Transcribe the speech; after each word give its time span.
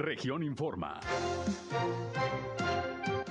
Región 0.00 0.42
Informa. 0.42 0.98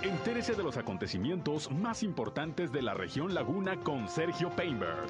Entérese 0.04 0.54
de 0.54 0.62
los 0.62 0.78
acontecimientos 0.78 1.72
más 1.72 2.04
importantes 2.04 2.72
de 2.72 2.84
la 2.84 2.94
región 2.94 3.34
Laguna 3.34 3.78
con 3.78 4.08
Sergio 4.08 4.52
Painberg. 4.56 5.08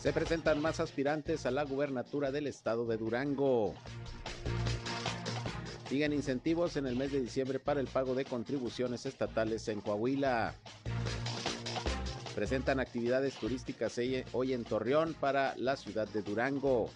Se 0.00 0.12
presentan 0.12 0.60
más 0.60 0.80
aspirantes 0.80 1.46
a 1.46 1.50
la 1.50 1.64
gubernatura 1.64 2.30
del 2.30 2.46
estado 2.46 2.84
de 2.84 2.98
Durango. 2.98 3.72
Siguen 5.88 6.12
incentivos 6.12 6.76
en 6.76 6.86
el 6.86 6.94
mes 6.94 7.10
de 7.10 7.22
diciembre 7.22 7.58
para 7.58 7.80
el 7.80 7.86
pago 7.86 8.14
de 8.14 8.26
contribuciones 8.26 9.06
estatales 9.06 9.66
en 9.68 9.80
Coahuila. 9.80 10.54
Presentan 12.34 12.80
actividades 12.80 13.34
turísticas 13.34 13.98
hoy 14.32 14.52
en 14.52 14.64
Torreón 14.64 15.14
para 15.14 15.54
la 15.56 15.76
ciudad 15.76 16.08
de 16.08 16.22
Durango. 16.22 16.90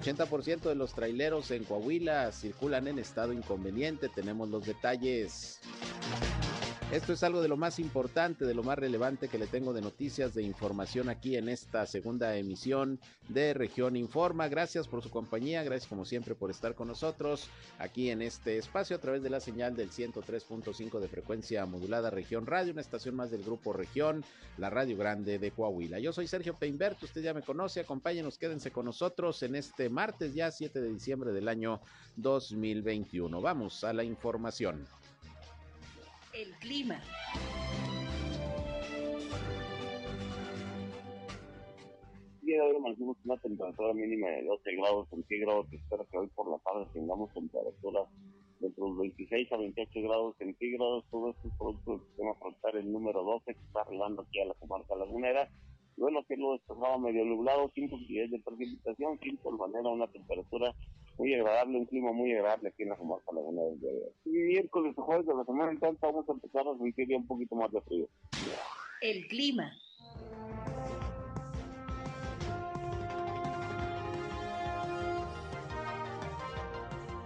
80% 0.00 0.60
de 0.60 0.76
los 0.76 0.94
traileros 0.94 1.50
en 1.50 1.64
Coahuila 1.64 2.30
circulan 2.30 2.86
en 2.86 3.00
estado 3.00 3.32
inconveniente. 3.32 4.08
Tenemos 4.08 4.48
los 4.48 4.64
detalles. 4.64 5.58
Esto 6.92 7.12
es 7.12 7.22
algo 7.22 7.40
de 7.40 7.46
lo 7.46 7.56
más 7.56 7.78
importante, 7.78 8.44
de 8.44 8.52
lo 8.52 8.64
más 8.64 8.76
relevante 8.76 9.28
que 9.28 9.38
le 9.38 9.46
tengo 9.46 9.72
de 9.72 9.80
noticias, 9.80 10.34
de 10.34 10.42
información 10.42 11.08
aquí 11.08 11.36
en 11.36 11.48
esta 11.48 11.86
segunda 11.86 12.36
emisión 12.36 12.98
de 13.28 13.54
Región 13.54 13.94
Informa. 13.94 14.48
Gracias 14.48 14.88
por 14.88 15.00
su 15.00 15.08
compañía, 15.08 15.62
gracias 15.62 15.88
como 15.88 16.04
siempre 16.04 16.34
por 16.34 16.50
estar 16.50 16.74
con 16.74 16.88
nosotros 16.88 17.48
aquí 17.78 18.10
en 18.10 18.22
este 18.22 18.58
espacio 18.58 18.96
a 18.96 18.98
través 18.98 19.22
de 19.22 19.30
la 19.30 19.38
señal 19.38 19.76
del 19.76 19.92
103.5 19.92 20.98
de 20.98 21.06
frecuencia 21.06 21.64
modulada 21.64 22.10
Región 22.10 22.44
Radio, 22.44 22.72
una 22.72 22.80
estación 22.80 23.14
más 23.14 23.30
del 23.30 23.44
grupo 23.44 23.72
Región, 23.72 24.24
la 24.58 24.68
Radio 24.68 24.96
Grande 24.96 25.38
de 25.38 25.52
Coahuila. 25.52 26.00
Yo 26.00 26.12
soy 26.12 26.26
Sergio 26.26 26.54
Peinbert, 26.54 27.00
usted 27.04 27.22
ya 27.22 27.32
me 27.32 27.42
conoce, 27.42 27.78
acompáñenos, 27.78 28.36
quédense 28.36 28.72
con 28.72 28.86
nosotros 28.86 29.44
en 29.44 29.54
este 29.54 29.90
martes 29.90 30.34
ya 30.34 30.50
7 30.50 30.80
de 30.80 30.88
diciembre 30.88 31.30
del 31.30 31.46
año 31.46 31.80
2021. 32.16 33.40
Vamos 33.40 33.84
a 33.84 33.92
la 33.92 34.02
información 34.02 34.88
el 36.32 36.52
clima. 36.60 37.00
día 42.42 42.64
de 42.64 42.72
hoy 42.72 43.16
una 43.24 43.36
temperatura 43.36 43.94
mínima 43.94 44.28
de 44.28 44.42
12 44.44 44.76
grados 44.76 45.08
centígrados. 45.08 45.72
Espero 45.72 46.04
que 46.10 46.18
hoy 46.18 46.26
por 46.28 46.50
la 46.50 46.58
tarde 46.58 46.86
tengamos 46.92 47.32
temperaturas 47.32 48.08
entre 48.60 48.80
los 48.80 48.98
26 48.98 49.52
a 49.52 49.56
28 49.56 50.02
grados 50.02 50.36
centígrados. 50.36 51.04
Todo 51.10 51.30
esto 51.30 51.48
es 51.48 51.54
producto 51.56 51.92
del 51.92 52.00
sistema 52.08 52.34
frontal 52.34 52.76
el 52.76 52.92
número 52.92 53.22
12 53.22 53.54
que 53.54 53.60
está 53.60 53.82
arribando 53.82 54.22
aquí 54.22 54.40
a 54.40 54.46
la 54.46 54.54
comarca 54.54 54.96
lagunera. 54.96 55.48
Bueno, 55.96 56.24
que 56.26 56.36
lo 56.36 56.52
despejado 56.52 56.98
medio 56.98 57.24
nublado, 57.24 57.70
sin 57.74 57.88
posibilidades 57.88 58.32
de 58.32 58.40
precipitación, 58.40 59.18
sin 59.20 59.36
por 59.36 59.56
manera 59.58 59.88
una 59.88 60.08
temperatura 60.08 60.74
muy 61.20 61.34
agradable, 61.34 61.76
un 61.76 61.84
clima 61.84 62.12
muy 62.12 62.32
agradable 62.32 62.70
aquí 62.70 62.82
en 62.82 62.88
la 62.88 62.96
comarca 62.96 63.30
Laguna 63.34 63.62
del 63.62 63.78
Río. 63.78 64.12
Y 64.24 64.30
miércoles 64.30 64.94
o 64.96 65.02
jueves 65.02 65.26
de 65.26 65.34
la 65.34 65.44
semana 65.44 65.70
entonces 65.70 66.00
vamos 66.00 66.26
a 66.26 66.32
empezar 66.32 66.66
a 66.66 66.78
sentir 66.78 67.08
ya 67.08 67.16
un 67.18 67.26
poquito 67.26 67.56
más 67.56 67.70
de 67.70 67.80
frío. 67.82 68.08
El 69.02 69.26
clima. 69.28 69.70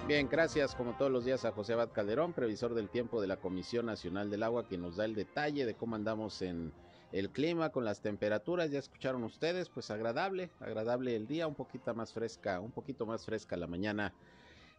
Bien, 0.09 0.29
gracias 0.29 0.75
como 0.75 0.97
todos 0.97 1.13
los 1.13 1.25
días 1.25 1.45
a 1.45 1.53
José 1.53 1.75
Abad 1.75 1.93
Calderón, 1.93 2.33
previsor 2.33 2.75
del 2.75 2.91
tiempo 2.91 3.21
de 3.21 3.29
la 3.29 3.37
Comisión 3.37 3.87
Nacional 3.87 4.29
del 4.29 4.43
Agua, 4.43 4.69
que 4.69 4.77
nos 4.77 4.97
da 4.97 5.05
el 5.05 5.15
detalle 5.15 5.65
de 5.65 5.75
cómo 5.75 5.95
andamos 5.95 6.43
en 6.43 6.73
el 7.15 7.31
clima 7.31 7.71
con 7.71 7.85
las 7.85 8.01
temperaturas, 8.01 8.73
ya 8.73 8.81
escucharon 8.81 9.23
ustedes, 9.23 9.69
pues 9.69 9.89
agradable, 9.93 10.51
agradable 10.59 11.15
el 11.15 11.29
día, 11.29 11.47
un 11.47 11.55
poquito 11.55 11.95
más 11.95 12.13
fresca, 12.13 12.59
un 12.59 12.73
poquito 12.73 13.07
más 13.07 13.25
fresca 13.25 13.57
la 13.57 13.69
mañana 13.69 14.13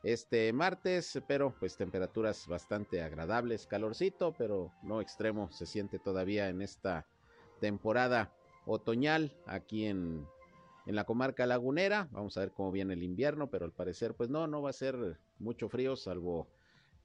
este 0.04 0.52
martes, 0.52 1.18
pero 1.28 1.56
pues 1.58 1.78
temperaturas 1.78 2.46
bastante 2.46 3.02
agradables, 3.02 3.66
calorcito, 3.68 4.34
pero 4.38 4.74
no 4.84 5.00
extremo, 5.00 5.50
se 5.50 5.66
siente 5.66 5.98
todavía 5.98 6.50
en 6.50 6.62
esta 6.62 7.08
temporada 7.62 8.34
otoñal 8.66 9.32
aquí 9.46 9.86
en, 9.86 10.28
en 10.88 10.96
la 10.96 11.06
comarca 11.06 11.46
lagunera. 11.46 12.10
Vamos 12.12 12.36
a 12.36 12.42
ver 12.42 12.52
cómo 12.52 12.70
viene 12.74 12.96
el 12.96 13.04
invierno, 13.04 13.50
pero 13.50 13.64
al 13.64 13.72
parecer 13.72 14.14
pues 14.14 14.30
no, 14.30 14.46
no 14.46 14.62
va 14.62 14.72
a 14.72 14.74
ser 14.74 15.18
mucho 15.40 15.70
frío, 15.70 15.96
salvo 15.96 16.50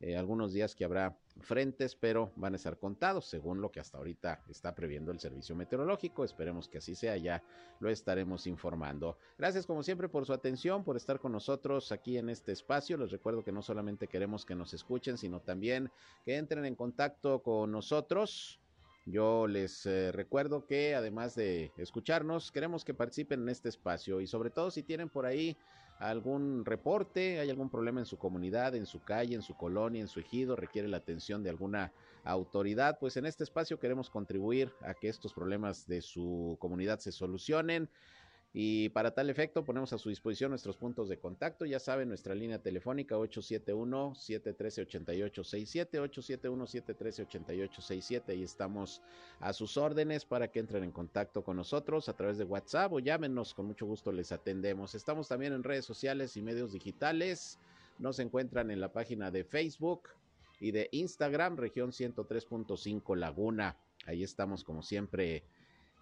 eh, 0.00 0.16
algunos 0.16 0.52
días 0.54 0.74
que 0.74 0.84
habrá 0.84 1.14
frentes, 1.40 1.94
pero 1.94 2.32
van 2.36 2.54
a 2.54 2.56
estar 2.56 2.78
contados 2.78 3.26
según 3.26 3.60
lo 3.60 3.70
que 3.70 3.80
hasta 3.80 3.98
ahorita 3.98 4.42
está 4.48 4.74
previendo 4.74 5.12
el 5.12 5.20
servicio 5.20 5.54
meteorológico. 5.54 6.24
Esperemos 6.24 6.68
que 6.68 6.78
así 6.78 6.94
sea, 6.94 7.16
ya 7.18 7.42
lo 7.80 7.90
estaremos 7.90 8.46
informando. 8.46 9.18
Gracias 9.36 9.66
como 9.66 9.82
siempre 9.82 10.08
por 10.08 10.24
su 10.24 10.32
atención, 10.32 10.84
por 10.84 10.96
estar 10.96 11.20
con 11.20 11.32
nosotros 11.32 11.92
aquí 11.92 12.16
en 12.16 12.30
este 12.30 12.52
espacio. 12.52 12.96
Les 12.96 13.10
recuerdo 13.10 13.44
que 13.44 13.52
no 13.52 13.60
solamente 13.60 14.08
queremos 14.08 14.46
que 14.46 14.54
nos 14.54 14.72
escuchen, 14.72 15.18
sino 15.18 15.40
también 15.40 15.90
que 16.24 16.36
entren 16.36 16.64
en 16.64 16.74
contacto 16.74 17.42
con 17.42 17.70
nosotros. 17.70 18.58
Yo 19.06 19.46
les 19.46 19.86
eh, 19.86 20.12
recuerdo 20.12 20.66
que 20.66 20.94
además 20.94 21.34
de 21.34 21.72
escucharnos, 21.76 22.52
queremos 22.52 22.84
que 22.84 22.94
participen 22.94 23.42
en 23.42 23.48
este 23.48 23.68
espacio 23.68 24.20
y 24.20 24.26
sobre 24.26 24.50
todo 24.50 24.70
si 24.70 24.82
tienen 24.82 25.08
por 25.08 25.26
ahí 25.26 25.56
algún 25.98 26.64
reporte, 26.64 27.40
hay 27.40 27.50
algún 27.50 27.70
problema 27.70 28.00
en 28.00 28.06
su 28.06 28.16
comunidad, 28.18 28.74
en 28.74 28.86
su 28.86 29.02
calle, 29.02 29.34
en 29.34 29.42
su 29.42 29.54
colonia, 29.54 30.00
en 30.00 30.08
su 30.08 30.20
ejido, 30.20 30.56
requiere 30.56 30.88
la 30.88 30.96
atención 30.96 31.42
de 31.42 31.50
alguna 31.50 31.92
autoridad, 32.24 32.98
pues 32.98 33.16
en 33.16 33.26
este 33.26 33.44
espacio 33.44 33.78
queremos 33.78 34.10
contribuir 34.10 34.72
a 34.82 34.94
que 34.94 35.08
estos 35.08 35.32
problemas 35.34 35.86
de 35.86 36.00
su 36.00 36.56
comunidad 36.58 36.98
se 37.00 37.12
solucionen. 37.12 37.88
Y 38.52 38.88
para 38.88 39.12
tal 39.12 39.30
efecto 39.30 39.64
ponemos 39.64 39.92
a 39.92 39.98
su 39.98 40.08
disposición 40.08 40.50
nuestros 40.50 40.76
puntos 40.76 41.08
de 41.08 41.18
contacto. 41.18 41.66
Ya 41.66 41.78
saben, 41.78 42.08
nuestra 42.08 42.34
línea 42.34 42.58
telefónica 42.58 43.16
871-713-8867, 43.16 46.00
871-713-8867. 46.00 48.30
Ahí 48.30 48.42
estamos 48.42 49.02
a 49.38 49.52
sus 49.52 49.76
órdenes 49.76 50.24
para 50.24 50.48
que 50.48 50.58
entren 50.58 50.82
en 50.82 50.90
contacto 50.90 51.44
con 51.44 51.56
nosotros 51.56 52.08
a 52.08 52.16
través 52.16 52.38
de 52.38 52.44
WhatsApp 52.44 52.92
o 52.92 52.98
llámenos, 52.98 53.54
con 53.54 53.66
mucho 53.66 53.86
gusto 53.86 54.10
les 54.10 54.32
atendemos. 54.32 54.96
Estamos 54.96 55.28
también 55.28 55.52
en 55.52 55.62
redes 55.62 55.84
sociales 55.84 56.36
y 56.36 56.42
medios 56.42 56.72
digitales. 56.72 57.60
Nos 58.00 58.18
encuentran 58.18 58.72
en 58.72 58.80
la 58.80 58.92
página 58.92 59.30
de 59.30 59.44
Facebook 59.44 60.08
y 60.58 60.72
de 60.72 60.88
Instagram, 60.90 61.56
región 61.56 61.92
103.5 61.92 63.16
Laguna. 63.16 63.76
Ahí 64.06 64.24
estamos 64.24 64.64
como 64.64 64.82
siempre 64.82 65.44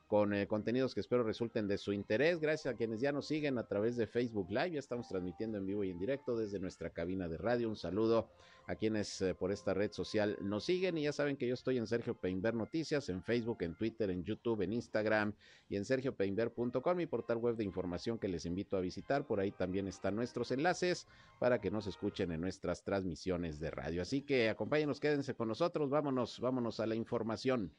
con 0.08 0.32
eh, 0.32 0.48
contenidos 0.48 0.94
que 0.94 1.00
espero 1.00 1.22
resulten 1.22 1.68
de 1.68 1.76
su 1.76 1.92
interés. 1.92 2.40
Gracias 2.40 2.74
a 2.74 2.76
quienes 2.76 3.00
ya 3.00 3.12
nos 3.12 3.26
siguen 3.26 3.58
a 3.58 3.68
través 3.68 3.94
de 3.96 4.06
Facebook 4.06 4.48
Live. 4.48 4.72
Ya 4.72 4.78
estamos 4.78 5.06
transmitiendo 5.06 5.58
en 5.58 5.66
vivo 5.66 5.84
y 5.84 5.90
en 5.90 5.98
directo 5.98 6.34
desde 6.34 6.58
nuestra 6.58 6.90
cabina 6.90 7.28
de 7.28 7.36
radio. 7.36 7.68
Un 7.68 7.76
saludo 7.76 8.30
a 8.66 8.74
quienes 8.74 9.20
eh, 9.20 9.34
por 9.34 9.52
esta 9.52 9.74
red 9.74 9.92
social 9.92 10.38
nos 10.40 10.64
siguen. 10.64 10.96
Y 10.96 11.02
ya 11.02 11.12
saben 11.12 11.36
que 11.36 11.46
yo 11.46 11.52
estoy 11.52 11.76
en 11.76 11.86
Sergio 11.86 12.14
Peinber 12.14 12.54
Noticias, 12.54 13.10
en 13.10 13.22
Facebook, 13.22 13.58
en 13.60 13.74
Twitter, 13.74 14.08
en 14.08 14.24
YouTube, 14.24 14.62
en 14.62 14.72
Instagram 14.72 15.34
y 15.68 15.76
en 15.76 15.84
sergiopeinber.com, 15.84 16.96
mi 16.96 17.06
portal 17.06 17.36
web 17.36 17.56
de 17.56 17.64
información 17.64 18.18
que 18.18 18.28
les 18.28 18.46
invito 18.46 18.78
a 18.78 18.80
visitar. 18.80 19.26
Por 19.26 19.40
ahí 19.40 19.50
también 19.50 19.88
están 19.88 20.16
nuestros 20.16 20.50
enlaces 20.52 21.06
para 21.38 21.60
que 21.60 21.70
nos 21.70 21.86
escuchen 21.86 22.32
en 22.32 22.40
nuestras 22.40 22.82
transmisiones 22.82 23.60
de 23.60 23.70
radio. 23.70 24.00
Así 24.00 24.22
que 24.22 24.48
acompáñenos, 24.48 25.00
quédense 25.00 25.34
con 25.34 25.48
nosotros. 25.48 25.90
Vámonos, 25.90 26.40
vámonos 26.40 26.80
a 26.80 26.86
la 26.86 26.94
información. 26.94 27.72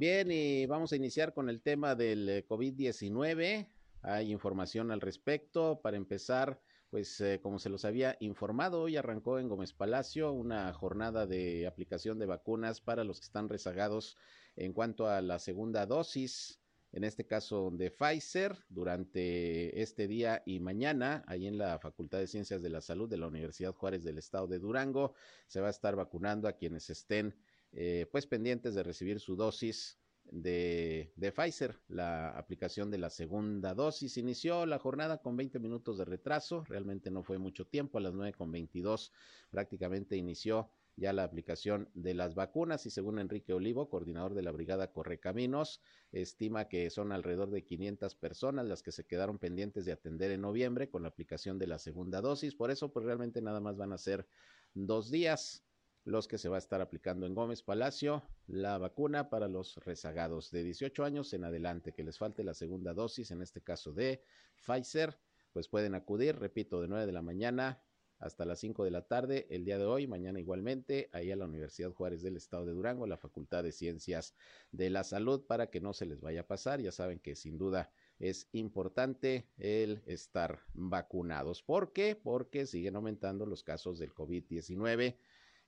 Bien, 0.00 0.30
y 0.32 0.64
vamos 0.64 0.94
a 0.94 0.96
iniciar 0.96 1.34
con 1.34 1.50
el 1.50 1.60
tema 1.60 1.94
del 1.94 2.26
eh, 2.26 2.46
COVID-19. 2.48 3.68
Hay 4.00 4.32
información 4.32 4.90
al 4.92 5.02
respecto. 5.02 5.82
Para 5.82 5.98
empezar, 5.98 6.58
pues 6.88 7.20
eh, 7.20 7.38
como 7.42 7.58
se 7.58 7.68
los 7.68 7.84
había 7.84 8.16
informado, 8.20 8.80
hoy 8.80 8.96
arrancó 8.96 9.38
en 9.38 9.50
Gómez 9.50 9.74
Palacio 9.74 10.32
una 10.32 10.72
jornada 10.72 11.26
de 11.26 11.66
aplicación 11.66 12.18
de 12.18 12.24
vacunas 12.24 12.80
para 12.80 13.04
los 13.04 13.20
que 13.20 13.26
están 13.26 13.50
rezagados 13.50 14.16
en 14.56 14.72
cuanto 14.72 15.06
a 15.06 15.20
la 15.20 15.38
segunda 15.38 15.84
dosis, 15.84 16.62
en 16.92 17.04
este 17.04 17.26
caso 17.26 17.70
de 17.70 17.90
Pfizer, 17.90 18.56
durante 18.70 19.82
este 19.82 20.08
día 20.08 20.42
y 20.46 20.60
mañana, 20.60 21.24
ahí 21.26 21.46
en 21.46 21.58
la 21.58 21.78
Facultad 21.78 22.20
de 22.20 22.26
Ciencias 22.26 22.62
de 22.62 22.70
la 22.70 22.80
Salud 22.80 23.06
de 23.06 23.18
la 23.18 23.26
Universidad 23.26 23.74
Juárez 23.74 24.02
del 24.02 24.16
Estado 24.16 24.46
de 24.46 24.60
Durango, 24.60 25.12
se 25.46 25.60
va 25.60 25.66
a 25.66 25.70
estar 25.70 25.94
vacunando 25.94 26.48
a 26.48 26.54
quienes 26.54 26.88
estén 26.88 27.36
eh, 27.72 28.06
pues 28.10 28.26
pendientes 28.26 28.74
de 28.74 28.82
recibir 28.82 29.20
su 29.20 29.36
dosis 29.36 29.98
de, 30.24 31.12
de, 31.16 31.32
Pfizer. 31.32 31.78
La 31.88 32.30
aplicación 32.30 32.90
de 32.90 32.98
la 32.98 33.10
segunda 33.10 33.74
dosis 33.74 34.16
inició 34.16 34.66
la 34.66 34.78
jornada 34.78 35.18
con 35.18 35.36
20 35.36 35.58
minutos 35.58 35.98
de 35.98 36.04
retraso, 36.04 36.64
realmente 36.68 37.10
no 37.10 37.22
fue 37.22 37.38
mucho 37.38 37.66
tiempo, 37.66 37.98
a 37.98 38.00
las 38.00 38.14
9 38.14 38.32
con 38.34 38.50
22 38.52 39.12
prácticamente 39.50 40.16
inició 40.16 40.70
ya 40.96 41.12
la 41.12 41.24
aplicación 41.24 41.88
de 41.94 42.14
las 42.14 42.34
vacunas 42.34 42.84
y 42.84 42.90
según 42.90 43.18
Enrique 43.18 43.54
Olivo, 43.54 43.88
coordinador 43.88 44.34
de 44.34 44.42
la 44.42 44.52
Brigada 44.52 44.92
Correcaminos, 44.92 45.80
estima 46.12 46.68
que 46.68 46.90
son 46.90 47.10
alrededor 47.12 47.50
de 47.50 47.64
500 47.64 48.14
personas 48.16 48.66
las 48.66 48.82
que 48.82 48.92
se 48.92 49.06
quedaron 49.06 49.38
pendientes 49.38 49.86
de 49.86 49.92
atender 49.92 50.30
en 50.30 50.42
noviembre 50.42 50.90
con 50.90 51.02
la 51.02 51.08
aplicación 51.08 51.58
de 51.58 51.68
la 51.68 51.78
segunda 51.78 52.20
dosis, 52.20 52.54
por 52.54 52.70
eso 52.70 52.92
pues 52.92 53.06
realmente 53.06 53.40
nada 53.40 53.60
más 53.60 53.76
van 53.76 53.92
a 53.92 53.98
ser 53.98 54.26
dos 54.74 55.10
días 55.10 55.64
los 56.04 56.28
que 56.28 56.38
se 56.38 56.48
va 56.48 56.56
a 56.56 56.58
estar 56.58 56.80
aplicando 56.80 57.26
en 57.26 57.34
Gómez 57.34 57.62
Palacio, 57.62 58.22
la 58.46 58.78
vacuna 58.78 59.28
para 59.28 59.48
los 59.48 59.76
rezagados 59.76 60.50
de 60.50 60.64
18 60.64 61.04
años 61.04 61.32
en 61.32 61.44
adelante, 61.44 61.92
que 61.92 62.04
les 62.04 62.18
falte 62.18 62.44
la 62.44 62.54
segunda 62.54 62.94
dosis, 62.94 63.30
en 63.30 63.42
este 63.42 63.60
caso 63.60 63.92
de 63.92 64.22
Pfizer, 64.64 65.18
pues 65.52 65.68
pueden 65.68 65.94
acudir, 65.94 66.36
repito, 66.36 66.80
de 66.80 66.88
9 66.88 67.06
de 67.06 67.12
la 67.12 67.22
mañana 67.22 67.82
hasta 68.20 68.44
las 68.44 68.60
5 68.60 68.84
de 68.84 68.90
la 68.90 69.06
tarde 69.06 69.46
el 69.50 69.64
día 69.64 69.78
de 69.78 69.86
hoy, 69.86 70.06
mañana 70.06 70.38
igualmente, 70.38 71.08
ahí 71.12 71.30
a 71.30 71.36
la 71.36 71.46
Universidad 71.46 71.90
Juárez 71.90 72.20
del 72.22 72.36
Estado 72.36 72.66
de 72.66 72.72
Durango, 72.72 73.06
la 73.06 73.16
Facultad 73.16 73.64
de 73.64 73.72
Ciencias 73.72 74.34
de 74.72 74.90
la 74.90 75.04
Salud, 75.04 75.46
para 75.46 75.70
que 75.70 75.80
no 75.80 75.94
se 75.94 76.04
les 76.04 76.20
vaya 76.20 76.42
a 76.42 76.46
pasar. 76.46 76.80
Ya 76.80 76.92
saben 76.92 77.18
que 77.18 77.34
sin 77.34 77.56
duda 77.56 77.90
es 78.18 78.48
importante 78.52 79.48
el 79.56 80.02
estar 80.04 80.60
vacunados. 80.74 81.62
¿Por 81.62 81.94
qué? 81.94 82.14
Porque 82.14 82.66
siguen 82.66 82.96
aumentando 82.96 83.46
los 83.46 83.62
casos 83.62 83.98
del 83.98 84.14
COVID-19 84.14 85.16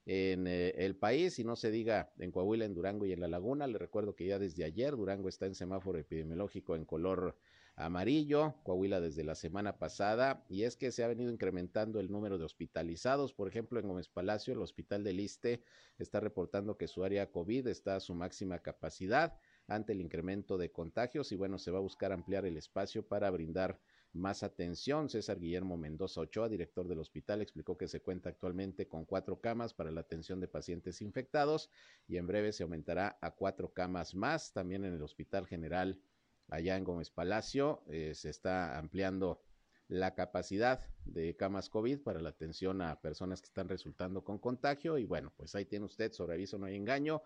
en 0.04 0.46
eh, 0.46 0.70
el 0.76 0.96
país 0.96 1.38
y 1.38 1.44
no 1.44 1.56
se 1.56 1.70
diga 1.70 2.12
en 2.19 2.32
Coahuila, 2.32 2.64
en 2.64 2.75
Durango 2.75 3.06
y 3.06 3.12
en 3.12 3.20
La 3.20 3.28
Laguna. 3.28 3.66
Le 3.66 3.78
recuerdo 3.78 4.14
que 4.14 4.26
ya 4.26 4.38
desde 4.38 4.64
ayer 4.64 4.96
Durango 4.96 5.28
está 5.28 5.46
en 5.46 5.54
semáforo 5.54 5.99
epidemiológico 5.99 6.75
en 6.75 6.84
color 6.84 7.37
amarillo, 7.76 8.54
Coahuila 8.64 9.00
desde 9.00 9.25
la 9.25 9.34
semana 9.34 9.78
pasada, 9.78 10.44
y 10.49 10.64
es 10.64 10.76
que 10.76 10.93
se 10.93 11.04
ha 11.04 11.08
venido 11.08 11.32
incrementando 11.32 12.00
el 12.00 12.10
número 12.10 12.37
de 12.37 12.44
hospitalizados. 12.44 13.32
Por 13.32 13.49
ejemplo, 13.49 13.81
en 13.81 13.88
Gómez 13.88 14.08
Palacio, 14.08 14.52
el 14.52 14.60
Hospital 14.60 15.04
del 15.04 15.16
Liste 15.16 15.62
está 15.99 16.20
reportando 16.20 16.76
que 16.76 16.88
su 16.88 17.02
área 17.04 17.31
COVID 17.31 17.66
está 17.69 17.96
a 17.96 18.00
su 18.00 18.14
máxima 18.14 18.58
capacidad 18.58 19.38
ante 19.69 19.93
el 19.93 20.00
incremento 20.00 20.58
de 20.58 20.70
contagios 20.70 21.32
y 21.32 21.37
bueno, 21.37 21.58
se 21.58 21.70
va 21.70 21.78
a 21.78 21.82
buscar 21.82 22.12
ampliar 22.12 22.44
el 22.44 22.56
espacio 22.56 23.06
para 23.06 23.31
brindar 23.31 23.78
más 24.12 24.43
atención. 24.43 25.09
César 25.09 25.38
Guillermo 25.38 25.76
Mendoza 25.76 26.20
Ochoa, 26.20 26.49
director 26.49 26.87
del 26.87 26.99
hospital, 26.99 27.41
explicó 27.41 27.76
que 27.76 27.88
se 27.88 28.00
cuenta 28.00 28.29
actualmente 28.29 28.88
con 28.88 29.05
cuatro 29.05 29.41
camas 29.41 29.75
para 29.75 29.91
la 29.91 30.00
atención 30.03 30.41
de 30.41 30.49
pacientes 30.49 31.00
infectados 31.00 31.70
y 32.06 32.17
en 32.17 32.26
breve 32.26 32.53
se 32.53 32.62
aumentará 32.62 33.19
a 33.20 33.31
cuatro 33.32 33.73
camas 33.73 34.14
más. 34.14 34.53
También 34.53 34.85
en 34.85 34.94
el 34.94 35.03
Hospital 35.03 35.47
General 35.47 36.00
allá 36.49 36.76
en 36.76 36.85
Gómez 36.85 37.11
Palacio. 37.11 37.82
Eh, 37.88 38.14
se 38.14 38.31
está 38.31 38.79
ampliando 38.79 39.43
la 39.88 40.14
capacidad 40.14 40.81
de 41.05 41.37
camas 41.37 41.69
COVID 41.69 42.00
para 42.00 42.20
la 42.20 42.31
atención 42.31 42.81
a 42.82 43.00
personas 43.00 43.41
que 43.41 43.47
están 43.47 43.69
resultando 43.69 44.25
con 44.25 44.38
contagio. 44.38 44.99
Y 44.99 45.05
bueno, 45.05 45.32
pues 45.37 45.55
ahí 45.55 45.64
tiene 45.64 45.87
usted 45.87 46.12
sobre 46.12 46.35
aviso, 46.35 46.59
no 46.59 46.67
hay 46.67 46.76
engaño. 46.76 47.23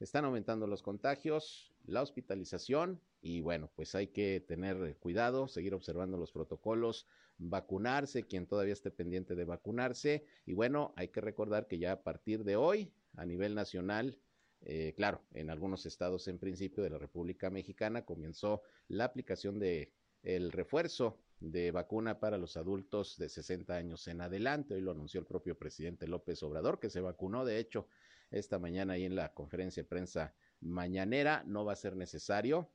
Están 0.00 0.24
aumentando 0.24 0.66
los 0.66 0.82
contagios, 0.82 1.70
la 1.84 2.00
hospitalización 2.00 3.00
y 3.20 3.42
bueno, 3.42 3.70
pues 3.76 3.94
hay 3.94 4.06
que 4.06 4.40
tener 4.40 4.96
cuidado, 4.96 5.46
seguir 5.46 5.74
observando 5.74 6.16
los 6.16 6.32
protocolos, 6.32 7.06
vacunarse, 7.36 8.26
quien 8.26 8.46
todavía 8.46 8.72
esté 8.72 8.90
pendiente 8.90 9.34
de 9.34 9.44
vacunarse. 9.44 10.24
Y 10.46 10.54
bueno, 10.54 10.94
hay 10.96 11.08
que 11.08 11.20
recordar 11.20 11.66
que 11.66 11.78
ya 11.78 11.92
a 11.92 12.02
partir 12.02 12.44
de 12.44 12.56
hoy, 12.56 12.90
a 13.14 13.26
nivel 13.26 13.54
nacional, 13.54 14.18
eh, 14.62 14.94
claro, 14.96 15.22
en 15.34 15.50
algunos 15.50 15.84
estados 15.84 16.28
en 16.28 16.38
principio 16.38 16.82
de 16.82 16.90
la 16.90 16.98
República 16.98 17.50
Mexicana 17.50 18.06
comenzó 18.06 18.62
la 18.88 19.04
aplicación 19.04 19.58
de 19.58 19.92
el 20.22 20.50
refuerzo 20.50 21.18
de 21.40 21.70
vacuna 21.70 22.20
para 22.20 22.38
los 22.38 22.56
adultos 22.56 23.16
de 23.18 23.28
60 23.28 23.74
años 23.74 24.08
en 24.08 24.22
adelante. 24.22 24.74
Hoy 24.74 24.80
lo 24.80 24.92
anunció 24.92 25.20
el 25.20 25.26
propio 25.26 25.58
presidente 25.58 26.06
López 26.06 26.42
Obrador, 26.42 26.78
que 26.78 26.90
se 26.90 27.00
vacunó, 27.00 27.44
de 27.44 27.58
hecho, 27.58 27.86
esta 28.30 28.58
mañana 28.58 28.94
ahí 28.94 29.04
en 29.04 29.16
la 29.16 29.32
conferencia 29.32 29.82
de 29.82 29.88
prensa 29.88 30.34
mañanera. 30.60 31.42
No 31.46 31.64
va 31.64 31.72
a 31.72 31.76
ser 31.76 31.96
necesario 31.96 32.68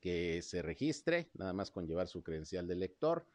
que 0.00 0.42
se 0.42 0.62
registre, 0.62 1.30
nada 1.34 1.52
más 1.52 1.70
con 1.70 1.86
llevar 1.86 2.08
su 2.08 2.22
credencial 2.22 2.66
de 2.66 2.74
lector. 2.74 3.26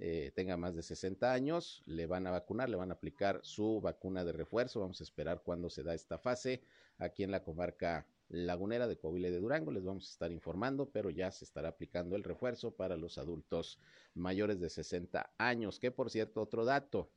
Eh, 0.00 0.32
tenga 0.34 0.56
más 0.56 0.76
de 0.76 0.82
60 0.82 1.32
años, 1.32 1.82
le 1.86 2.06
van 2.06 2.26
a 2.26 2.30
vacunar, 2.30 2.68
le 2.68 2.76
van 2.76 2.90
a 2.90 2.94
aplicar 2.94 3.40
su 3.42 3.80
vacuna 3.80 4.24
de 4.24 4.32
refuerzo. 4.32 4.80
Vamos 4.80 5.00
a 5.00 5.04
esperar 5.04 5.42
cuándo 5.42 5.70
se 5.70 5.82
da 5.82 5.94
esta 5.94 6.18
fase 6.18 6.62
aquí 6.98 7.24
en 7.24 7.32
la 7.32 7.42
comarca 7.42 8.06
lagunera 8.28 8.86
de 8.86 8.96
Coahuila 8.96 9.30
de 9.30 9.40
Durango. 9.40 9.72
Les 9.72 9.84
vamos 9.84 10.08
a 10.08 10.12
estar 10.12 10.30
informando, 10.30 10.90
pero 10.90 11.10
ya 11.10 11.30
se 11.32 11.44
estará 11.44 11.70
aplicando 11.70 12.14
el 12.14 12.22
refuerzo 12.22 12.76
para 12.76 12.96
los 12.96 13.18
adultos 13.18 13.80
mayores 14.14 14.60
de 14.60 14.70
60 14.70 15.32
años. 15.38 15.80
Que 15.80 15.90
por 15.90 16.10
cierto, 16.10 16.42
otro 16.42 16.64
dato, 16.64 17.10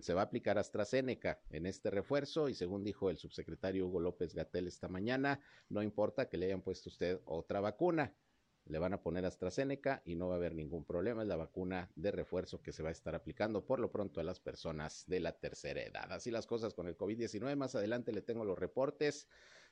se 0.00 0.14
va 0.14 0.22
a 0.22 0.24
aplicar 0.24 0.58
AstraZeneca 0.58 1.40
en 1.50 1.66
este 1.66 1.90
refuerzo 1.90 2.48
y 2.48 2.54
según 2.54 2.84
dijo 2.84 3.10
el 3.10 3.18
subsecretario 3.18 3.86
Hugo 3.86 4.00
López 4.00 4.34
Gatel 4.34 4.66
esta 4.66 4.88
mañana, 4.88 5.40
no 5.68 5.82
importa 5.82 6.28
que 6.28 6.36
le 6.36 6.46
hayan 6.46 6.62
puesto 6.62 6.88
usted 6.88 7.20
otra 7.24 7.60
vacuna 7.60 8.14
le 8.68 8.78
van 8.78 8.92
a 8.92 9.00
poner 9.00 9.24
AstraZeneca 9.24 10.02
y 10.04 10.16
no 10.16 10.28
va 10.28 10.34
a 10.34 10.36
haber 10.38 10.54
ningún 10.54 10.84
problema. 10.84 11.22
Es 11.22 11.28
la 11.28 11.36
vacuna 11.36 11.90
de 11.94 12.10
refuerzo 12.10 12.60
que 12.60 12.72
se 12.72 12.82
va 12.82 12.88
a 12.88 12.92
estar 12.92 13.14
aplicando 13.14 13.64
por 13.64 13.78
lo 13.78 13.90
pronto 13.90 14.20
a 14.20 14.24
las 14.24 14.40
personas 14.40 15.04
de 15.06 15.20
la 15.20 15.32
tercera 15.38 15.82
edad. 15.82 16.12
Así 16.12 16.30
las 16.30 16.46
cosas 16.46 16.74
con 16.74 16.88
el 16.88 16.96
COVID-19. 16.96 17.54
Más 17.56 17.74
adelante 17.74 18.12
le 18.12 18.22
tengo 18.22 18.44
los 18.44 18.58
reportes 18.58 19.28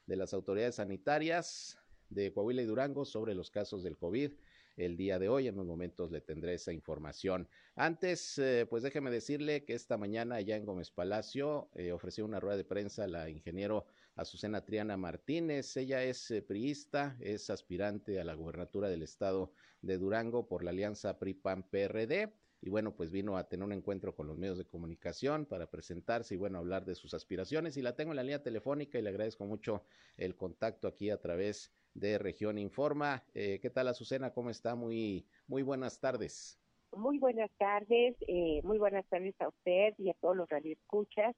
de 0.06 0.16
las 0.16 0.32
autoridades 0.32 0.76
sanitarias 0.76 1.78
de 2.08 2.32
Coahuila 2.32 2.62
y 2.62 2.66
Durango 2.66 3.04
sobre 3.04 3.34
los 3.34 3.50
casos 3.50 3.82
del 3.82 3.96
COVID 3.96 4.32
el 4.76 4.96
día 4.96 5.18
de 5.18 5.28
hoy. 5.28 5.48
En 5.48 5.54
unos 5.54 5.66
momentos 5.66 6.10
le 6.10 6.20
tendré 6.20 6.54
esa 6.54 6.72
información. 6.72 7.48
Antes, 7.76 8.38
eh, 8.38 8.66
pues 8.68 8.82
déjeme 8.82 9.10
decirle 9.10 9.64
que 9.64 9.74
esta 9.74 9.96
mañana 9.96 10.40
ya 10.40 10.56
en 10.56 10.64
Gómez 10.64 10.90
Palacio 10.90 11.68
eh, 11.74 11.92
ofreció 11.92 12.24
una 12.24 12.40
rueda 12.40 12.56
de 12.56 12.64
prensa 12.64 13.06
la 13.06 13.28
ingeniero 13.28 13.86
Azucena 14.16 14.64
Triana 14.64 14.96
Martínez. 14.96 15.76
Ella 15.76 16.02
es 16.02 16.30
eh, 16.30 16.42
priista, 16.42 17.16
es 17.20 17.50
aspirante 17.50 18.20
a 18.20 18.24
la 18.24 18.34
gubernatura 18.34 18.88
del 18.88 19.02
estado 19.02 19.52
de 19.82 19.98
Durango 19.98 20.46
por 20.46 20.64
la 20.64 20.70
alianza 20.70 21.18
PRI-PAN-PRD 21.18 22.32
y 22.64 22.70
bueno, 22.70 22.96
pues 22.96 23.10
vino 23.10 23.36
a 23.36 23.46
tener 23.46 23.62
un 23.62 23.72
encuentro 23.72 24.14
con 24.16 24.26
los 24.26 24.38
medios 24.38 24.56
de 24.56 24.64
comunicación 24.64 25.44
para 25.44 25.70
presentarse 25.70 26.34
y 26.34 26.38
bueno, 26.38 26.58
hablar 26.58 26.86
de 26.86 26.94
sus 26.94 27.12
aspiraciones 27.12 27.76
y 27.76 27.82
la 27.82 27.94
tengo 27.94 28.12
en 28.12 28.16
la 28.16 28.22
línea 28.22 28.42
telefónica 28.42 28.98
y 28.98 29.02
le 29.02 29.10
agradezco 29.10 29.44
mucho 29.44 29.84
el 30.16 30.34
contacto 30.34 30.88
aquí 30.88 31.10
a 31.10 31.20
través 31.20 31.70
de 31.94 32.18
Región 32.18 32.58
Informa. 32.58 33.24
Eh, 33.34 33.58
¿Qué 33.62 33.70
tal 33.70 33.88
Azucena? 33.88 34.32
¿Cómo 34.32 34.50
está? 34.50 34.74
Muy, 34.74 35.26
muy 35.46 35.62
buenas 35.62 36.00
tardes. 36.00 36.58
Muy 36.96 37.18
buenas 37.18 37.50
tardes, 37.58 38.14
eh, 38.28 38.60
muy 38.62 38.78
buenas 38.78 39.04
tardes 39.06 39.34
a 39.40 39.48
usted 39.48 39.94
y 39.98 40.10
a 40.10 40.14
todos 40.14 40.36
los 40.36 40.48
radioescuchas 40.48 41.34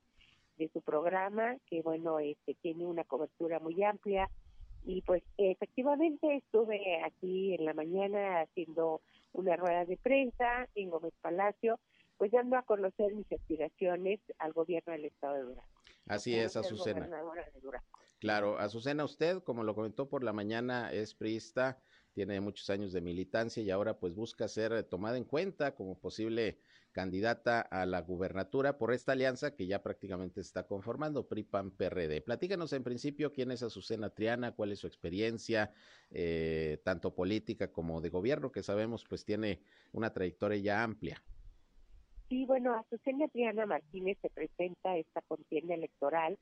de 0.59 0.69
su 0.69 0.83
programa, 0.83 1.57
que 1.67 1.83
bueno, 1.83 2.19
este 2.19 2.55
tiene 2.55 2.87
una 2.87 3.05
cobertura 3.05 3.59
muy 3.59 3.83
amplia. 3.83 4.31
Y 4.85 5.03
pues 5.03 5.23
efectivamente 5.37 6.37
estuve 6.37 7.03
aquí 7.03 7.55
en 7.55 7.65
la 7.65 7.75
mañana 7.75 8.43
haciendo 8.43 9.01
una 9.33 9.57
rueda 9.57 9.85
de 9.85 9.97
prensa 9.97 10.69
en 10.75 10.91
Gómez 10.91 11.15
Palacio, 11.21 11.81
pues 12.19 12.31
dando 12.31 12.57
a 12.57 12.63
conocer 12.63 13.15
mis 13.15 13.31
aspiraciones 13.33 14.21
al 14.39 14.53
gobierno 14.53 14.93
del 14.93 15.07
Estado 15.07 15.35
de 15.35 15.43
Durango. 15.43 15.77
Así 16.07 16.39
es, 16.39 16.57
Azucena. 16.57 17.09
Claro, 18.19 18.59
Azucena, 18.59 19.05
usted, 19.05 19.43
como 19.43 19.63
lo 19.63 19.75
comentó 19.75 20.09
por 20.09 20.25
la 20.25 20.33
mañana, 20.33 20.91
es 20.93 21.15
priista, 21.15 21.79
tiene 22.15 22.41
muchos 22.41 22.71
años 22.71 22.95
de 22.95 23.03
militancia 23.03 23.63
y 23.63 23.71
ahora 23.71 23.99
pues 23.99 24.15
busca 24.15 24.49
ser 24.49 24.85
tomada 24.85 25.19
en 25.19 25.25
cuenta 25.25 25.75
como 25.75 25.99
posible 25.99 26.59
candidata 26.93 27.61
a 27.61 27.85
la 27.85 28.01
gubernatura 28.01 28.79
por 28.79 28.95
esta 28.95 29.13
alianza 29.13 29.55
que 29.55 29.67
ya 29.67 29.83
prácticamente 29.83 30.41
está 30.41 30.67
conformando, 30.67 31.29
PRI-PAN-PRD. 31.29 32.23
Platícanos 32.23 32.73
en 32.73 32.85
principio 32.85 33.35
quién 33.35 33.51
es 33.51 33.63
Azucena 33.63 34.09
Triana, 34.09 34.53
cuál 34.53 34.73
es 34.73 34.79
su 34.79 34.87
experiencia, 34.87 35.75
eh, 36.11 36.81
tanto 36.85 37.15
política 37.15 37.71
como 37.71 38.01
de 38.01 38.09
gobierno, 38.09 38.51
que 38.51 38.63
sabemos 38.63 39.05
pues 39.07 39.27
tiene 39.27 39.61
una 39.93 40.15
trayectoria 40.15 40.57
ya 40.57 40.83
amplia. 40.83 41.23
Sí, 42.31 42.47
bueno, 42.47 42.75
Azucena 42.75 43.29
Triana 43.29 43.67
Martínez 43.67 44.17
se 44.23 44.31
presenta 44.31 44.93
a 44.93 44.97
esta 44.97 45.21
contienda 45.29 45.75
electoral 45.75 46.39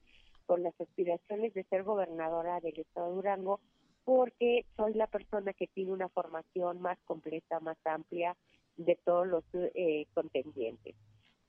con 0.47 0.63
las 0.63 0.79
aspiraciones 0.81 1.55
de 1.55 1.65
ser 1.65 1.83
gobernadora 1.83 2.61
del 2.61 2.79
estado 2.79 3.09
de 3.09 3.15
Durango 3.17 3.61
porque 4.05 4.67
soy 4.77 4.95
la 4.95 5.07
persona 5.07 5.53
que 5.55 5.67
tiene 5.69 5.93
una 5.93 6.09
formación 6.09 6.81
más 6.81 6.99
completa, 7.05 7.61
más 7.61 7.79
amplia 7.85 8.37
de 8.77 8.97
todos 9.05 9.27
los 9.27 9.45
eh, 9.55 10.07
contendientes. 10.15 10.95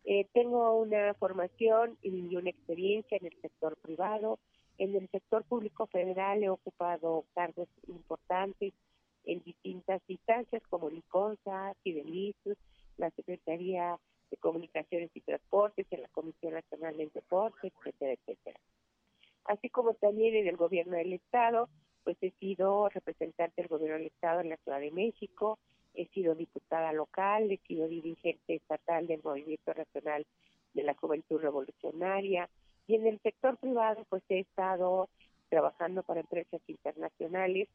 Eh, 0.06 0.28
tengo 0.34 0.80
una 0.80 1.14
formación 1.16 1.98
y 2.02 2.36
una 2.36 2.50
experiencia 2.50 3.18
en 3.18 3.26
el 3.26 3.42
sector 3.42 3.76
privado. 3.78 4.40
En 4.78 4.96
el 4.96 5.10
sector 5.10 5.44
público 5.46 5.88
federal 5.88 6.44
he 6.44 6.50
ocupado 6.50 7.26
cargos 7.34 7.68
importantes 7.88 8.74
en 9.26 9.44
distintas 9.44 10.02
instancias 10.08 10.62
como 10.70 10.90
LICONSA, 10.90 11.74
Fidelis, 11.84 12.36
la 12.98 13.10
Secretaría 13.12 13.98
de 14.30 14.38
Comunicaciones 14.38 15.10
y 15.16 15.22
Transportes, 15.22 15.88
en 15.90 16.04
la 16.04 16.10
Comisión 16.10 16.54
Nacional 16.54 16.98
del 16.98 17.10
Deporte, 17.12 17.72
etcétera, 17.76 18.14
etcétera. 18.14 18.60
Así 19.46 19.70
como 19.70 19.94
también 19.94 20.36
en 20.36 20.48
el 20.48 20.58
gobierno 20.58 20.98
del 20.98 21.14
Estado, 21.14 21.70
pues 22.04 22.18
he 22.22 22.32
sido 22.40 22.90
representante 22.90 23.62
del 23.62 23.70
gobierno 23.70 23.98
del 23.98 24.08
Estado 24.08 24.42
en 24.42 24.50
la 24.50 24.58
Ciudad 24.58 24.80
de 24.80 24.92
México, 24.92 25.60
he 25.94 26.08
sido 26.08 26.36
diputada 26.36 26.92
local, 26.94 27.52
he 27.52 27.58
sido 27.68 27.88
dirigente 27.88 28.56
estatal 28.56 29.08
del 29.08 29.22
Movimiento 29.24 29.74
Nacional 29.74 30.26
de 30.74 30.84
la 30.84 30.94
Juventud 30.94 31.40
Revolucionaria 31.40 32.50
y 32.88 32.96
en 32.96 33.08
el 33.08 33.20
sector 33.22 33.58
privado 33.58 34.06
pues 34.10 34.24
he 34.30 34.40
estado 34.40 35.10
trabajando 35.50 36.04
para 36.04 36.20
empresas 36.20 36.62
internacionales 36.68 37.70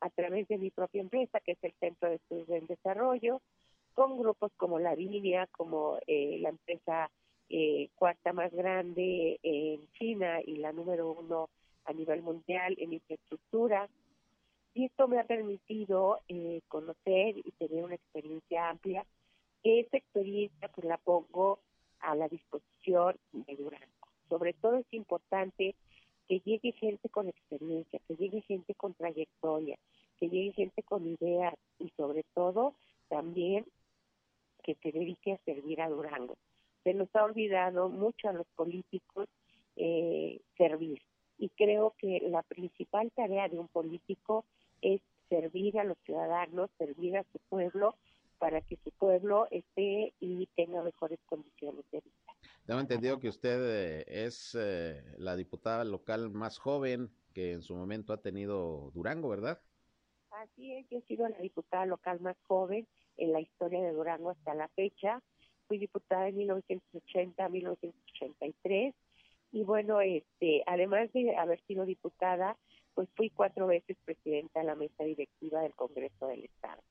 a 0.00 0.10
través 0.10 0.48
de 0.48 0.58
mi 0.58 0.70
propia 0.70 1.00
empresa 1.00 1.40
que 1.40 1.52
es 1.52 1.58
el 1.62 1.72
Centro 1.78 2.08
de 2.08 2.16
Estudios 2.16 2.48
en 2.48 2.66
Desarrollo, 2.66 3.40
con 3.94 4.18
grupos 4.18 4.52
como 4.56 4.78
la 4.78 4.94
línea, 4.94 5.46
como 5.48 5.98
eh, 6.06 6.38
la 6.40 6.50
empresa 6.50 7.10
eh, 7.52 7.90
cuarta 7.96 8.32
más 8.32 8.52
grande 8.52 9.40
en 9.42 9.90
China 9.98 10.38
y 10.46 10.56
la 10.58 10.72
número 10.72 11.10
uno 11.10 11.50
a 11.84 11.92
nivel 11.92 12.22
mundial 12.22 12.76
en 12.78 12.92
infraestructura. 12.92 13.88
Y 14.72 14.84
esto 14.84 15.08
me 15.08 15.18
ha 15.18 15.24
permitido 15.24 16.20
eh, 16.28 16.60
conocer 16.68 17.36
y 17.38 17.50
tener 17.58 17.84
una 17.84 17.96
experiencia 17.96 18.70
amplia. 18.70 19.04
Esa 19.64 19.96
experiencia 19.96 20.68
pues 20.68 20.86
la 20.86 20.96
pongo 20.98 21.58
a 21.98 22.14
la 22.14 22.28
disposición 22.28 23.16
de 23.32 23.56
Durango. 23.56 24.08
Sobre 24.28 24.52
todo 24.52 24.76
es 24.76 24.86
importante 24.92 25.74
que 26.28 26.38
llegue 26.44 26.70
gente 26.70 27.08
con 27.08 27.28
experiencia, 27.28 28.00
que 28.06 28.14
llegue 28.14 28.42
gente 28.42 28.76
con 28.76 28.94
trayectoria, 28.94 29.76
que 30.20 30.28
llegue 30.28 30.52
gente 30.52 30.84
con 30.84 31.04
ideas 31.04 31.54
y 31.80 31.90
sobre 31.96 32.22
todo 32.32 32.74
también 33.08 33.66
que 34.62 34.76
se 34.76 34.92
dedique 34.92 35.32
a 35.32 35.44
servir 35.44 35.80
a 35.80 35.88
Durango. 35.88 36.36
Se 36.84 36.94
nos 36.94 37.08
ha 37.14 37.24
olvidado 37.24 37.88
mucho 37.88 38.28
a 38.28 38.32
los 38.32 38.46
políticos 38.56 39.28
eh, 39.76 40.40
servir 40.56 41.00
y 41.38 41.48
creo 41.50 41.94
que 41.98 42.20
la 42.28 42.42
principal 42.42 43.10
tarea 43.12 43.48
de 43.48 43.58
un 43.58 43.68
político 43.68 44.44
es 44.82 45.00
servir 45.28 45.78
a 45.78 45.84
los 45.84 45.96
ciudadanos, 46.04 46.70
servir 46.76 47.16
a 47.16 47.24
su 47.32 47.38
pueblo 47.48 47.96
para 48.38 48.60
que 48.60 48.76
su 48.84 48.90
pueblo 48.92 49.46
esté 49.50 50.14
y 50.20 50.46
tenga 50.56 50.82
mejores 50.82 51.18
condiciones 51.26 51.84
de 51.92 52.00
vida. 52.00 52.34
Tengo 52.66 52.80
entendido 52.80 53.18
que 53.18 53.28
usted 53.28 53.58
eh, 53.62 54.04
es 54.06 54.56
eh, 54.58 55.02
la 55.18 55.36
diputada 55.36 55.84
local 55.84 56.30
más 56.30 56.58
joven 56.58 57.10
que 57.34 57.52
en 57.52 57.62
su 57.62 57.74
momento 57.74 58.12
ha 58.12 58.20
tenido 58.20 58.90
Durango, 58.92 59.28
¿verdad? 59.28 59.60
Así 60.30 60.72
es, 60.72 60.88
yo 60.88 60.98
he 60.98 61.02
sido 61.02 61.28
la 61.28 61.38
diputada 61.38 61.86
local 61.86 62.20
más 62.20 62.36
joven 62.46 62.86
en 63.16 63.32
la 63.32 63.40
historia 63.40 63.82
de 63.82 63.92
Durango 63.92 64.30
hasta 64.30 64.54
la 64.54 64.68
fecha. 64.68 65.22
Fui 65.70 65.78
diputada 65.78 66.26
en 66.26 66.36
1980 66.36 67.44
a 67.44 67.48
1983 67.48 68.92
y 69.52 69.62
bueno, 69.62 70.00
este, 70.00 70.64
además 70.66 71.12
de 71.12 71.36
haber 71.36 71.60
sido 71.68 71.86
diputada, 71.86 72.56
pues 72.92 73.08
fui 73.14 73.30
cuatro 73.30 73.68
veces 73.68 73.96
presidenta 74.04 74.58
de 74.58 74.66
la 74.66 74.74
mesa 74.74 75.04
directiva 75.04 75.62
del 75.62 75.76
Congreso 75.76 76.26
del 76.26 76.46
Estado. 76.46 76.82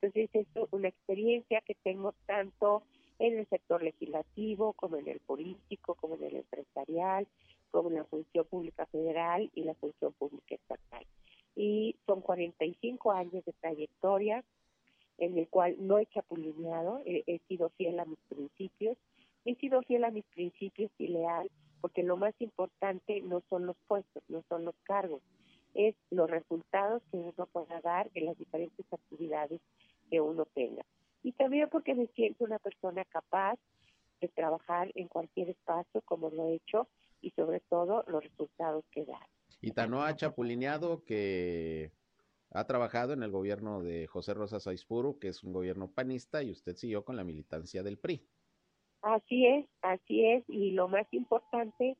Entonces, 0.00 0.30
es 0.32 0.46
una 0.70 0.88
experiencia 0.88 1.60
que 1.60 1.74
tengo 1.82 2.14
tanto 2.24 2.84
en 3.18 3.38
el 3.38 3.46
sector 3.50 3.82
legislativo, 3.82 4.72
como 4.72 4.96
en 4.96 5.08
el 5.08 5.20
político, 5.20 5.94
como 5.94 6.14
en 6.14 6.24
el 6.24 6.36
empresarial, 6.36 7.28
como 7.70 7.90
en 7.90 7.96
la 7.96 8.04
función 8.04 8.46
pública 8.46 8.86
federal 8.86 9.50
y 9.54 9.64
la 9.64 9.74
función 9.74 10.14
pública 10.14 10.54
estatal. 10.54 11.04
Y 11.54 11.96
son 12.06 12.22
45 12.22 13.12
años 13.12 13.44
de 13.44 13.52
trayectoria 13.60 14.42
en 15.18 15.38
el 15.38 15.48
cual 15.48 15.76
no 15.78 15.98
he 15.98 16.06
chapulineado, 16.06 17.00
he, 17.04 17.22
he 17.26 17.38
sido 17.48 17.70
fiel 17.70 18.00
a 18.00 18.04
mis 18.04 18.18
principios, 18.28 18.96
he 19.44 19.54
sido 19.56 19.82
fiel 19.82 20.04
a 20.04 20.10
mis 20.10 20.24
principios 20.26 20.90
y 20.98 21.08
leal, 21.08 21.50
porque 21.80 22.02
lo 22.02 22.16
más 22.16 22.34
importante 22.40 23.20
no 23.22 23.42
son 23.48 23.66
los 23.66 23.76
puestos, 23.86 24.22
no 24.28 24.42
son 24.48 24.64
los 24.64 24.74
cargos, 24.84 25.22
es 25.74 25.94
los 26.10 26.30
resultados 26.30 27.02
que 27.10 27.16
uno 27.16 27.46
pueda 27.52 27.80
dar 27.80 28.10
en 28.14 28.26
las 28.26 28.38
diferentes 28.38 28.86
actividades 28.92 29.60
que 30.10 30.20
uno 30.20 30.46
tenga. 30.54 30.84
Y 31.22 31.32
también 31.32 31.68
porque 31.70 31.94
me 31.94 32.06
siento 32.08 32.44
una 32.44 32.58
persona 32.58 33.04
capaz 33.06 33.58
de 34.20 34.28
trabajar 34.28 34.90
en 34.94 35.08
cualquier 35.08 35.50
espacio 35.50 36.00
como 36.02 36.30
lo 36.30 36.48
he 36.48 36.54
hecho 36.54 36.88
y 37.20 37.30
sobre 37.30 37.60
todo 37.60 38.04
los 38.06 38.22
resultados 38.22 38.84
que 38.90 39.04
da. 39.04 39.20
Y 39.60 39.72
Tanoa 39.72 40.14
Chapulineado 40.16 41.04
que 41.04 41.92
ha 42.54 42.66
trabajado 42.66 43.12
en 43.12 43.22
el 43.22 43.30
gobierno 43.30 43.82
de 43.82 44.06
José 44.06 44.34
Rosa 44.34 44.60
Saizpuro, 44.60 45.18
que 45.18 45.28
es 45.28 45.42
un 45.42 45.52
gobierno 45.52 45.90
panista, 45.90 46.42
y 46.42 46.50
usted 46.50 46.76
siguió 46.76 47.04
con 47.04 47.16
la 47.16 47.24
militancia 47.24 47.82
del 47.82 47.98
PRI. 47.98 48.26
Así 49.02 49.46
es, 49.46 49.66
así 49.80 50.26
es, 50.26 50.44
y 50.48 50.72
lo 50.72 50.88
más 50.88 51.06
importante 51.12 51.96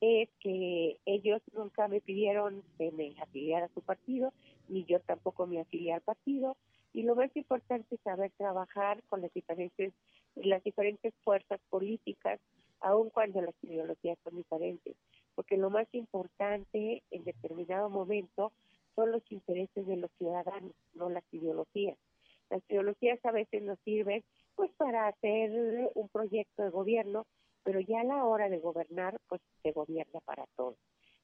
es 0.00 0.28
que 0.40 0.98
ellos 1.06 1.40
nunca 1.52 1.86
me 1.88 2.00
pidieron 2.00 2.62
que 2.76 2.90
me 2.90 3.14
afiliara 3.22 3.66
a 3.66 3.74
su 3.74 3.80
partido, 3.80 4.32
ni 4.68 4.84
yo 4.84 5.00
tampoco 5.00 5.46
me 5.46 5.60
afilié 5.60 5.92
al 5.92 6.02
partido, 6.02 6.56
y 6.92 7.04
lo 7.04 7.14
más 7.14 7.34
importante 7.36 7.94
es 7.94 8.00
saber 8.02 8.32
trabajar 8.36 9.02
con 9.08 9.22
las 9.22 9.32
diferentes, 9.32 9.94
las 10.34 10.62
diferentes 10.64 11.14
fuerzas 11.24 11.60
políticas, 11.70 12.40
aun 12.80 13.10
cuando 13.10 13.40
las 13.40 13.54
ideologías 13.62 14.18
son 14.24 14.36
diferentes, 14.36 14.96
porque 15.36 15.56
lo 15.56 15.70
más 15.70 15.86
importante 15.92 17.02
en 17.10 17.24
determinado 17.24 17.88
momento 17.88 18.52
son 18.94 19.12
los 19.12 19.22
intereses 19.30 19.86
de 19.86 19.96
los 19.96 20.10
ciudadanos, 20.18 20.72
no 20.94 21.08
las 21.10 21.24
ideologías. 21.32 21.98
Las 22.50 22.62
ideologías 22.68 23.18
a 23.24 23.32
veces 23.32 23.62
nos 23.62 23.78
sirven 23.80 24.22
pues 24.54 24.70
para 24.72 25.08
hacer 25.08 25.50
un 25.94 26.08
proyecto 26.08 26.62
de 26.62 26.70
gobierno, 26.70 27.26
pero 27.64 27.80
ya 27.80 28.00
a 28.00 28.04
la 28.04 28.24
hora 28.24 28.48
de 28.48 28.58
gobernar, 28.58 29.18
pues 29.28 29.40
se 29.62 29.72
gobierna 29.72 30.20
para 30.20 30.46
todos. 30.56 30.76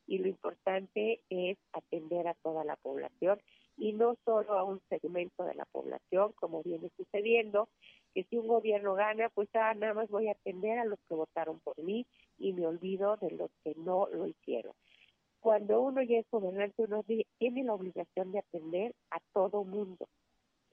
Y 0.07 0.19
lo 0.19 0.29
importante 0.29 1.21
es 1.29 1.59
atender 1.73 2.29
a 2.29 2.35
toda 2.35 2.65
la 2.65 2.77
población 2.77 3.39
y 3.77 3.93
no 3.93 4.17
solo 4.25 4.59
a 4.59 4.65
un 4.65 4.81
segmento 4.89 5.45
de 5.45 5.55
la 5.55 5.67
población, 5.67 6.33
como 6.33 6.63
viene 6.63 6.91
sucediendo, 6.97 7.69
que 8.15 8.25
si 8.25 8.37
un 8.37 8.49
gobierno 8.49 8.95
gana, 8.95 9.29
pues 9.29 9.49
ah, 9.55 9.75
nada 9.75 9.95
más 9.95 10.09
voy 10.09 10.29
a 10.29 10.33
atender 10.33 10.79
a 10.79 10.85
los 10.85 10.99
que 11.09 11.15
votaron 11.15 11.61
por 11.61 11.79
mí 11.83 12.07
y 12.39 12.53
me 12.53 12.67
olvido 12.67 13.17
de 13.19 13.31
los 13.33 13.51
que 13.63 13.75
no 13.77 14.09
lo 14.09 14.27
hicieron. 14.27 14.73
Cuando 15.41 15.81
uno 15.81 16.03
ya 16.03 16.19
es 16.19 16.27
gobernante, 16.31 16.85
uno 16.85 17.05
tiene 17.39 17.65
la 17.65 17.75
obligación 17.75 18.33
de 18.33 18.41
atender 18.41 18.95
a 19.11 19.19
todo 19.33 19.65
mundo, 19.65 20.09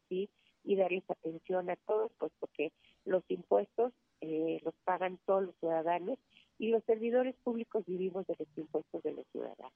¿sí? 0.10 0.29
Y 0.63 0.75
darles 0.75 1.03
atención 1.07 1.69
a 1.69 1.75
todos, 1.75 2.12
pues 2.17 2.31
porque 2.39 2.72
los 3.05 3.24
impuestos 3.29 3.93
eh, 4.22 4.60
los 4.63 4.74
pagan 4.84 5.19
todos 5.25 5.43
los 5.43 5.55
ciudadanos 5.60 6.17
y 6.57 6.69
los 6.69 6.84
servidores 6.86 7.36
públicos 7.43 7.84
vivimos 7.86 8.25
de 8.27 8.36
los 8.39 8.48
impuestos 8.57 9.03
de 9.03 9.12
los 9.12 9.25
ciudadanos. 9.31 9.74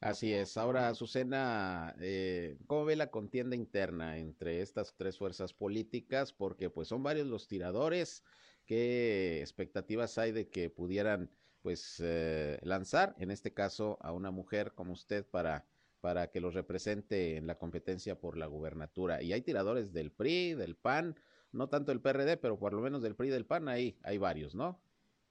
Así 0.00 0.32
es. 0.32 0.56
Ahora, 0.56 0.88
Azucena, 0.88 1.94
eh, 2.00 2.58
¿cómo 2.66 2.84
ve 2.84 2.96
la 2.96 3.10
contienda 3.10 3.54
interna 3.54 4.18
entre 4.18 4.60
estas 4.60 4.96
tres 4.96 5.16
fuerzas 5.16 5.54
políticas? 5.54 6.32
Porque 6.32 6.70
pues 6.70 6.88
son 6.88 7.02
varios 7.02 7.28
los 7.28 7.46
tiradores. 7.46 8.24
¿Qué 8.66 9.40
expectativas 9.40 10.18
hay 10.18 10.32
de 10.32 10.48
que 10.48 10.70
pudieran 10.70 11.30
pues 11.62 12.00
eh, 12.04 12.58
lanzar, 12.62 13.14
en 13.18 13.30
este 13.30 13.52
caso, 13.52 13.98
a 14.00 14.12
una 14.12 14.30
mujer 14.30 14.72
como 14.74 14.92
usted 14.92 15.24
para, 15.24 15.64
para 16.00 16.30
que 16.30 16.40
los 16.40 16.54
represente 16.54 17.36
en 17.36 17.46
la 17.46 17.58
competencia 17.58 18.20
por 18.20 18.36
la 18.36 18.46
gubernatura? 18.46 19.22
Y 19.22 19.32
hay 19.32 19.42
tiradores 19.42 19.92
del 19.92 20.10
PRI, 20.10 20.54
del 20.54 20.76
PAN, 20.76 21.16
no 21.52 21.68
tanto 21.68 21.92
el 21.92 22.00
PRD, 22.00 22.36
pero 22.36 22.58
por 22.58 22.72
lo 22.72 22.80
menos 22.80 23.02
del 23.02 23.14
PRI 23.14 23.28
y 23.28 23.30
del 23.30 23.46
PAN 23.46 23.68
hay 23.68 24.18
varios, 24.18 24.54
¿no? 24.54 24.80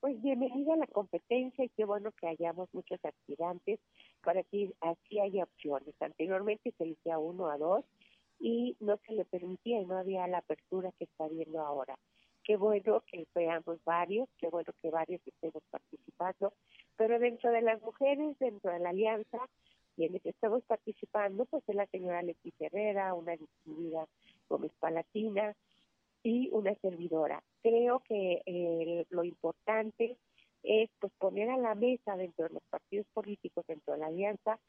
Pues 0.01 0.19
bienvenida 0.19 0.73
a 0.73 0.77
la 0.77 0.88
competencia 0.88 1.63
y 1.63 1.69
qué 1.69 1.85
bueno 1.85 2.11
que 2.19 2.27
hayamos 2.27 2.67
muchos 2.73 3.00
aspirantes 3.05 3.79
para 4.23 4.41
que 4.41 4.73
así 4.81 5.19
haya 5.19 5.43
opciones. 5.43 5.93
Anteriormente 6.00 6.73
se 6.75 6.85
elegía 6.85 7.19
uno 7.19 7.51
a 7.51 7.59
dos 7.59 7.85
y 8.39 8.75
no 8.79 8.97
se 9.05 9.13
le 9.13 9.25
permitía 9.25 9.79
y 9.79 9.85
no 9.85 10.00
había 10.00 10.25
la 10.25 10.39
apertura 10.39 10.91
que 10.97 11.03
está 11.03 11.27
viendo 11.27 11.61
ahora. 11.61 12.00
Qué 12.43 12.57
bueno 12.57 13.03
que 13.05 13.27
veamos 13.36 13.83
varios, 13.83 14.27
qué 14.38 14.48
bueno 14.48 14.71
que 14.81 14.89
varios 14.89 15.21
estemos 15.25 15.63
participando, 15.69 16.53
pero 16.98 17.19
dentro 17.19 17.51
de 17.51 17.62
las 17.62 17.81
mujeres, 17.81 18.38
dentro 18.39 18.71
de 18.71 18.79
la 18.79 18.89
alianza, 18.89 19.39
quienes 19.95 20.25
estamos 20.25 20.63
participando, 20.63 21.45
pues 21.45 21.63
es 21.67 21.75
la 21.75 21.86
señora 21.88 22.21
Leti 22.21 22.53
Herrera, 22.60 23.13
una 23.13 23.36
distinguida 23.36 24.07
Gómez 24.50 24.71
Palatina, 24.79 25.55
y 26.24 26.50
una 26.51 26.75
servidora. 26.75 27.43
Creo 27.62 28.01
que 28.01 28.41
eh, 28.45 29.05
lo 29.10 29.24
importante 29.24 30.17
es 30.63 30.89
pues 31.00 31.12
poner 31.17 31.50
a 31.50 31.57
la 31.57 31.75
mesa 31.75 32.15
dentro 32.15 32.48
de 32.48 32.53
los 32.53 32.63
partidos 32.69 33.07
políticos, 33.13 33.65
dentro 33.67 33.93
de 33.93 34.00
la 34.00 34.07
alianza, 34.07 34.60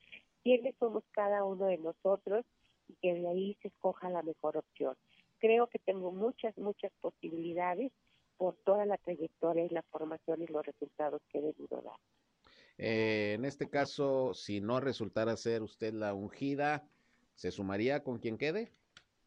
quiénes 0.42 0.74
somos 0.78 1.04
cada 1.12 1.44
uno 1.44 1.66
de 1.66 1.78
nosotros 1.78 2.44
y 2.88 2.94
que 2.94 3.14
de 3.14 3.28
ahí 3.28 3.56
se 3.60 3.68
escoja 3.68 4.08
la 4.08 4.22
mejor 4.22 4.56
opción. 4.56 4.96
Creo 5.42 5.66
que 5.66 5.80
tengo 5.80 6.12
muchas, 6.12 6.56
muchas 6.56 6.92
posibilidades 7.00 7.90
por 8.36 8.54
toda 8.58 8.86
la 8.86 8.96
trayectoria 8.96 9.64
y 9.64 9.70
la 9.70 9.82
formación 9.82 10.40
y 10.40 10.46
los 10.46 10.64
resultados 10.64 11.20
que 11.28 11.40
he 11.40 11.42
debido 11.42 11.82
dar. 11.82 11.98
Eh, 12.78 13.32
en 13.34 13.44
este 13.44 13.68
caso, 13.68 14.34
si 14.34 14.60
no 14.60 14.78
resultara 14.78 15.36
ser 15.36 15.62
usted 15.62 15.94
la 15.94 16.14
ungida, 16.14 16.84
¿se 17.34 17.50
sumaría 17.50 18.04
con 18.04 18.18
quien 18.18 18.38
quede? 18.38 18.70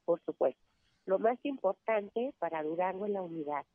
Por 0.05 0.21
supuesto. 0.23 0.61
Lo 1.05 1.19
más 1.19 1.37
importante 1.43 2.33
para 2.39 2.63
Durango 2.63 3.07
es 3.07 3.11
la 3.11 3.21
unidad. 3.21 3.65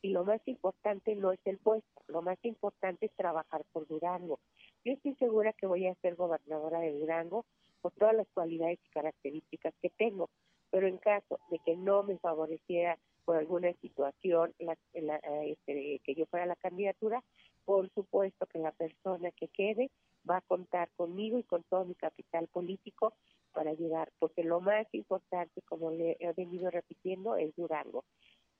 Y 0.00 0.10
lo 0.10 0.24
más 0.24 0.40
importante 0.46 1.16
no 1.16 1.32
es 1.32 1.40
el 1.46 1.58
puesto, 1.58 2.04
lo 2.06 2.22
más 2.22 2.38
importante 2.44 3.06
es 3.06 3.12
trabajar 3.16 3.64
por 3.72 3.88
Durango. 3.88 4.38
Yo 4.84 4.92
estoy 4.92 5.16
segura 5.16 5.52
que 5.52 5.66
voy 5.66 5.88
a 5.88 5.96
ser 5.96 6.14
gobernadora 6.14 6.78
de 6.78 6.92
Durango 6.92 7.44
por 7.80 7.90
todas 7.94 8.14
las 8.14 8.28
cualidades 8.28 8.78
y 8.84 8.90
características 8.90 9.74
que 9.82 9.90
tengo, 9.90 10.30
pero 10.70 10.86
en 10.86 10.98
caso 10.98 11.38
de 11.50 11.58
que 11.64 11.76
no 11.76 12.02
me 12.02 12.18
favoreciera 12.18 12.98
por 13.24 13.36
alguna 13.36 13.72
situación 13.74 14.54
este, 14.58 16.00
que 16.02 16.14
yo 16.14 16.26
fuera 16.26 16.46
la 16.46 16.56
candidatura, 16.56 17.22
por 17.64 17.90
supuesto 17.90 18.46
que 18.46 18.58
la 18.58 18.72
persona 18.72 19.30
que 19.32 19.48
quede 19.48 19.90
va 20.28 20.38
a 20.38 20.42
contar 20.42 20.88
conmigo 20.96 21.38
y 21.38 21.42
con 21.42 21.62
todo 21.64 21.84
mi 21.84 21.94
capital 21.94 22.48
político 22.48 23.14
para 23.52 23.72
llegar, 23.74 24.10
porque 24.18 24.44
lo 24.44 24.60
más 24.60 24.86
importante, 24.92 25.62
como 25.62 25.90
le 25.90 26.16
he 26.20 26.32
venido 26.32 26.70
repitiendo, 26.70 27.36
es 27.36 27.54
Durango. 27.56 28.04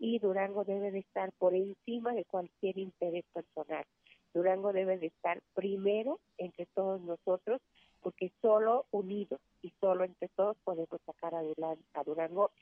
y 0.00 0.18
Durango 0.18 0.64
debe 0.64 0.92
de 0.92 1.00
estar 1.00 1.32
por 1.38 1.54
encima 1.54 2.12
de 2.12 2.24
cualquier 2.24 2.78
interés 2.78 3.24
personal. 3.32 3.84
Durango 4.32 4.72
debe 4.72 4.98
de 4.98 5.06
estar 5.06 5.40
primero 5.54 6.20
entre 6.36 6.66
todos 6.66 7.00
nosotros 7.00 7.60
porque 8.08 8.32
solo 8.40 8.86
unidos 8.90 9.38
y 9.60 9.70
solo 9.82 10.02
entre 10.02 10.28
todos 10.28 10.56
podemos 10.64 10.98
sacar 11.04 11.34
adelante 11.34 11.84
a 11.92 12.02
Durango 12.04 12.52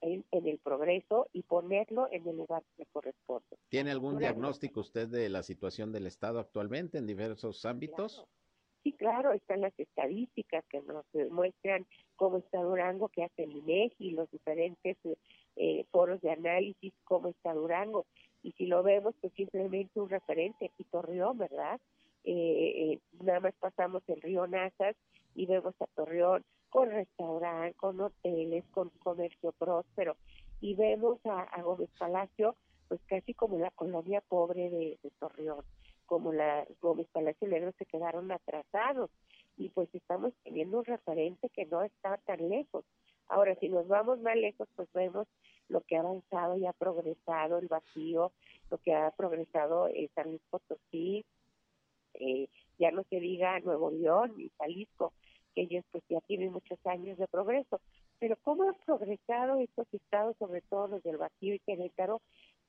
en, 0.00 0.24
el 0.32 0.58
progreso 0.58 1.28
y 1.32 1.44
ponerlo 1.44 2.08
en 2.10 2.26
el 2.26 2.36
lugar 2.36 2.64
que 2.64 2.82
le 2.82 2.86
corresponde. 2.86 3.56
¿Tiene 3.68 3.92
algún 3.92 4.18
diagnóstico 4.18 4.80
usted 4.80 5.06
de 5.06 5.28
la 5.28 5.44
situación 5.44 5.92
del 5.92 6.08
Estado 6.08 6.40
actualmente 6.40 6.98
en 6.98 7.06
diversos 7.06 7.64
ámbitos? 7.64 8.26
Sí, 8.82 8.90
claro, 8.94 9.32
están 9.32 9.60
las 9.60 9.78
estadísticas 9.78 10.64
que 10.68 10.82
nos 10.82 11.06
muestran 11.30 11.86
cómo 12.16 12.38
está 12.38 12.60
Durango, 12.60 13.08
qué 13.08 13.22
hace 13.22 13.44
el 13.44 13.52
INEGI, 13.52 14.10
los 14.10 14.28
diferentes 14.32 14.96
eh, 15.54 15.84
foros 15.92 16.20
de 16.22 16.32
análisis, 16.32 16.92
cómo 17.04 17.28
está 17.28 17.54
Durango. 17.54 18.04
Y 18.42 18.50
si 18.58 18.66
lo 18.66 18.82
vemos, 18.82 19.14
pues 19.20 19.32
simplemente 19.34 20.00
un 20.00 20.08
referente, 20.08 20.64
aquí 20.64 20.82
Torreón, 20.90 21.38
¿verdad? 21.38 21.80
Eh, 22.24 22.92
eh, 22.92 23.00
nada 23.20 23.40
más 23.40 23.54
pasamos 23.54 24.02
el 24.08 24.20
río 24.20 24.46
Nazas 24.46 24.96
y 25.34 25.46
vemos 25.46 25.74
a 25.80 25.86
Torreón 25.94 26.44
con 26.70 26.90
restaurante, 26.90 27.76
con 27.76 28.00
hoteles, 28.00 28.64
con 28.70 28.90
comercio 29.00 29.52
próspero. 29.52 30.16
Y 30.60 30.74
vemos 30.74 31.18
a, 31.24 31.60
Gómez 31.62 31.90
Palacio, 31.98 32.56
pues 32.88 33.00
casi 33.06 33.34
como 33.34 33.58
la 33.58 33.70
colonia 33.70 34.22
pobre 34.28 34.70
de 34.70 34.98
Torreón 35.18 35.64
como 36.12 36.30
la 36.30 36.66
Gómez 36.82 37.08
Palacio 37.10 37.48
Negro 37.48 37.72
se 37.78 37.86
quedaron 37.86 38.30
atrasados 38.30 39.10
y 39.56 39.70
pues 39.70 39.88
estamos 39.94 40.34
teniendo 40.44 40.80
un 40.80 40.84
referente 40.84 41.48
que 41.48 41.64
no 41.64 41.82
está 41.82 42.18
tan 42.26 42.50
lejos. 42.50 42.84
Ahora, 43.28 43.54
si 43.56 43.70
nos 43.70 43.88
vamos 43.88 44.20
más 44.20 44.36
lejos, 44.36 44.68
pues 44.76 44.92
vemos 44.92 45.26
lo 45.68 45.80
que 45.80 45.96
ha 45.96 46.00
avanzado 46.00 46.58
y 46.58 46.66
ha 46.66 46.74
progresado 46.74 47.56
el 47.56 47.68
vacío, 47.68 48.30
lo 48.70 48.76
que 48.76 48.94
ha 48.94 49.10
progresado 49.12 49.88
eh, 49.88 50.10
San 50.14 50.28
Luis 50.28 50.42
Potosí, 50.50 51.24
eh, 52.14 52.48
ya 52.78 52.90
no 52.90 53.04
se 53.10 53.20
diga 53.20 53.60
Nuevo 53.60 53.90
León 53.90 54.34
y 54.38 54.50
Jalisco, 54.58 55.12
que 55.54 55.62
ellos 55.62 55.84
pues 55.90 56.02
ya 56.08 56.20
tienen 56.22 56.52
muchos 56.52 56.78
años 56.86 57.18
de 57.18 57.28
progreso. 57.28 57.80
Pero 58.18 58.36
¿cómo 58.42 58.64
han 58.64 58.76
progresado 58.86 59.58
estos 59.58 59.86
estados, 59.92 60.36
sobre 60.38 60.60
todo 60.62 60.88
los 60.88 61.02
del 61.02 61.16
vacío 61.16 61.54
y 61.54 61.60
Querétaro, 61.60 62.20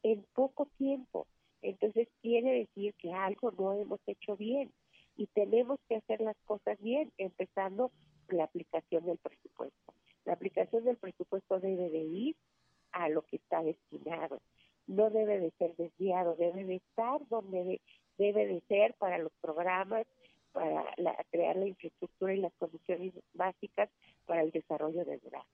en 0.01 0.25
poco 0.33 0.67
tiempo? 0.77 1.27
Entonces 1.62 2.07
quiere 2.21 2.51
decir 2.59 2.93
que 2.95 3.13
algo 3.13 3.51
no 3.51 3.73
hemos 3.73 4.00
hecho 4.07 4.35
bien 4.35 4.71
y 5.15 5.27
tenemos 5.27 5.79
que 5.88 5.95
hacer 5.95 6.21
las 6.21 6.35
cosas 6.45 6.77
bien, 6.81 7.12
empezando 7.17 7.91
la 8.29 8.45
aplicación 8.45 9.05
del 9.05 9.17
presupuesto. 9.17 9.93
La 10.25 10.33
aplicación 10.33 10.83
del 10.85 10.97
presupuesto 10.97 11.59
debe 11.59 11.89
de 11.89 12.03
ir 12.03 12.35
a 12.91 13.09
lo 13.09 13.23
que 13.23 13.38
está 13.38 13.62
destinado, 13.63 14.41
no 14.88 15.09
debe 15.09 15.39
de 15.39 15.51
ser 15.51 15.75
desviado, 15.75 16.35
debe 16.35 16.65
de 16.65 16.75
estar 16.75 17.25
donde 17.29 17.81
debe 18.17 18.48
de 18.48 18.62
ser 18.67 18.93
para 18.96 19.17
los 19.17 19.32
programas, 19.41 20.05
para 20.51 20.86
crear 21.32 21.55
la 21.55 21.67
infraestructura 21.67 22.34
y 22.34 22.38
las 22.38 22.53
condiciones 22.53 23.13
básicas 23.34 23.89
para 24.25 24.43
el 24.43 24.51
desarrollo 24.51 25.03
del 25.03 25.20
Durango. 25.20 25.48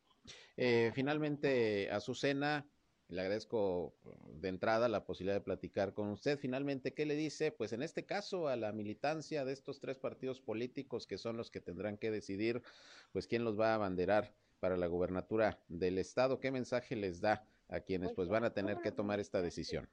Eh, 0.58 0.92
finalmente, 0.94 1.90
Azucena, 1.90 2.66
le 3.10 3.22
agradezco 3.22 3.96
de 4.28 4.50
entrada 4.50 4.88
la 4.88 5.04
posibilidad 5.04 5.36
de 5.36 5.44
platicar 5.44 5.94
con 5.94 6.10
usted. 6.10 6.38
Finalmente, 6.38 6.94
¿qué 6.94 7.06
le 7.06 7.16
dice? 7.16 7.52
Pues 7.52 7.74
en 7.74 7.82
este 7.82 8.06
caso 8.06 8.48
a 8.48 8.56
la 8.56 8.72
militancia 8.72 9.46
de 9.46 9.54
estos 9.54 9.80
tres 9.80 9.98
partidos 9.98 10.42
políticos 10.42 11.08
que 11.08 11.18
son 11.18 11.36
los 11.36 11.50
que 11.50 11.60
tendrán 11.60 11.98
que 11.98 12.12
decidir, 12.12 12.62
pues 13.12 13.26
quién 13.26 13.44
los 13.44 13.60
va 13.60 13.72
a 13.72 13.76
abanderar 13.76 14.32
para 14.60 14.78
la 14.78 14.86
gubernatura 14.86 15.60
del 15.70 15.98
estado. 15.98 16.40
¿Qué 16.40 16.52
mensaje 16.52 16.96
les 16.96 17.20
da 17.20 17.48
a 17.68 17.80
quienes 17.80 18.12
pues 18.14 18.28
van 18.28 18.44
a 18.44 18.54
tener 18.54 18.78
que 18.82 18.92
tomar 18.92 19.20
esta 19.20 19.42
decisión? 19.42 19.90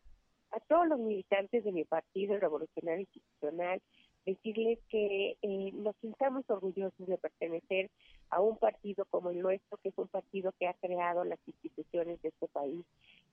A 0.57 0.61
todos 0.61 0.89
los 0.89 0.99
militantes 0.99 1.65
de 1.65 1.71
mi 1.71 1.85
partido, 1.85 2.39
Revolucionario 2.39 3.01
Institucional, 3.01 3.83
decirles 4.25 4.79
que 4.89 5.37
eh, 5.43 5.71
nos 5.75 5.95
sintamos 6.01 6.49
orgullosos 6.49 7.07
de 7.07 7.19
pertenecer 7.19 7.91
a 8.31 8.41
un 8.41 8.57
partido 8.57 9.05
como 9.11 9.29
el 9.29 9.41
nuestro, 9.41 9.77
que 9.77 9.91
es 9.91 9.99
un 9.99 10.09
partido 10.09 10.55
que 10.59 10.67
ha 10.67 10.73
creado 10.73 11.25
las 11.25 11.39
instituciones 11.47 12.23
de 12.23 12.31
este 12.31 12.49
país, 12.49 12.87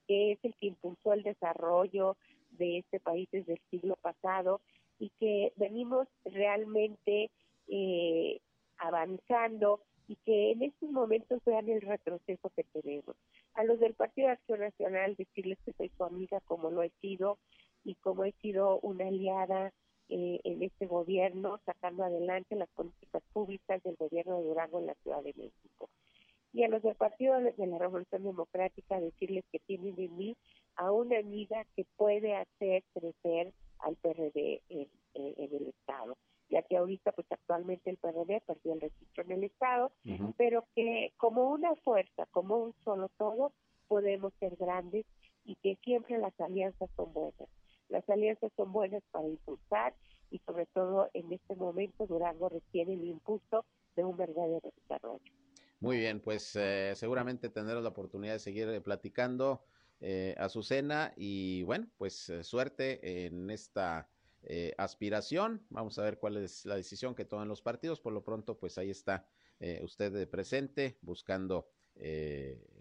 que 0.06 0.32
es 0.32 0.38
el 0.42 0.54
que 0.56 0.66
impulsó 0.66 1.14
el 1.14 1.22
desarrollo 1.22 2.18
de 2.58 2.80
este 2.80 3.00
país 3.00 3.26
desde 3.32 3.54
el 3.54 3.60
siglo 3.70 3.96
pasado 4.02 4.60
y 4.98 5.08
que 5.18 5.54
venimos 5.56 6.06
realmente 6.26 7.30
eh, 7.68 8.38
avanzando 8.76 9.80
y 10.08 10.16
que 10.26 10.52
en 10.52 10.62
estos 10.62 10.90
momentos 10.90 11.40
vean 11.46 11.70
el 11.70 11.80
retroceso 11.80 12.50
que 12.50 12.64
tenemos. 12.64 13.16
A 13.54 13.64
los 13.64 13.78
del 13.78 13.94
Partido 13.94 14.30
Acción 14.30 14.60
Nacional 14.60 15.14
decirles 15.16 15.58
que 15.64 15.72
soy 15.74 15.88
su 15.96 16.04
amiga 16.04 16.40
como 16.40 16.70
lo 16.70 16.82
he 16.82 16.90
sido 17.00 17.38
y 17.84 17.94
como 17.96 18.24
he 18.24 18.32
sido 18.42 18.80
una 18.80 19.06
aliada 19.06 19.72
eh, 20.08 20.40
en 20.42 20.62
este 20.62 20.86
gobierno, 20.86 21.60
sacando 21.64 22.04
adelante 22.04 22.56
las 22.56 22.68
políticas 22.70 23.22
públicas 23.32 23.82
del 23.84 23.96
gobierno 23.96 24.38
de 24.38 24.44
Durango 24.44 24.80
en 24.80 24.86
la 24.86 24.94
Ciudad 24.96 25.22
de 25.22 25.34
México. 25.36 25.88
Y 26.52 26.64
a 26.64 26.68
los 26.68 26.82
del 26.82 26.94
Partido 26.96 27.40
de 27.40 27.66
la 27.66 27.78
Revolución 27.78 28.24
Democrática 28.24 29.00
decirles 29.00 29.44
que 29.50 29.60
tienen 29.60 29.94
en 29.98 30.16
mí 30.16 30.36
a 30.76 30.90
una 30.92 31.18
amiga 31.18 31.64
que 31.74 31.86
puede 31.96 32.34
hacer 32.34 32.82
crecer 32.92 33.52
al 33.78 33.96
PRD 33.96 34.62
en, 34.68 34.88
el 35.14 35.68
Estado 35.68 36.16
ya 36.54 36.62
que 36.62 36.76
ahorita 36.76 37.10
pues 37.10 37.26
actualmente 37.32 37.90
el 37.90 37.96
PRD 37.96 38.40
perdió 38.46 38.74
el 38.74 38.80
registro 38.80 39.24
en 39.24 39.32
el 39.32 39.44
Estado, 39.44 39.90
pero 40.36 40.64
que 40.76 41.12
como 41.16 41.50
una 41.50 41.74
fuerza, 41.76 42.26
como 42.30 42.58
un 42.58 42.74
solo 42.84 43.10
todo, 43.18 43.52
podemos 43.88 44.32
ser 44.38 44.54
grandes 44.54 45.04
y 45.44 45.56
que 45.56 45.76
siempre 45.82 46.16
las 46.18 46.38
alianzas 46.40 46.88
son 46.94 47.12
buenas. 47.12 47.48
Las 47.88 48.08
alianzas 48.08 48.52
son 48.56 48.70
buenas 48.72 49.02
para 49.10 49.26
impulsar 49.26 49.94
y 50.30 50.38
sobre 50.46 50.66
todo 50.66 51.10
en 51.12 51.32
este 51.32 51.56
momento 51.56 52.06
Durango 52.06 52.48
recibe 52.48 52.94
el 52.94 53.04
impulso 53.04 53.64
de 53.96 54.04
un 54.04 54.16
verdadero 54.16 54.70
desarrollo. 54.80 55.32
Muy 55.80 55.98
bien, 55.98 56.20
pues 56.20 56.54
eh, 56.54 56.92
seguramente 56.94 57.48
tendremos 57.48 57.82
la 57.82 57.90
oportunidad 57.90 58.34
de 58.34 58.38
seguir 58.38 58.68
eh, 58.68 58.80
platicando 58.80 59.64
eh, 60.00 60.36
Azucena 60.38 61.12
y 61.16 61.64
bueno, 61.64 61.88
pues 61.98 62.32
suerte 62.42 63.26
en 63.26 63.50
esta 63.50 64.08
aspiración. 64.76 65.64
Vamos 65.70 65.98
a 65.98 66.02
ver 66.02 66.18
cuál 66.18 66.36
es 66.36 66.64
la 66.64 66.76
decisión 66.76 67.14
que 67.14 67.24
toman 67.24 67.48
los 67.48 67.62
partidos. 67.62 68.00
Por 68.00 68.12
lo 68.12 68.22
pronto, 68.22 68.58
pues 68.58 68.78
ahí 68.78 68.90
está 68.90 69.26
usted 69.82 70.28
presente 70.28 70.98
buscando 71.02 71.68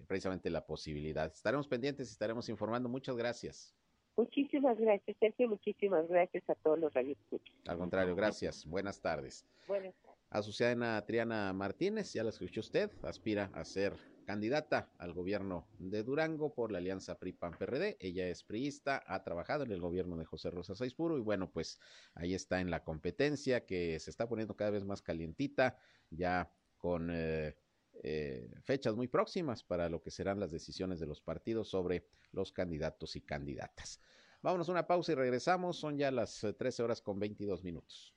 precisamente 0.08 0.49
la 0.49 0.65
posibilidad. 0.65 1.32
Estaremos 1.32 1.67
pendientes 1.67 2.10
y 2.10 2.12
estaremos 2.12 2.49
informando. 2.49 2.89
Muchas 2.89 3.15
gracias. 3.15 3.76
Muchísimas 4.15 4.78
gracias, 4.78 5.17
Sergio. 5.19 5.49
Muchísimas 5.49 6.08
gracias 6.08 6.47
a 6.49 6.56
todos 6.56 6.78
los 6.78 6.93
radioescuchas. 6.93 7.56
Al 7.67 7.78
contrario, 7.78 8.15
gracias. 8.15 8.65
Buenas 8.65 9.02
tardes. 9.02 9.45
Buenas 9.67 9.95
tardes. 9.95 10.19
Azucena 10.30 11.04
Triana 11.06 11.54
Martínez, 11.54 12.13
ya 12.13 12.23
la 12.23 12.30
escuchó 12.30 12.62
usted, 12.62 12.91
aspira 13.04 13.52
a 13.54 13.63
ser 13.63 13.93
candidata 14.24 14.90
al 14.98 15.14
gobierno 15.14 15.68
de 15.80 16.04
Durango 16.04 16.54
por 16.54 16.72
la 16.72 16.80
alianza 16.80 17.20
PRI-PAN-PRD. 17.20 17.98
Ella 18.00 18.28
es 18.28 18.44
priista, 18.44 19.04
ha 19.06 19.24
trabajado 19.24 19.64
en 19.64 19.72
el 19.72 19.80
gobierno 19.80 20.18
de 20.18 20.26
José 20.26 20.50
Rosa 20.50 20.76
Saizpuro 20.76 21.18
y 21.18 21.22
bueno, 21.22 21.52
pues 21.52 21.80
ahí 22.16 22.34
está 22.34 22.62
en 22.62 22.72
la 22.72 22.84
competencia 22.84 23.66
que 23.66 24.00
se 24.00 24.10
está 24.10 24.28
poniendo 24.28 24.56
cada 24.56 24.72
vez 24.72 24.84
más 24.86 25.02
calientita, 25.02 25.78
ya 26.10 26.52
con 26.78 27.10
eh, 27.12 27.56
eh, 28.02 28.52
fechas 28.64 28.96
muy 28.96 29.08
próximas 29.08 29.64
para 29.64 29.90
lo 29.90 30.02
que 30.02 30.12
serán 30.12 30.40
las 30.40 30.52
decisiones 30.52 31.00
de 31.00 31.06
los 31.06 31.22
partidos 31.22 31.70
sobre 31.70 32.06
los 32.32 32.52
candidatos 32.52 33.16
y 33.16 33.22
candidatas. 33.22 34.02
Vámonos 34.42 34.68
a 34.68 34.74
una 34.74 34.88
pausa 34.88 35.14
y 35.14 35.16
regresamos. 35.16 35.78
Son 35.78 35.98
ya 35.98 36.12
las 36.12 36.46
13 36.58 36.82
eh, 36.82 36.86
horas 36.86 37.02
con 37.02 37.20
22 37.20 37.64
minutos. 37.64 38.14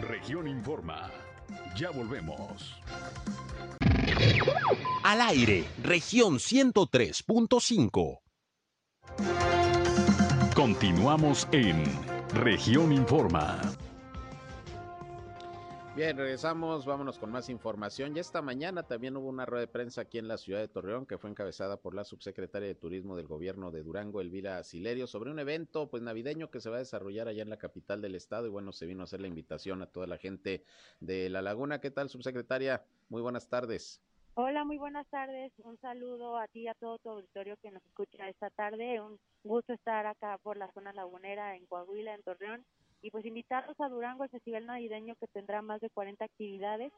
Región 0.00 0.46
Informa. 0.46 1.10
Ya 1.76 1.90
volvemos. 1.90 2.76
Al 5.02 5.20
aire, 5.20 5.64
región 5.82 6.38
103.5. 6.38 8.20
Continuamos 10.54 11.48
en 11.50 11.82
región 12.32 12.92
Informa. 12.92 13.60
Bien, 15.96 16.16
regresamos, 16.16 16.86
vámonos 16.86 17.20
con 17.20 17.30
más 17.30 17.48
información. 17.48 18.16
Ya 18.16 18.20
esta 18.20 18.42
mañana 18.42 18.82
también 18.82 19.16
hubo 19.16 19.28
una 19.28 19.46
rueda 19.46 19.60
de 19.60 19.68
prensa 19.68 20.00
aquí 20.00 20.18
en 20.18 20.26
la 20.26 20.38
ciudad 20.38 20.58
de 20.58 20.66
Torreón 20.66 21.06
que 21.06 21.18
fue 21.18 21.30
encabezada 21.30 21.76
por 21.76 21.94
la 21.94 22.02
subsecretaria 22.02 22.66
de 22.66 22.74
Turismo 22.74 23.14
del 23.14 23.28
gobierno 23.28 23.70
de 23.70 23.84
Durango, 23.84 24.20
Elvira 24.20 24.60
Silerio, 24.64 25.06
sobre 25.06 25.30
un 25.30 25.38
evento 25.38 25.88
pues 25.88 26.02
navideño 26.02 26.50
que 26.50 26.58
se 26.58 26.68
va 26.68 26.76
a 26.76 26.80
desarrollar 26.80 27.28
allá 27.28 27.42
en 27.44 27.48
la 27.48 27.58
capital 27.58 28.02
del 28.02 28.16
estado 28.16 28.48
y 28.48 28.50
bueno, 28.50 28.72
se 28.72 28.86
vino 28.86 29.02
a 29.02 29.04
hacer 29.04 29.20
la 29.20 29.28
invitación 29.28 29.82
a 29.82 29.86
toda 29.86 30.08
la 30.08 30.18
gente 30.18 30.64
de 30.98 31.30
La 31.30 31.42
Laguna. 31.42 31.80
¿Qué 31.80 31.92
tal, 31.92 32.08
subsecretaria? 32.10 32.82
Muy 33.08 33.22
buenas 33.22 33.48
tardes. 33.48 34.02
Hola, 34.34 34.64
muy 34.64 34.78
buenas 34.78 35.06
tardes. 35.06 35.52
Un 35.58 35.78
saludo 35.78 36.38
a 36.38 36.48
ti 36.48 36.62
y 36.62 36.68
a 36.68 36.74
todo 36.74 36.98
tu 36.98 37.08
auditorio 37.08 37.56
que 37.62 37.70
nos 37.70 37.84
escucha 37.84 38.28
esta 38.28 38.50
tarde. 38.50 39.00
Un 39.00 39.20
gusto 39.44 39.72
estar 39.72 40.06
acá 40.06 40.38
por 40.42 40.56
la 40.56 40.72
zona 40.72 40.92
lagunera 40.92 41.54
en 41.54 41.66
Coahuila, 41.66 42.16
en 42.16 42.22
Torreón 42.24 42.64
y 43.04 43.10
pues 43.10 43.26
invitarlos 43.26 43.78
a 43.80 43.90
Durango 43.90 44.22
al 44.22 44.30
Festival 44.30 44.64
Navideño 44.64 45.14
que 45.16 45.26
tendrá 45.26 45.60
más 45.60 45.78
de 45.82 45.90
40 45.90 46.24
actividades 46.24 46.90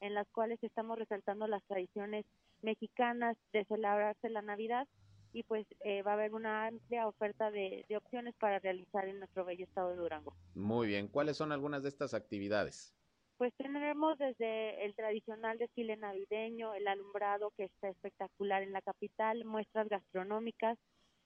en 0.00 0.12
las 0.12 0.28
cuales 0.30 0.58
estamos 0.60 0.98
resaltando 0.98 1.46
las 1.46 1.62
tradiciones 1.68 2.26
mexicanas 2.62 3.36
de 3.52 3.64
celebrarse 3.66 4.28
la 4.28 4.42
Navidad 4.42 4.88
y 5.32 5.44
pues 5.44 5.64
eh, 5.84 6.02
va 6.02 6.10
a 6.10 6.14
haber 6.14 6.34
una 6.34 6.66
amplia 6.66 7.06
oferta 7.06 7.52
de, 7.52 7.86
de 7.88 7.96
opciones 7.96 8.34
para 8.40 8.58
realizar 8.58 9.06
en 9.06 9.20
nuestro 9.20 9.44
bello 9.44 9.64
estado 9.64 9.90
de 9.90 9.98
Durango. 9.98 10.34
Muy 10.56 10.88
bien, 10.88 11.06
¿cuáles 11.06 11.36
son 11.36 11.52
algunas 11.52 11.84
de 11.84 11.90
estas 11.90 12.12
actividades? 12.12 12.92
Pues 13.36 13.54
tendremos 13.54 14.18
desde 14.18 14.84
el 14.84 14.96
tradicional 14.96 15.58
desfile 15.58 15.96
navideño, 15.96 16.74
el 16.74 16.88
alumbrado 16.88 17.52
que 17.56 17.64
está 17.64 17.88
espectacular 17.88 18.64
en 18.64 18.72
la 18.72 18.82
capital, 18.82 19.44
muestras 19.44 19.88
gastronómicas, 19.88 20.76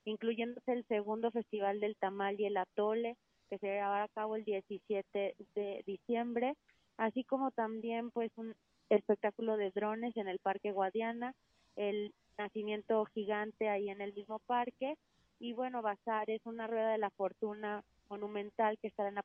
incluyéndose 0.05 0.73
el 0.73 0.87
segundo 0.89 1.31
festival 1.31 1.81
del 1.81 1.97
tamal 1.97 2.39
y 2.39 2.45
el 2.45 2.59
atole, 2.59 3.17
que 3.49 3.59
se 3.59 3.67
llevará 3.67 4.05
a 4.05 4.09
cabo 4.09 4.37
el 4.37 4.45
17 4.45 5.37
de 5.55 5.83
diciembre, 5.87 6.55
así 6.97 7.25
como 7.25 7.51
también 7.51 8.11
pues 8.11 8.31
un 8.37 8.55
espectáculo 8.91 9.57
de 9.57 9.71
drones 9.71 10.17
en 10.17 10.29
el 10.29 10.39
Parque 10.39 10.73
Guadiana, 10.73 11.35
el 11.77 12.13
nacimiento 12.39 13.05
gigante 13.07 13.69
ahí 13.69 13.89
en 13.89 14.01
el 14.01 14.13
mismo 14.15 14.39
parque 14.41 14.95
y 15.39 15.53
bueno, 15.53 15.83
Bazar 15.83 16.31
es 16.31 16.41
una 16.45 16.67
rueda 16.67 16.93
de 16.93 16.99
la 16.99 17.11
fortuna 17.11 17.85
monumental 18.09 18.79
que 18.79 18.89
estará 18.89 19.09
en 19.09 19.17
la 19.17 19.25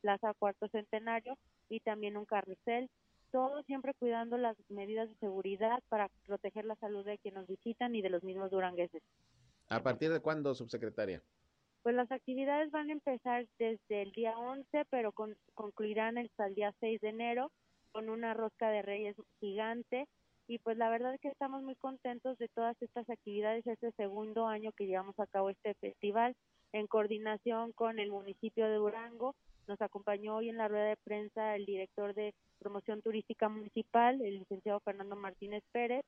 Plaza 0.00 0.34
Cuarto 0.34 0.68
Centenario 0.68 1.36
y 1.68 1.80
también 1.80 2.16
un 2.16 2.24
carrusel, 2.24 2.90
todo 3.30 3.62
siempre 3.62 3.94
cuidando 3.94 4.36
las 4.36 4.56
medidas 4.68 5.08
de 5.08 5.14
seguridad 5.16 5.82
para 5.88 6.08
proteger 6.26 6.64
la 6.64 6.76
salud 6.76 7.04
de 7.04 7.18
quienes 7.18 7.40
nos 7.40 7.48
visitan 7.48 7.94
y 7.94 8.02
de 8.02 8.10
los 8.10 8.22
mismos 8.22 8.50
durangueses. 8.50 9.02
¿A 9.68 9.82
partir 9.82 10.12
de 10.12 10.20
cuándo, 10.20 10.54
subsecretaria? 10.54 11.22
Pues 11.82 11.94
las 11.96 12.10
actividades 12.12 12.70
van 12.70 12.90
a 12.90 12.92
empezar 12.92 13.46
desde 13.58 14.02
el 14.02 14.12
día 14.12 14.36
11, 14.38 14.84
pero 14.90 15.12
con, 15.12 15.36
concluirán 15.54 16.16
hasta 16.18 16.46
el 16.46 16.54
día 16.54 16.72
6 16.80 17.00
de 17.00 17.08
enero 17.08 17.50
con 17.90 18.08
una 18.08 18.34
rosca 18.34 18.70
de 18.70 18.82
reyes 18.82 19.16
gigante 19.40 20.06
y 20.48 20.58
pues 20.58 20.76
la 20.76 20.90
verdad 20.90 21.14
es 21.14 21.20
que 21.20 21.28
estamos 21.28 21.62
muy 21.62 21.76
contentos 21.76 22.36
de 22.38 22.48
todas 22.48 22.80
estas 22.82 23.08
actividades, 23.08 23.66
este 23.66 23.92
segundo 23.92 24.46
año 24.46 24.72
que 24.72 24.86
llevamos 24.86 25.18
a 25.18 25.26
cabo 25.26 25.50
este 25.50 25.74
festival 25.74 26.34
en 26.72 26.86
coordinación 26.86 27.72
con 27.72 27.98
el 27.98 28.10
municipio 28.10 28.66
de 28.66 28.74
Durango. 28.74 29.34
Nos 29.68 29.80
acompañó 29.80 30.36
hoy 30.36 30.48
en 30.48 30.56
la 30.56 30.68
rueda 30.68 30.86
de 30.86 30.96
prensa 30.96 31.54
el 31.54 31.64
director 31.64 32.14
de 32.14 32.34
promoción 32.58 33.02
turística 33.02 33.48
municipal, 33.48 34.20
el 34.20 34.40
licenciado 34.40 34.80
Fernando 34.80 35.16
Martínez 35.16 35.62
Pérez, 35.72 36.04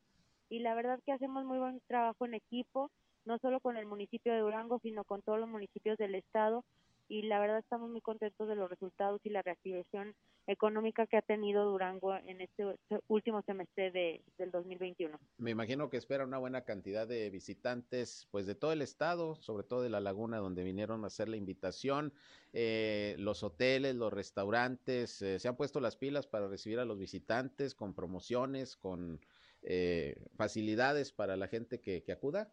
y 0.51 0.59
la 0.59 0.75
verdad 0.75 1.01
que 1.05 1.13
hacemos 1.13 1.45
muy 1.45 1.59
buen 1.59 1.81
trabajo 1.87 2.27
en 2.27 2.35
equipo, 2.35 2.91
no 3.25 3.39
solo 3.39 3.61
con 3.61 3.77
el 3.77 3.87
municipio 3.87 4.33
de 4.33 4.41
Durango, 4.41 4.79
sino 4.81 5.05
con 5.05 5.23
todos 5.23 5.39
los 5.39 5.49
municipios 5.49 5.99
del 5.99 6.15
estado, 6.15 6.65
y 7.09 7.23
la 7.23 7.39
verdad 7.39 7.59
estamos 7.59 7.91
muy 7.91 8.01
contentos 8.01 8.49
de 8.49 8.57
los 8.57 8.71
resultados 8.71 9.21
y 9.25 9.31
la 9.31 9.43
reactivación 9.43 10.15
económica 10.47 11.07
que 11.07 11.17
ha 11.17 11.23
tenido 11.23 11.65
Durango 11.65 12.15
en 12.17 12.41
este 12.41 12.65
último 13.09 13.43
semestre 13.43 13.91
de, 13.91 14.23
del 14.39 14.51
2021. 14.51 15.19
Me 15.39 15.51
imagino 15.51 15.89
que 15.91 15.97
espera 15.97 16.25
una 16.25 16.39
buena 16.39 16.63
cantidad 16.65 17.07
de 17.07 17.31
visitantes, 17.31 18.29
pues 18.31 18.47
de 18.47 18.55
todo 18.55 18.73
el 18.73 18.83
estado, 18.83 19.37
sobre 19.37 19.65
todo 19.65 19.83
de 19.83 19.91
la 19.91 20.01
laguna 20.01 20.39
donde 20.39 20.65
vinieron 20.65 21.05
a 21.05 21.09
hacer 21.09 21.29
la 21.29 21.37
invitación. 21.37 22.13
Eh, 22.53 23.17
los 23.19 23.43
hoteles, 23.43 23.97
los 23.97 24.13
restaurantes, 24.13 25.21
eh, 25.23 25.39
se 25.39 25.49
han 25.49 25.57
puesto 25.57 25.81
las 25.81 25.97
pilas 25.97 26.27
para 26.27 26.49
recibir 26.49 26.79
a 26.79 26.85
los 26.85 26.99
visitantes 26.99 27.75
con 27.75 27.95
promociones, 27.95 28.77
con 28.77 29.21
eh, 29.63 30.17
facilidades 30.37 31.13
para 31.13 31.37
la 31.37 31.49
gente 31.49 31.81
que, 31.81 32.03
que 32.03 32.13
acuda. 32.13 32.53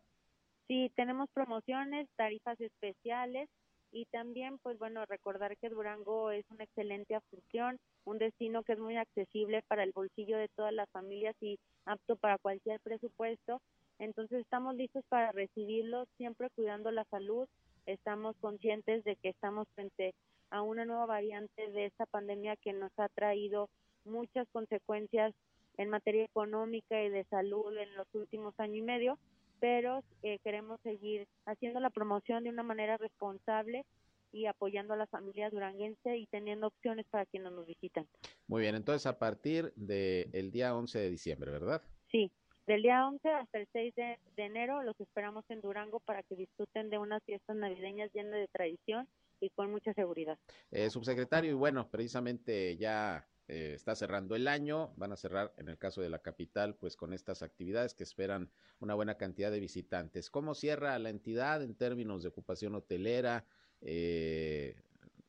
Sí, 0.71 0.89
tenemos 0.95 1.29
promociones, 1.33 2.07
tarifas 2.15 2.57
especiales 2.61 3.49
y 3.91 4.05
también 4.05 4.57
pues 4.59 4.79
bueno 4.79 5.05
recordar 5.05 5.57
que 5.57 5.67
Durango 5.67 6.31
es 6.31 6.45
una 6.49 6.63
excelente 6.63 7.13
afición, 7.13 7.77
un 8.05 8.19
destino 8.19 8.63
que 8.63 8.71
es 8.71 8.79
muy 8.79 8.95
accesible 8.95 9.63
para 9.63 9.83
el 9.83 9.91
bolsillo 9.91 10.37
de 10.37 10.47
todas 10.47 10.73
las 10.73 10.89
familias 10.91 11.35
y 11.41 11.59
apto 11.83 12.15
para 12.15 12.37
cualquier 12.37 12.79
presupuesto. 12.79 13.61
Entonces 13.99 14.39
estamos 14.39 14.73
listos 14.75 15.03
para 15.09 15.33
recibirlos 15.33 16.07
siempre 16.15 16.49
cuidando 16.51 16.89
la 16.89 17.03
salud. 17.11 17.49
Estamos 17.85 18.37
conscientes 18.37 19.03
de 19.03 19.17
que 19.17 19.27
estamos 19.27 19.67
frente 19.75 20.13
a 20.51 20.61
una 20.61 20.85
nueva 20.85 21.05
variante 21.05 21.69
de 21.69 21.87
esta 21.87 22.05
pandemia 22.05 22.55
que 22.55 22.71
nos 22.71 22.97
ha 22.97 23.09
traído 23.09 23.67
muchas 24.05 24.47
consecuencias 24.53 25.33
en 25.75 25.89
materia 25.89 26.23
económica 26.23 27.03
y 27.03 27.09
de 27.09 27.25
salud 27.25 27.75
en 27.75 27.93
los 27.95 28.07
últimos 28.13 28.57
años 28.57 28.77
y 28.77 28.81
medio 28.83 29.19
pero 29.61 30.03
eh, 30.23 30.39
queremos 30.43 30.81
seguir 30.81 31.27
haciendo 31.45 31.79
la 31.79 31.91
promoción 31.91 32.43
de 32.43 32.49
una 32.49 32.63
manera 32.63 32.97
responsable 32.97 33.85
y 34.33 34.47
apoyando 34.47 34.93
a 34.93 34.97
las 34.97 35.09
familias 35.09 35.51
duranguense 35.51 36.17
y 36.17 36.25
teniendo 36.27 36.67
opciones 36.67 37.05
para 37.09 37.25
quienes 37.27 37.51
nos 37.51 37.67
visitan. 37.67 38.07
Muy 38.47 38.63
bien, 38.63 38.75
entonces 38.75 39.05
a 39.05 39.19
partir 39.19 39.71
del 39.75 40.51
día 40.51 40.75
11 40.75 40.99
de 40.99 41.09
diciembre, 41.09 41.51
¿verdad? 41.51 41.81
Sí, 42.11 42.31
del 42.65 42.81
día 42.81 43.07
11 43.07 43.29
hasta 43.29 43.59
el 43.59 43.67
6 43.71 43.95
de, 43.95 44.19
de, 44.35 44.43
enero 44.43 44.81
los 44.81 44.99
esperamos 44.99 45.45
en 45.49 45.61
Durango 45.61 45.99
para 45.99 46.23
que 46.23 46.35
disfruten 46.35 46.89
de 46.89 46.97
unas 46.97 47.23
fiestas 47.23 47.55
navideñas 47.55 48.11
llenas 48.13 48.39
de 48.39 48.47
tradición 48.47 49.07
y 49.39 49.49
con 49.51 49.69
mucha 49.69 49.93
seguridad. 49.93 50.39
Eh, 50.71 50.89
subsecretario, 50.89 51.51
y 51.51 51.55
bueno, 51.55 51.89
precisamente 51.89 52.77
ya 52.77 53.27
eh, 53.51 53.73
está 53.73 53.95
cerrando 53.95 54.33
el 54.37 54.47
año, 54.47 54.93
van 54.95 55.11
a 55.11 55.17
cerrar 55.17 55.53
en 55.57 55.67
el 55.67 55.77
caso 55.77 56.01
de 56.01 56.09
la 56.09 56.19
capital 56.19 56.75
pues 56.75 56.95
con 56.95 57.11
estas 57.11 57.43
actividades 57.43 57.93
que 57.93 58.03
esperan 58.03 58.49
una 58.79 58.95
buena 58.95 59.17
cantidad 59.17 59.51
de 59.51 59.59
visitantes. 59.59 60.29
¿Cómo 60.29 60.55
cierra 60.55 60.97
la 60.99 61.09
entidad 61.09 61.61
en 61.61 61.75
términos 61.75 62.23
de 62.23 62.29
ocupación 62.29 62.75
hotelera, 62.75 63.43
eh, 63.81 64.77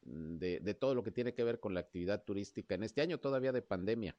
de, 0.02 0.60
de 0.60 0.74
todo 0.74 0.94
lo 0.94 1.02
que 1.02 1.10
tiene 1.10 1.34
que 1.34 1.42
ver 1.42 1.58
con 1.58 1.74
la 1.74 1.80
actividad 1.80 2.22
turística 2.22 2.76
en 2.76 2.84
este 2.84 3.00
año 3.00 3.18
todavía 3.18 3.50
de 3.50 3.62
pandemia? 3.62 4.14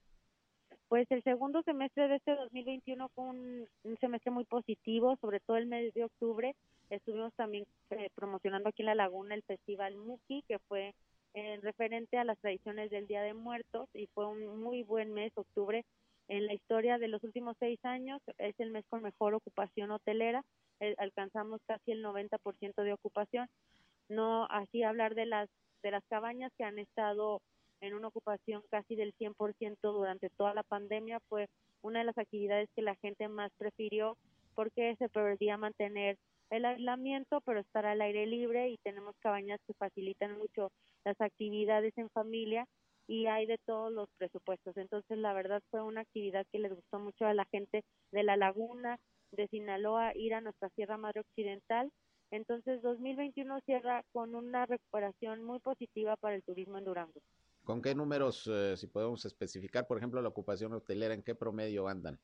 Pues 0.89 1.09
el 1.09 1.23
segundo 1.23 1.63
semestre 1.63 2.09
de 2.09 2.17
este 2.17 2.35
2021 2.35 3.07
fue 3.15 3.23
un, 3.23 3.67
semestre 4.01 4.31
muy 4.31 4.43
positivo, 4.43 5.15
sobre 5.21 5.39
todo 5.39 5.55
el 5.55 5.65
mes 5.65 5.93
de 5.93 6.03
octubre. 6.03 6.55
Estuvimos 6.89 7.33
también 7.35 7.65
eh, 7.91 8.09
promocionando 8.15 8.67
aquí 8.67 8.81
en 8.81 8.87
La 8.87 8.95
Laguna 8.95 9.33
el 9.33 9.43
Festival 9.43 9.95
Muki, 9.95 10.43
que 10.45 10.59
fue 10.59 10.93
en 11.33 11.61
referente 11.61 12.17
a 12.17 12.23
las 12.23 12.37
tradiciones 12.39 12.89
del 12.91 13.07
Día 13.07 13.21
de 13.21 13.33
Muertos 13.33 13.89
y 13.93 14.07
fue 14.07 14.27
un 14.27 14.61
muy 14.61 14.83
buen 14.83 15.13
mes, 15.13 15.31
octubre, 15.35 15.83
en 16.27 16.47
la 16.47 16.53
historia 16.53 16.97
de 16.97 17.07
los 17.07 17.23
últimos 17.23 17.57
seis 17.59 17.79
años, 17.83 18.21
es 18.37 18.57
el 18.59 18.71
mes 18.71 18.85
con 18.89 19.01
mejor 19.01 19.33
ocupación 19.33 19.91
hotelera, 19.91 20.43
eh, 20.79 20.95
alcanzamos 20.97 21.61
casi 21.67 21.91
el 21.91 22.03
90% 22.03 22.83
de 22.83 22.93
ocupación. 22.93 23.47
No 24.09 24.45
así 24.49 24.83
hablar 24.83 25.15
de 25.15 25.25
las 25.25 25.49
de 25.81 25.91
las 25.91 26.03
cabañas 26.05 26.51
que 26.57 26.63
han 26.63 26.79
estado 26.79 27.41
en 27.81 27.93
una 27.93 28.07
ocupación 28.07 28.63
casi 28.69 28.95
del 28.95 29.13
100% 29.15 29.77
durante 29.81 30.29
toda 30.29 30.53
la 30.53 30.63
pandemia 30.63 31.19
fue 31.27 31.49
una 31.81 31.99
de 31.99 32.05
las 32.05 32.17
actividades 32.17 32.69
que 32.73 32.81
la 32.81 32.95
gente 32.95 33.27
más 33.27 33.51
prefirió 33.57 34.17
porque 34.55 34.95
se 34.95 35.09
podía 35.09 35.57
mantener 35.57 36.17
el 36.53 36.65
aislamiento, 36.65 37.41
pero 37.41 37.59
estar 37.59 37.85
al 37.85 38.01
aire 38.01 38.27
libre 38.27 38.69
y 38.69 38.77
tenemos 38.83 39.15
cabañas 39.19 39.59
que 39.65 39.73
facilitan 39.73 40.37
mucho 40.37 40.71
las 41.03 41.19
actividades 41.19 41.93
en 41.97 42.09
familia 42.11 42.65
y 43.07 43.25
hay 43.25 43.47
de 43.47 43.57
todos 43.65 43.91
los 43.91 44.07
presupuestos. 44.17 44.77
Entonces, 44.77 45.17
la 45.17 45.33
verdad 45.33 45.61
fue 45.71 45.81
una 45.81 46.01
actividad 46.01 46.45
que 46.51 46.59
les 46.59 46.71
gustó 46.71 46.99
mucho 46.99 47.25
a 47.25 47.33
la 47.33 47.45
gente 47.45 47.83
de 48.11 48.23
la 48.23 48.37
laguna, 48.37 48.97
de 49.31 49.47
Sinaloa, 49.47 50.15
ir 50.15 50.35
a 50.35 50.41
nuestra 50.41 50.69
Sierra 50.69 50.97
Madre 50.97 51.21
Occidental. 51.21 51.91
Entonces, 52.29 52.81
2021 52.83 53.59
cierra 53.65 54.03
con 54.11 54.35
una 54.35 54.67
recuperación 54.67 55.43
muy 55.43 55.59
positiva 55.59 56.15
para 56.17 56.35
el 56.35 56.43
turismo 56.43 56.77
en 56.77 56.85
Durango. 56.85 57.19
¿Con 57.63 57.81
qué 57.81 57.95
números, 57.95 58.47
eh, 58.51 58.75
si 58.77 58.87
podemos 58.87 59.25
especificar, 59.25 59.87
por 59.87 59.97
ejemplo, 59.97 60.21
la 60.21 60.29
ocupación 60.29 60.73
hotelera, 60.73 61.13
en 61.13 61.23
qué 61.23 61.33
promedio 61.33 61.87
andan? 61.87 62.19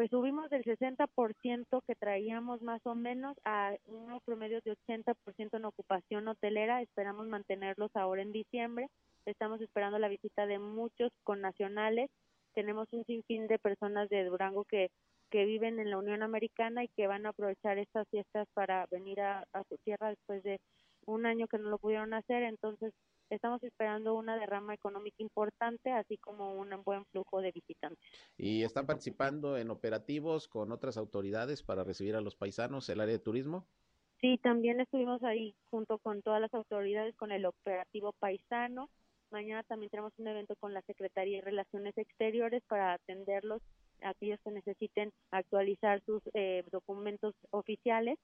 Pues 0.00 0.08
subimos 0.08 0.48
del 0.48 0.64
60% 0.64 1.82
que 1.86 1.94
traíamos 1.94 2.62
más 2.62 2.80
o 2.86 2.94
menos 2.94 3.36
a 3.44 3.74
unos 3.84 4.22
promedios 4.22 4.64
de 4.64 4.74
80% 4.74 5.58
en 5.58 5.64
ocupación 5.66 6.26
hotelera. 6.26 6.80
Esperamos 6.80 7.26
mantenerlos 7.26 7.90
ahora 7.92 8.22
en 8.22 8.32
diciembre. 8.32 8.88
Estamos 9.26 9.60
esperando 9.60 9.98
la 9.98 10.08
visita 10.08 10.46
de 10.46 10.58
muchos 10.58 11.12
connacionales. 11.22 12.08
Tenemos 12.54 12.88
un 12.92 13.04
sinfín 13.04 13.46
de 13.46 13.58
personas 13.58 14.08
de 14.08 14.24
Durango 14.24 14.64
que, 14.64 14.90
que 15.28 15.44
viven 15.44 15.78
en 15.78 15.90
la 15.90 15.98
Unión 15.98 16.22
Americana 16.22 16.82
y 16.82 16.88
que 16.88 17.06
van 17.06 17.26
a 17.26 17.30
aprovechar 17.30 17.76
estas 17.76 18.08
fiestas 18.08 18.48
para 18.54 18.86
venir 18.90 19.20
a, 19.20 19.44
a 19.52 19.64
su 19.64 19.76
tierra 19.84 20.08
después 20.08 20.42
de 20.42 20.60
un 21.04 21.26
año 21.26 21.46
que 21.46 21.58
no 21.58 21.68
lo 21.68 21.76
pudieron 21.76 22.14
hacer. 22.14 22.44
Entonces, 22.44 22.94
estamos 23.30 23.62
esperando 23.62 24.14
una 24.14 24.36
derrama 24.36 24.74
económica 24.74 25.22
importante, 25.22 25.92
así 25.92 26.18
como 26.18 26.54
un 26.54 26.70
buen 26.84 27.04
flujo 27.06 27.40
de 27.40 27.52
visitantes. 27.52 27.98
¿Y 28.36 28.62
están 28.62 28.86
participando 28.86 29.56
en 29.56 29.70
operativos 29.70 30.48
con 30.48 30.72
otras 30.72 30.96
autoridades 30.96 31.62
para 31.62 31.84
recibir 31.84 32.16
a 32.16 32.20
los 32.20 32.36
paisanos, 32.36 32.88
el 32.88 33.00
área 33.00 33.12
de 33.12 33.18
turismo? 33.20 33.66
Sí, 34.20 34.38
también 34.42 34.80
estuvimos 34.80 35.22
ahí 35.22 35.54
junto 35.70 35.98
con 35.98 36.20
todas 36.22 36.40
las 36.40 36.52
autoridades 36.52 37.16
con 37.16 37.32
el 37.32 37.46
operativo 37.46 38.12
paisano. 38.18 38.90
Mañana 39.30 39.62
también 39.62 39.90
tenemos 39.90 40.12
un 40.18 40.26
evento 40.26 40.56
con 40.56 40.74
la 40.74 40.82
Secretaría 40.82 41.38
de 41.38 41.44
Relaciones 41.44 41.96
Exteriores 41.96 42.62
para 42.68 42.94
atenderlos, 42.94 43.62
aquellos 44.02 44.40
que 44.44 44.50
necesiten 44.50 45.12
actualizar 45.30 46.02
sus 46.04 46.22
eh, 46.34 46.64
documentos 46.70 47.34
oficiales 47.50 48.18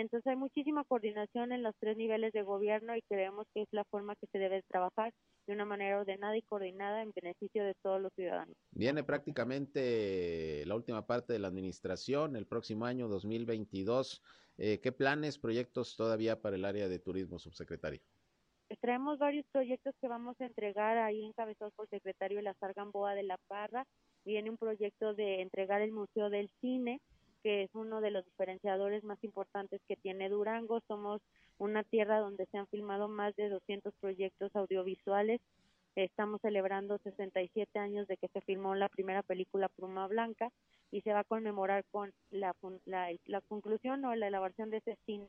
Entonces 0.00 0.28
hay 0.28 0.36
muchísima 0.36 0.84
coordinación 0.84 1.50
en 1.50 1.64
los 1.64 1.74
tres 1.80 1.96
niveles 1.96 2.32
de 2.32 2.42
gobierno 2.42 2.94
y 2.96 3.02
creemos 3.02 3.48
que 3.52 3.62
es 3.62 3.68
la 3.72 3.82
forma 3.84 4.14
que 4.14 4.28
se 4.30 4.38
debe 4.38 4.62
trabajar 4.68 5.12
de 5.48 5.52
una 5.52 5.64
manera 5.64 5.98
ordenada 5.98 6.36
y 6.36 6.42
coordinada 6.42 7.02
en 7.02 7.10
beneficio 7.12 7.64
de 7.64 7.74
todos 7.82 8.00
los 8.00 8.12
ciudadanos. 8.14 8.54
Viene 8.70 9.02
prácticamente 9.02 10.62
la 10.66 10.76
última 10.76 11.04
parte 11.04 11.32
de 11.32 11.40
la 11.40 11.48
administración, 11.48 12.36
el 12.36 12.46
próximo 12.46 12.86
año 12.86 13.08
2022. 13.08 14.22
Eh, 14.58 14.78
¿Qué 14.80 14.92
planes, 14.92 15.36
proyectos 15.36 15.96
todavía 15.96 16.40
para 16.40 16.54
el 16.54 16.64
área 16.64 16.88
de 16.88 17.00
turismo, 17.00 17.40
subsecretario? 17.40 18.00
Traemos 18.80 19.18
varios 19.18 19.46
proyectos 19.50 19.96
que 20.00 20.06
vamos 20.06 20.40
a 20.40 20.46
entregar 20.46 20.98
ahí 20.98 21.24
encabezados 21.24 21.72
por 21.74 21.86
el 21.86 21.98
secretario 21.98 22.40
Lazar 22.40 22.72
Gamboa 22.74 23.14
de 23.14 23.24
la 23.24 23.38
Parra. 23.48 23.84
Viene 24.24 24.48
un 24.48 24.58
proyecto 24.58 25.14
de 25.14 25.40
entregar 25.40 25.80
el 25.80 25.90
Museo 25.90 26.30
del 26.30 26.50
Cine, 26.60 27.00
que 27.42 27.64
es 27.64 27.70
uno 27.74 28.00
de 28.00 28.10
los 28.10 28.24
diferenciadores 28.24 29.04
más 29.04 29.22
importantes 29.22 29.80
que 29.88 29.96
tiene 29.96 30.28
Durango. 30.28 30.80
Somos 30.88 31.20
una 31.58 31.82
tierra 31.84 32.20
donde 32.20 32.46
se 32.46 32.58
han 32.58 32.66
filmado 32.68 33.08
más 33.08 33.34
de 33.36 33.48
200 33.48 33.94
proyectos 34.00 34.54
audiovisuales. 34.54 35.40
Estamos 35.96 36.40
celebrando 36.40 36.98
67 36.98 37.78
años 37.78 38.06
de 38.06 38.16
que 38.16 38.28
se 38.28 38.40
filmó 38.42 38.74
la 38.74 38.88
primera 38.88 39.22
película 39.22 39.68
Pluma 39.68 40.06
Blanca 40.06 40.50
y 40.90 41.00
se 41.00 41.12
va 41.12 41.20
a 41.20 41.24
conmemorar 41.24 41.84
con 41.90 42.12
la, 42.30 42.54
la, 42.84 43.10
la 43.26 43.40
conclusión 43.42 44.04
o 44.04 44.14
la 44.14 44.28
elaboración 44.28 44.70
de 44.70 44.78
ese 44.78 44.96
cine 45.06 45.28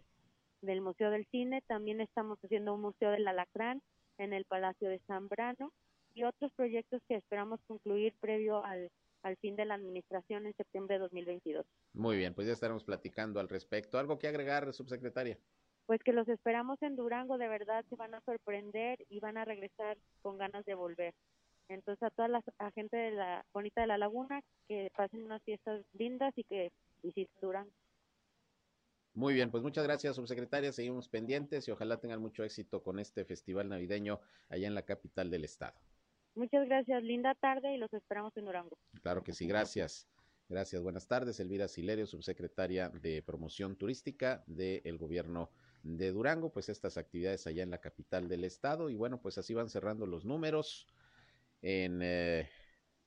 del 0.62 0.82
Museo 0.82 1.10
del 1.12 1.26
Cine. 1.28 1.62
También 1.62 2.02
estamos 2.02 2.38
haciendo 2.44 2.74
un 2.74 2.82
Museo 2.82 3.12
del 3.12 3.28
Alacrán 3.28 3.82
en 4.18 4.34
el 4.34 4.46
Palacio 4.46 4.90
de 4.90 5.00
Zambrano 5.08 5.72
y 6.14 6.24
otros 6.24 6.52
proyectos 6.54 7.02
que 7.08 7.16
esperamos 7.16 7.60
concluir 7.68 8.14
previo 8.20 8.64
al, 8.64 8.90
al 9.24 9.38
fin 9.38 9.56
de 9.56 9.66
la 9.66 9.76
administración 9.76 10.46
en 10.46 10.56
septiembre 10.56 10.96
de 10.96 11.00
2022. 11.02 11.66
Muy 11.94 12.18
bien, 12.18 12.34
pues 12.34 12.48
ya 12.48 12.54
estaremos 12.54 12.84
platicando 12.84 13.40
al 13.40 13.50
respecto. 13.50 13.98
¿Algo 13.98 14.18
que 14.20 14.28
agregar, 14.28 14.72
subsecretaria? 14.74 15.38
Pues 15.86 16.02
que 16.04 16.14
los 16.14 16.28
esperamos 16.28 16.82
en 16.82 16.96
Durango, 16.96 17.38
de 17.38 17.48
verdad 17.48 17.84
se 17.90 17.96
van 17.96 18.14
a 18.14 18.22
sorprender 18.22 19.04
y 19.10 19.20
van 19.20 19.38
a 19.38 19.46
regresar 19.46 19.98
con 20.22 20.38
ganas 20.38 20.64
de 20.66 20.76
volver. 20.76 21.14
Entonces 21.68 22.02
a 22.04 22.10
toda 22.10 22.28
la 22.28 22.42
gente 22.74 22.98
de 22.98 23.12
la 23.12 23.46
bonita 23.54 23.82
de 23.82 23.88
la 23.88 23.98
laguna 23.98 24.42
que 24.68 24.90
pasen 24.96 25.24
unas 25.24 25.44
fiestas 25.44 25.84
lindas 25.94 26.34
y 26.36 26.44
que 26.44 26.72
visiten 27.04 27.36
Durango. 27.42 27.72
Muy 29.14 29.34
bien, 29.34 29.52
pues 29.52 29.64
muchas 29.64 29.84
gracias, 29.84 30.16
subsecretaria. 30.16 30.72
Seguimos 30.72 31.10
pendientes 31.10 31.68
y 31.68 31.72
ojalá 31.72 32.00
tengan 32.00 32.22
mucho 32.22 32.44
éxito 32.44 32.84
con 32.84 33.00
este 33.00 33.26
festival 33.26 33.68
navideño 33.68 34.20
allá 34.48 34.68
en 34.68 34.76
la 34.76 34.86
capital 34.86 35.30
del 35.30 35.44
estado. 35.44 35.78
Muchas 36.40 36.66
gracias, 36.70 37.04
linda 37.04 37.36
tarde 37.36 37.74
y 37.74 37.78
los 37.78 37.94
esperamos 37.94 38.32
en 38.38 38.46
Durango. 38.46 38.78
Claro 39.02 39.26
que 39.26 39.34
sí, 39.34 39.46
gracias. 39.46 40.08
Gracias, 40.48 40.82
buenas 40.82 41.06
tardes. 41.06 41.38
Elvira 41.42 41.68
Silerio, 41.68 42.08
subsecretaria 42.08 42.88
de 42.88 43.22
Promoción 43.22 43.76
Turística 43.76 44.42
del 44.48 44.98
Gobierno 44.98 45.52
de 45.84 46.14
Durango, 46.14 46.50
pues 46.50 46.70
estas 46.70 46.98
actividades 46.98 47.46
allá 47.46 47.64
en 47.64 47.72
la 47.72 47.82
capital 47.82 48.30
del 48.30 48.46
estado 48.46 48.90
y 48.90 48.96
bueno, 48.96 49.20
pues 49.22 49.38
así 49.38 49.54
van 49.54 49.68
cerrando 49.70 50.06
los 50.06 50.24
números 50.24 50.88
en 51.62 52.00
eh, 52.02 52.48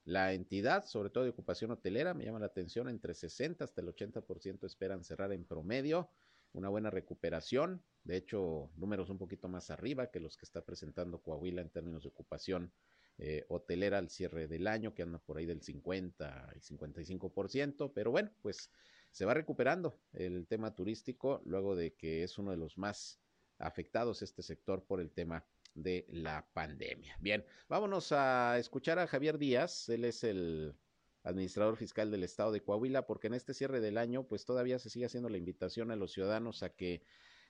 la 0.04 0.34
entidad, 0.34 0.84
sobre 0.84 1.08
todo 1.08 1.24
de 1.24 1.30
ocupación 1.30 1.70
hotelera, 1.70 2.12
me 2.12 2.26
llama 2.26 2.40
la 2.40 2.46
atención, 2.46 2.90
entre 2.90 3.14
60 3.14 3.64
hasta 3.64 3.80
el 3.80 3.88
80% 3.88 4.66
esperan 4.66 5.04
cerrar 5.04 5.32
en 5.32 5.46
promedio, 5.46 6.10
una 6.52 6.68
buena 6.68 6.90
recuperación, 6.90 7.82
de 8.04 8.18
hecho, 8.18 8.70
números 8.76 9.08
un 9.08 9.16
poquito 9.16 9.48
más 9.48 9.70
arriba 9.70 10.10
que 10.10 10.20
los 10.20 10.36
que 10.36 10.44
está 10.44 10.60
presentando 10.60 11.22
Coahuila 11.22 11.62
en 11.62 11.70
términos 11.70 12.02
de 12.02 12.10
ocupación 12.10 12.70
eh, 13.18 13.44
hotelera 13.48 13.98
al 13.98 14.08
cierre 14.08 14.48
del 14.48 14.66
año, 14.66 14.94
que 14.94 15.02
anda 15.02 15.18
por 15.18 15.36
ahí 15.36 15.46
del 15.46 15.62
50 15.62 16.54
y 16.56 16.60
55%, 16.60 17.92
pero 17.94 18.10
bueno, 18.10 18.30
pues 18.40 18.70
se 19.10 19.24
va 19.24 19.34
recuperando 19.34 20.00
el 20.12 20.46
tema 20.46 20.74
turístico 20.74 21.42
luego 21.44 21.76
de 21.76 21.94
que 21.94 22.22
es 22.22 22.38
uno 22.38 22.50
de 22.50 22.56
los 22.56 22.78
más 22.78 23.20
afectados 23.58 24.22
este 24.22 24.42
sector 24.42 24.84
por 24.84 25.00
el 25.00 25.12
tema 25.12 25.44
de 25.74 26.06
la 26.08 26.46
pandemia. 26.52 27.16
Bien, 27.20 27.44
vámonos 27.68 28.12
a 28.12 28.58
escuchar 28.58 28.98
a 28.98 29.06
Javier 29.06 29.38
Díaz, 29.38 29.88
él 29.88 30.04
es 30.04 30.24
el 30.24 30.74
administrador 31.22 31.76
fiscal 31.76 32.10
del 32.10 32.24
estado 32.24 32.52
de 32.52 32.62
Coahuila, 32.62 33.06
porque 33.06 33.28
en 33.28 33.34
este 33.34 33.54
cierre 33.54 33.80
del 33.80 33.98
año, 33.98 34.26
pues 34.26 34.44
todavía 34.44 34.78
se 34.78 34.90
sigue 34.90 35.06
haciendo 35.06 35.28
la 35.28 35.38
invitación 35.38 35.90
a 35.90 35.96
los 35.96 36.12
ciudadanos 36.12 36.62
a 36.62 36.70
que 36.70 37.02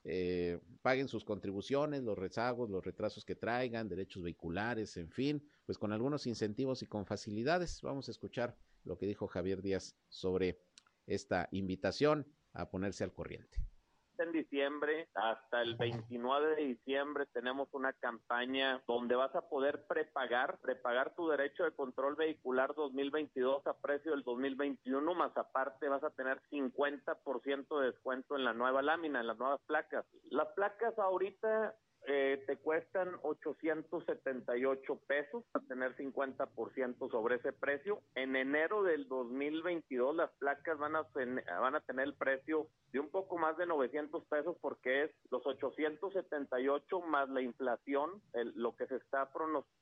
eh, 0.04 0.60
paguen 0.82 1.08
sus 1.08 1.24
contribuciones, 1.24 2.02
los 2.02 2.18
rezagos, 2.18 2.70
los 2.70 2.84
retrasos 2.84 3.24
que 3.24 3.34
traigan, 3.34 3.88
derechos 3.88 4.22
vehiculares, 4.22 4.96
en 4.96 5.10
fin, 5.10 5.48
pues 5.64 5.78
con 5.78 5.92
algunos 5.92 6.26
incentivos 6.26 6.82
y 6.82 6.86
con 6.86 7.06
facilidades. 7.06 7.80
Vamos 7.82 8.08
a 8.08 8.10
escuchar 8.10 8.56
lo 8.84 8.98
que 8.98 9.06
dijo 9.06 9.26
Javier 9.26 9.62
Díaz 9.62 9.96
sobre 10.08 10.60
esta 11.06 11.48
invitación 11.52 12.26
a 12.52 12.70
ponerse 12.70 13.04
al 13.04 13.12
corriente 13.12 13.71
en 14.18 14.32
diciembre 14.32 15.08
hasta 15.14 15.62
el 15.62 15.76
29 15.76 16.56
de 16.56 16.62
diciembre 16.64 17.26
tenemos 17.32 17.68
una 17.72 17.92
campaña 17.94 18.82
donde 18.86 19.14
vas 19.14 19.34
a 19.34 19.48
poder 19.48 19.86
prepagar, 19.86 20.58
prepagar 20.60 21.14
tu 21.14 21.28
derecho 21.28 21.64
de 21.64 21.72
control 21.72 22.16
vehicular 22.16 22.74
2022 22.74 23.66
a 23.66 23.74
precio 23.74 24.12
del 24.12 24.22
2021, 24.22 25.14
más 25.14 25.36
aparte 25.36 25.88
vas 25.88 26.04
a 26.04 26.10
tener 26.10 26.40
50% 26.50 27.80
de 27.80 27.86
descuento 27.86 28.36
en 28.36 28.44
la 28.44 28.52
nueva 28.52 28.82
lámina, 28.82 29.20
en 29.20 29.26
las 29.26 29.38
nuevas 29.38 29.60
placas. 29.66 30.04
Las 30.30 30.48
placas 30.54 30.98
ahorita 30.98 31.74
eh, 32.06 32.42
te 32.46 32.56
cuestan 32.56 33.12
878 33.22 35.00
pesos 35.06 35.44
a 35.54 35.60
tener 35.60 35.96
50% 35.96 37.10
sobre 37.10 37.36
ese 37.36 37.52
precio. 37.52 38.02
En 38.16 38.34
enero 38.34 38.82
del 38.82 39.06
2022 39.06 40.16
las 40.16 40.30
placas 40.32 40.78
van 40.78 40.96
a, 40.96 41.06
van 41.60 41.76
a 41.76 41.80
tener 41.80 42.06
el 42.06 42.14
precio 42.14 42.66
de 42.92 43.00
un 43.00 43.08
poco 43.08 43.38
más 43.38 43.56
de 43.56 43.66
900 43.66 44.24
pesos 44.26 44.56
porque 44.60 45.04
es 45.04 45.10
los 45.30 45.44
878 45.46 47.00
más 47.00 47.28
la 47.30 47.40
inflación, 47.40 48.22
lo 48.54 48.76
que 48.76 48.86
se 48.86 48.96
está 48.96 49.30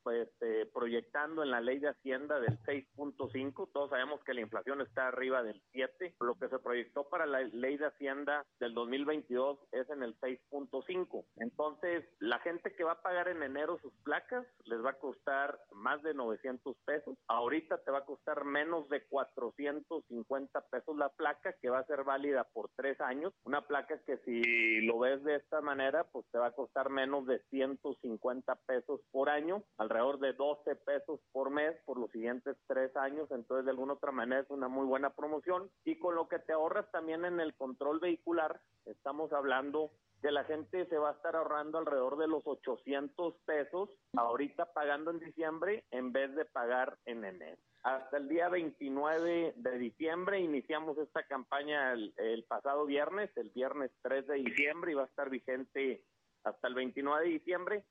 pues, 0.03 0.29
eh, 0.41 0.69
proyectando 0.73 1.43
en 1.43 1.51
la 1.51 1.59
ley 1.59 1.79
de 1.79 1.89
Hacienda 1.89 2.39
del 2.39 2.57
6.5. 2.59 3.69
Todos 3.73 3.89
sabemos 3.89 4.23
que 4.23 4.33
la 4.33 4.41
inflación 4.41 4.81
está 4.81 5.07
arriba 5.07 5.43
del 5.43 5.61
7. 5.71 6.15
Lo 6.21 6.35
que 6.35 6.47
se 6.47 6.59
proyectó 6.59 7.09
para 7.09 7.25
la 7.25 7.41
ley 7.41 7.77
de 7.77 7.87
Hacienda 7.87 8.45
del 8.59 8.73
2022 8.73 9.59
es 9.71 9.89
en 9.89 10.03
el 10.03 10.17
6.5. 10.19 11.25
Entonces, 11.37 12.05
la 12.19 12.39
gente 12.39 12.73
que 12.73 12.83
va 12.83 12.93
a 12.93 13.01
pagar 13.01 13.27
en 13.27 13.43
enero 13.43 13.77
sus 13.79 13.93
placas 14.03 14.45
les 14.65 14.83
va 14.83 14.91
a 14.91 14.99
costar 14.99 15.59
más 15.73 16.01
de 16.03 16.13
900 16.13 16.77
pesos. 16.85 17.17
Ahorita 17.27 17.77
te 17.79 17.91
va 17.91 17.99
a 17.99 18.05
costar 18.05 18.45
menos 18.45 18.87
de 18.89 19.03
450 19.07 20.61
pesos 20.69 20.97
la 20.97 21.09
placa 21.09 21.53
que 21.61 21.69
va 21.69 21.79
a 21.79 21.85
ser 21.85 22.03
válida 22.03 22.45
por 22.53 22.69
tres 22.75 23.00
años. 23.01 23.33
Una 23.43 23.61
placa 23.67 23.99
que 24.05 24.17
si 24.19 24.81
lo 24.81 24.99
ves 24.99 25.23
de 25.23 25.35
esta 25.35 25.61
manera, 25.61 26.05
pues 26.05 26.25
te 26.31 26.37
va 26.37 26.47
a 26.47 26.55
costar 26.55 26.89
menos 26.89 27.25
de 27.25 27.39
150 27.49 28.55
pesos 28.67 29.01
por 29.11 29.29
año, 29.29 29.63
alrededor 29.77 30.19
de 30.19 30.33
12 30.33 30.75
pesos 30.77 31.19
por 31.31 31.49
mes 31.49 31.75
por 31.85 31.97
los 31.97 32.11
siguientes 32.11 32.55
tres 32.67 32.95
años. 32.95 33.29
Entonces, 33.31 33.65
de 33.65 33.71
alguna 33.71 33.93
otra 33.93 34.11
manera 34.11 34.41
es 34.41 34.49
una 34.49 34.67
muy 34.67 34.85
buena 34.85 35.09
promoción. 35.11 35.69
Y 35.83 35.99
con 35.99 36.15
lo 36.15 36.27
que 36.27 36.39
te 36.39 36.53
ahorras 36.53 36.89
también 36.91 37.25
en 37.25 37.39
el 37.39 37.55
control 37.55 37.99
vehicular, 37.99 38.61
estamos 38.85 39.33
hablando 39.33 39.91
que 40.21 40.31
la 40.31 40.43
gente 40.43 40.85
se 40.85 40.97
va 40.97 41.09
a 41.09 41.13
estar 41.13 41.35
ahorrando 41.35 41.79
alrededor 41.79 42.17
de 42.17 42.27
los 42.27 42.45
800 42.45 43.35
pesos 43.45 43.89
ahorita 44.15 44.71
pagando 44.73 45.11
en 45.11 45.19
diciembre 45.19 45.83
en 45.91 46.11
vez 46.11 46.33
de 46.35 46.45
pagar 46.45 46.97
en 47.05 47.25
enero. 47.25 47.61
Hasta 47.83 48.17
el 48.17 48.27
día 48.29 48.47
29 48.47 49.53
de 49.55 49.77
diciembre 49.79 50.39
iniciamos 50.39 50.99
esta 50.99 51.23
campaña 51.23 51.93
el, 51.93 52.45
pasado 52.47 52.85
viernes, 52.85 53.35
el 53.35 53.49
viernes 53.49 53.89
3 54.03 54.27
de 54.27 54.35
diciembre 54.35 54.91
y 54.91 54.95
va 54.95 55.01
a 55.03 55.07
estar 55.07 55.31
vigente 55.31 56.03
hasta 56.43 56.67
el 56.67 56.75
29 56.75 57.25
de 57.25 57.31
diciembre. 57.31 57.83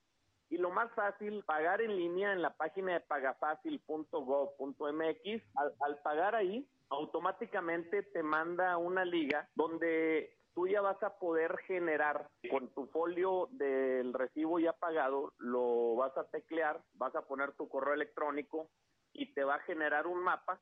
Y 0.49 0.59
lo 0.59 0.71
más 0.71 0.93
fácil, 0.93 1.43
pagar 1.45 1.81
en 1.81 1.97
línea 1.97 2.33
en 2.33 2.43
la 2.43 2.57
página 2.57 2.93
de 2.95 3.01
pagafacil.gov.mx. 3.01 5.43
Al, 5.57 5.75
al 5.81 5.99
pagar 6.03 6.37
ahí, 6.37 6.69
automáticamente 6.89 8.05
te 8.05 8.23
manda 8.23 8.77
una 8.77 9.05
liga 9.05 9.49
donde 9.57 10.37
tú 10.55 10.69
ya 10.69 10.81
vas 10.81 11.03
a 11.03 11.19
poder 11.19 11.57
generar 11.67 12.29
con 12.49 12.69
tu 12.75 12.87
folio 12.89 13.49
del 13.53 14.13
recibo 14.13 14.61
ya 14.61 14.73
pagado, 14.73 15.33
lo 15.39 15.95
vas 15.97 16.17
a 16.17 16.25
teclear, 16.25 16.81
vas 16.95 17.15
a 17.15 17.23
poner 17.23 17.53
tu 17.53 17.69
correo 17.69 17.95
electrónico 17.95 18.69
y 19.13 19.33
te 19.35 19.45
va 19.45 19.57
a 19.57 19.61
generar 19.61 20.07
un 20.07 20.23
mapa, 20.23 20.61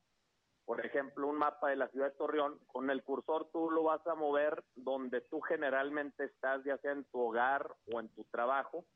por 0.64 0.84
ejemplo, 0.84 1.26
un 1.28 1.36
mapa 1.36 1.70
de 1.70 1.76
la 1.76 1.88
ciudad 1.88 2.10
de 2.10 2.16
Torreón, 2.16 2.58
con 2.66 2.90
el 2.90 3.02
cursor 3.02 3.50
tú 3.52 3.70
lo 3.70 3.84
vas 3.84 4.06
a 4.06 4.14
mover 4.14 4.64
donde 4.74 5.22
tú 5.22 5.40
generalmente 5.40 6.24
estás, 6.24 6.62
ya 6.64 6.76
sea 6.78 6.92
en 6.92 7.04
tu 7.04 7.20
hogar 7.20 7.74
o 7.92 8.00
en 8.00 8.08
tu 8.10 8.24
trabajo, 8.24 8.86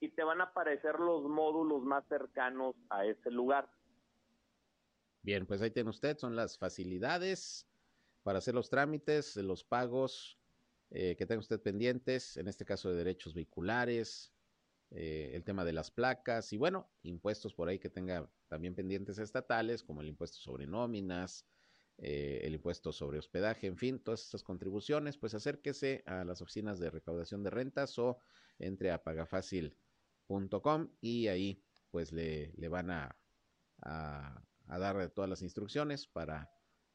y 0.00 0.10
te 0.10 0.24
van 0.24 0.40
a 0.40 0.44
aparecer 0.44 0.98
los 0.98 1.22
módulos 1.22 1.82
más 1.84 2.04
cercanos 2.08 2.74
a 2.90 3.06
ese 3.06 3.30
lugar. 3.30 3.70
Bien, 5.22 5.46
pues 5.46 5.62
ahí 5.62 5.70
tiene 5.70 5.90
usted, 5.90 6.18
son 6.18 6.34
las 6.34 6.58
facilidades 6.58 7.68
para 8.22 8.38
hacer 8.38 8.54
los 8.54 8.68
trámites, 8.68 9.36
los 9.36 9.64
pagos 9.64 10.38
eh, 10.90 11.16
que 11.16 11.26
tenga 11.26 11.40
usted 11.40 11.62
pendientes, 11.62 12.36
en 12.36 12.48
este 12.48 12.64
caso 12.64 12.90
de 12.90 12.96
derechos 12.96 13.32
vehiculares, 13.32 14.34
eh, 14.94 15.30
el 15.34 15.42
tema 15.42 15.64
de 15.64 15.72
las 15.72 15.90
placas 15.90 16.52
y 16.52 16.58
bueno, 16.58 16.90
impuestos 17.02 17.54
por 17.54 17.68
ahí 17.68 17.78
que 17.78 17.88
tenga 17.88 18.30
también 18.48 18.74
pendientes 18.74 19.18
estatales, 19.18 19.82
como 19.82 20.02
el 20.02 20.08
impuesto 20.08 20.38
sobre 20.38 20.66
nóminas, 20.66 21.46
eh, 21.96 22.40
el 22.42 22.54
impuesto 22.54 22.92
sobre 22.92 23.18
hospedaje, 23.18 23.66
en 23.66 23.78
fin, 23.78 24.00
todas 24.00 24.22
estas 24.22 24.42
contribuciones, 24.42 25.16
pues 25.16 25.32
acérquese 25.34 26.02
a 26.04 26.24
las 26.24 26.42
oficinas 26.42 26.78
de 26.78 26.90
recaudación 26.90 27.42
de 27.42 27.48
rentas 27.48 27.98
o 27.98 28.18
entre 28.58 28.90
a 28.90 29.02
pagafacil.com 29.02 30.88
y 31.00 31.28
ahí 31.28 31.64
pues 31.90 32.12
le, 32.12 32.52
le 32.56 32.68
van 32.68 32.90
a, 32.90 33.16
a, 33.82 34.44
a 34.66 34.78
dar 34.78 35.08
todas 35.10 35.30
las 35.30 35.40
instrucciones 35.40 36.06
para 36.06 36.50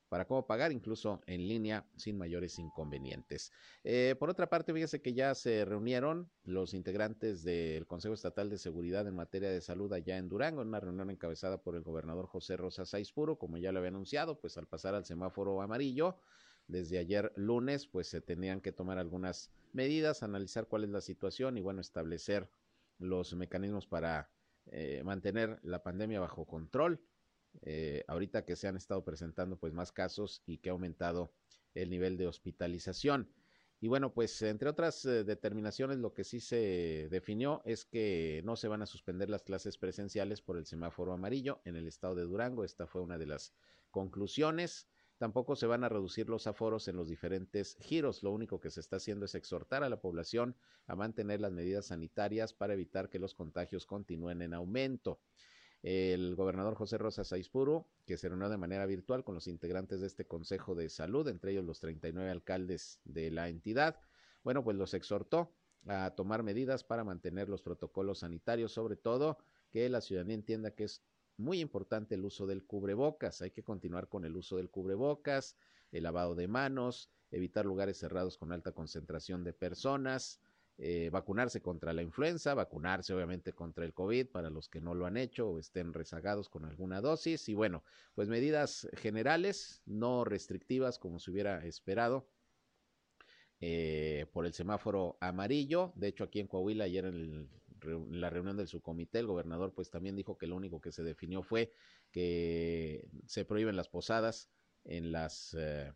para 0.10 0.26
cómo 0.26 0.46
pagar, 0.46 0.72
incluso 0.72 1.22
en 1.26 1.48
línea, 1.48 1.86
sin 1.96 2.17
mayores 2.17 2.60
inconvenientes. 2.60 3.52
Eh, 3.84 4.15
por 4.20 4.30
otra 4.30 4.50
parte, 4.50 4.74
fíjese 4.74 5.02
que 5.02 5.13
ya 5.13 5.36
se 5.36 5.65
reunieron 5.65 6.30
los 6.43 6.74
integrantes 6.74 7.43
del 7.43 7.86
Consejo 7.88 8.13
Estatal 8.13 8.50
de 8.50 8.58
Seguridad 8.58 9.08
en 9.08 9.15
materia 9.15 9.50
de 9.50 9.62
salud 9.62 9.91
allá 9.93 10.17
en 10.17 10.30
Durango, 10.30 10.62
en 10.62 10.70
una 10.70 10.80
reunión 10.80 11.10
encabezada 11.10 11.62
por 11.62 11.76
el 11.76 11.84
gobernador 11.84 12.28
José 12.28 12.58
Rosa 12.58 12.86
Saispuro, 12.86 13.38
como 13.38 13.58
ya 13.58 13.72
lo 13.72 13.80
había 13.80 13.89
anunciado, 13.89 14.39
pues 14.39 14.58
al 14.58 14.67
pasar 14.67 14.96
al 14.96 15.06
semáforo 15.06 15.62
amarillo, 15.62 16.17
desde 16.67 16.98
ayer 16.98 17.32
lunes, 17.36 17.88
pues 17.88 18.08
se 18.08 18.22
tenían 18.22 18.62
que 18.62 18.72
tomar 18.72 18.98
algunas 18.98 19.52
medidas, 19.74 20.24
analizar 20.24 20.67
cuál 20.67 20.84
es 20.84 20.89
la 20.89 21.02
situación 21.02 21.58
y 21.58 21.62
bueno, 21.62 21.82
establecer 21.82 22.50
los 23.00 23.34
mecanismos 23.36 23.88
para 23.88 24.30
eh, 24.72 25.02
mantener 25.04 25.60
la 25.63 25.84
pandemia 25.84 26.20
bajo 26.20 26.46
control 26.46 27.02
eh, 27.62 28.04
ahorita 28.08 28.46
que 28.46 28.56
se 28.56 28.67
han 28.67 28.78
estado 28.78 29.04
presentando 29.04 29.58
pues 29.58 29.74
más 29.74 29.91
casos 29.91 30.43
y 30.46 30.58
que 30.58 30.70
ha 30.70 30.74
aumentado 30.74 31.32
el 31.74 31.89
nivel 31.89 32.17
de 32.17 32.28
hospitalización. 32.28 33.30
Y 33.80 33.88
bueno, 33.88 34.12
pues 34.12 34.41
entre 34.41 34.70
otras 34.70 35.06
eh, 35.06 35.24
determinaciones, 35.24 36.00
lo 36.00 36.13
que 36.13 36.24
sí 36.24 36.39
se 36.39 37.08
definió 37.12 37.62
es 37.63 37.86
que 37.86 38.41
no 38.43 38.56
se 38.56 38.67
van 38.67 38.82
a 38.82 38.88
suspender 38.88 39.30
las 39.30 39.43
clases 39.43 39.78
presenciales 39.78 40.41
por 40.41 40.58
el 40.58 40.65
semáforo 40.65 41.13
amarillo 41.13 41.62
en 41.63 41.76
el 41.76 41.88
estado 41.88 42.15
de 42.15 42.24
Durango. 42.24 42.63
Esta 42.63 42.88
fue 42.88 43.02
una 43.02 43.20
de 43.20 43.28
las 43.28 43.54
conclusiones. 43.91 44.88
Tampoco 45.20 45.56
se 45.56 45.67
van 45.67 45.84
a 45.84 45.89
reducir 45.89 46.28
los 46.28 46.48
aforos 46.48 46.88
en 46.88 46.96
los 46.96 47.08
diferentes 47.08 47.78
giros. 47.80 48.24
Lo 48.24 48.32
único 48.32 48.60
que 48.60 48.72
se 48.72 48.80
está 48.80 48.98
haciendo 48.98 49.26
es 49.26 49.36
exhortar 49.36 49.84
a 49.84 49.89
la 49.89 50.02
población 50.02 50.56
a 50.88 50.96
mantener 50.96 51.41
las 51.41 51.52
medidas 51.52 51.88
sanitarias 51.88 52.54
para 52.54 52.74
evitar 52.74 53.10
que 53.10 53.20
los 53.20 53.36
contagios 53.36 53.86
continúen 53.86 54.41
en 54.41 54.56
aumento 54.56 55.20
el 55.88 56.36
gobernador 56.36 56.76
José 56.76 56.97
Rosa 56.97 57.23
Saizpuro, 57.23 57.88
que 58.06 58.17
se 58.17 58.28
reunió 58.28 58.50
de 58.50 58.58
manera 58.58 58.86
virtual 58.86 59.23
con 59.23 59.36
los 59.36 59.47
integrantes 59.47 60.02
de 60.02 60.08
este 60.08 60.28
Consejo 60.28 60.76
de 60.76 60.89
Salud, 60.89 61.26
entre 61.30 61.52
ellos 61.52 61.63
los 61.63 61.80
39 61.80 62.30
alcaldes 62.30 63.00
de 63.06 63.32
la 63.32 63.47
entidad. 63.47 63.97
Bueno, 64.43 64.65
pues 64.65 64.76
los 64.76 64.93
exhortó 64.93 65.54
a 65.88 66.13
tomar 66.13 66.43
medidas 66.43 66.84
para 66.84 67.06
mantener 67.06 67.47
los 67.47 67.62
protocolos 67.62 68.19
sanitarios, 68.19 68.73
sobre 68.73 68.97
todo 68.97 69.38
que 69.71 69.88
la 69.88 70.02
ciudadanía 70.02 70.36
entienda 70.36 70.71
que 70.71 70.84
es 70.84 71.06
muy 71.38 71.62
importante 71.62 72.15
el 72.15 72.26
uso 72.26 72.45
del 72.47 72.65
cubrebocas. 72.65 73.41
Hay 73.41 73.52
que 73.52 73.63
continuar 73.63 74.10
con 74.10 74.26
el 74.26 74.36
uso 74.36 74.58
del 74.58 74.69
cubrebocas, 74.69 75.56
el 75.93 76.04
lavado 76.04 76.36
de 76.36 76.50
manos, 76.50 77.10
evitar 77.32 77.65
lugares 77.65 77.97
cerrados 77.97 78.38
con 78.38 78.52
alta 78.52 78.73
concentración 78.73 79.45
de 79.45 79.54
personas, 79.54 80.41
eh, 80.80 81.10
vacunarse 81.12 81.60
contra 81.60 81.92
la 81.92 82.04
influenza, 82.04 82.54
vacunarse 82.54 83.12
obviamente 83.12 83.54
contra 83.54 83.84
el 83.84 83.94
COVID 83.94 84.28
para 84.28 84.52
los 84.52 84.70
que 84.70 84.80
no 84.80 84.94
lo 84.94 85.08
han 85.08 85.18
hecho 85.18 85.50
o 85.50 85.58
estén 85.58 85.92
rezagados 85.92 86.50
con 86.50 86.66
alguna 86.66 87.02
dosis 87.02 87.50
y 87.50 87.56
bueno, 87.56 87.84
pues 88.13 88.28
medidas 88.28 88.88
generales, 88.94 89.82
no 89.88 90.24
restrictivas 90.24 91.00
como 91.00 91.20
se 91.20 91.32
hubiera 91.32 91.66
esperado. 91.66 92.28
Eh, 93.60 94.28
por 94.34 94.46
el 94.46 94.54
semáforo 94.54 95.18
amarillo, 95.20 95.92
de 95.96 96.10
hecho 96.10 96.24
aquí 96.26 96.40
en 96.40 96.46
Coahuila 96.46 96.84
ayer 96.84 97.06
en, 97.06 97.50
la 98.12 98.30
reunión 98.30 98.56
del 98.56 98.68
subcomité 98.68 99.18
el 99.18 99.26
gobernador 99.26 99.74
pues 99.74 99.90
también 99.90 100.16
dijo 100.16 100.38
que 100.38 100.46
lo 100.46 100.56
único 100.56 100.80
que 100.80 100.92
se 100.92 101.04
definió 101.04 101.42
fue 101.42 101.72
que 102.12 103.08
se 103.26 103.46
prohíben 103.46 103.76
las 103.76 103.90
posadas 103.90 104.50
en 104.84 105.12
las 105.12 105.56
eh, 105.58 105.92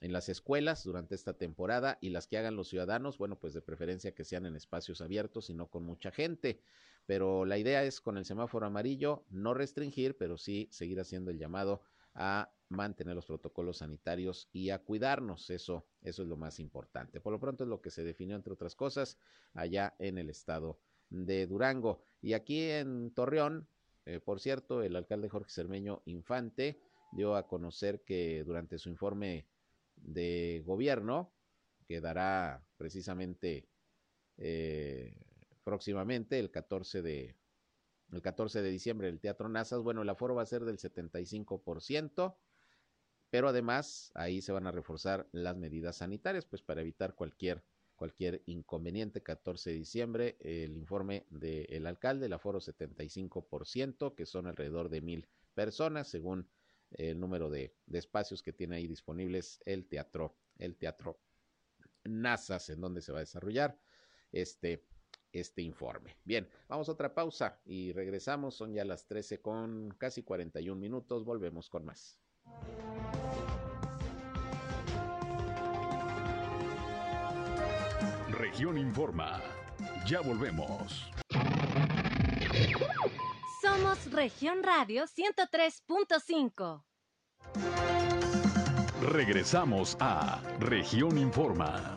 en 0.00 0.12
las 0.12 0.28
escuelas 0.28 0.84
durante 0.84 1.14
esta 1.14 1.34
temporada 1.34 1.98
y 2.00 2.10
las 2.10 2.26
que 2.26 2.38
hagan 2.38 2.56
los 2.56 2.68
ciudadanos, 2.68 3.18
bueno, 3.18 3.38
pues 3.38 3.54
de 3.54 3.62
preferencia 3.62 4.14
que 4.14 4.24
sean 4.24 4.46
en 4.46 4.56
espacios 4.56 5.00
abiertos 5.00 5.50
y 5.50 5.54
no 5.54 5.68
con 5.68 5.84
mucha 5.84 6.10
gente. 6.10 6.60
Pero 7.06 7.44
la 7.44 7.58
idea 7.58 7.84
es 7.84 8.00
con 8.00 8.16
el 8.16 8.24
semáforo 8.24 8.66
amarillo 8.66 9.24
no 9.30 9.54
restringir, 9.54 10.16
pero 10.16 10.38
sí 10.38 10.68
seguir 10.70 11.00
haciendo 11.00 11.30
el 11.30 11.38
llamado 11.38 11.82
a 12.14 12.52
mantener 12.68 13.14
los 13.14 13.26
protocolos 13.26 13.78
sanitarios 13.78 14.48
y 14.52 14.70
a 14.70 14.78
cuidarnos. 14.78 15.50
Eso, 15.50 15.86
eso 16.02 16.22
es 16.22 16.28
lo 16.28 16.36
más 16.36 16.60
importante. 16.60 17.20
Por 17.20 17.32
lo 17.32 17.40
pronto 17.40 17.64
es 17.64 17.70
lo 17.70 17.80
que 17.80 17.90
se 17.90 18.04
definió, 18.04 18.36
entre 18.36 18.52
otras 18.52 18.74
cosas, 18.74 19.18
allá 19.52 19.94
en 19.98 20.18
el 20.18 20.30
estado 20.30 20.78
de 21.10 21.46
Durango. 21.46 22.02
Y 22.22 22.32
aquí 22.32 22.62
en 22.62 23.12
Torreón, 23.12 23.68
eh, 24.06 24.20
por 24.20 24.40
cierto, 24.40 24.82
el 24.82 24.96
alcalde 24.96 25.28
Jorge 25.28 25.50
Cermeño 25.50 26.02
Infante 26.06 26.80
dio 27.12 27.36
a 27.36 27.46
conocer 27.46 28.02
que 28.02 28.42
durante 28.44 28.78
su 28.78 28.88
informe 28.88 29.46
de 30.04 30.62
gobierno 30.64 31.32
que 31.86 32.00
dará 32.00 32.64
precisamente 32.76 33.68
eh, 34.36 35.14
próximamente 35.64 36.38
el 36.38 36.50
14 36.50 37.02
de 37.02 37.36
el 38.12 38.22
14 38.22 38.62
de 38.62 38.70
diciembre 38.70 39.08
el 39.08 39.20
Teatro 39.20 39.48
Nazas. 39.48 39.82
Bueno, 39.82 40.02
el 40.02 40.08
aforo 40.08 40.34
va 40.34 40.42
a 40.42 40.46
ser 40.46 40.64
del 40.64 40.78
75%, 40.78 42.36
pero 43.30 43.48
además 43.48 44.12
ahí 44.14 44.40
se 44.40 44.52
van 44.52 44.66
a 44.66 44.72
reforzar 44.72 45.26
las 45.32 45.56
medidas 45.56 45.96
sanitarias, 45.96 46.44
pues 46.44 46.62
para 46.62 46.82
evitar 46.82 47.14
cualquier 47.14 47.64
cualquier 47.94 48.42
inconveniente. 48.46 49.22
14 49.22 49.70
de 49.70 49.76
diciembre, 49.76 50.36
el 50.40 50.76
informe 50.76 51.26
del 51.30 51.86
alcalde, 51.86 52.26
el 52.26 52.32
aforo 52.32 52.60
75%, 52.60 54.14
que 54.14 54.26
son 54.26 54.46
alrededor 54.46 54.88
de 54.88 55.00
mil 55.00 55.28
personas, 55.54 56.08
según 56.08 56.48
el 56.94 57.18
número 57.18 57.50
de, 57.50 57.74
espacios 57.92 58.42
que 58.42 58.52
tiene 58.52 58.76
ahí 58.76 58.86
disponibles 58.86 59.60
el 59.64 59.86
teatro, 59.86 60.36
el 60.58 60.76
teatro 60.76 61.20
NASAS, 62.04 62.70
en 62.70 62.80
donde 62.80 63.02
se 63.02 63.12
va 63.12 63.18
a 63.18 63.20
desarrollar 63.20 63.78
este, 64.32 64.84
este 65.32 65.62
informe. 65.62 66.16
Bien, 66.24 66.48
vamos 66.68 66.88
a 66.88 66.92
otra 66.92 67.14
pausa 67.14 67.60
y 67.64 67.92
regresamos. 67.92 68.54
Son 68.54 68.72
ya 68.72 68.84
las 68.84 69.06
13 69.06 69.40
con 69.40 69.94
casi 69.98 70.22
41 70.22 70.80
minutos. 70.80 71.24
Volvemos 71.24 71.68
con 71.68 71.84
más. 71.84 72.18
Región 78.30 78.78
Informa. 78.78 79.40
Ya 80.06 80.20
volvemos. 80.20 81.10
Somos 83.74 84.12
Región 84.12 84.62
Radio 84.62 85.02
103.5. 85.02 86.84
Regresamos 89.10 89.96
a 89.98 90.40
Región 90.60 91.18
Informa. 91.18 91.96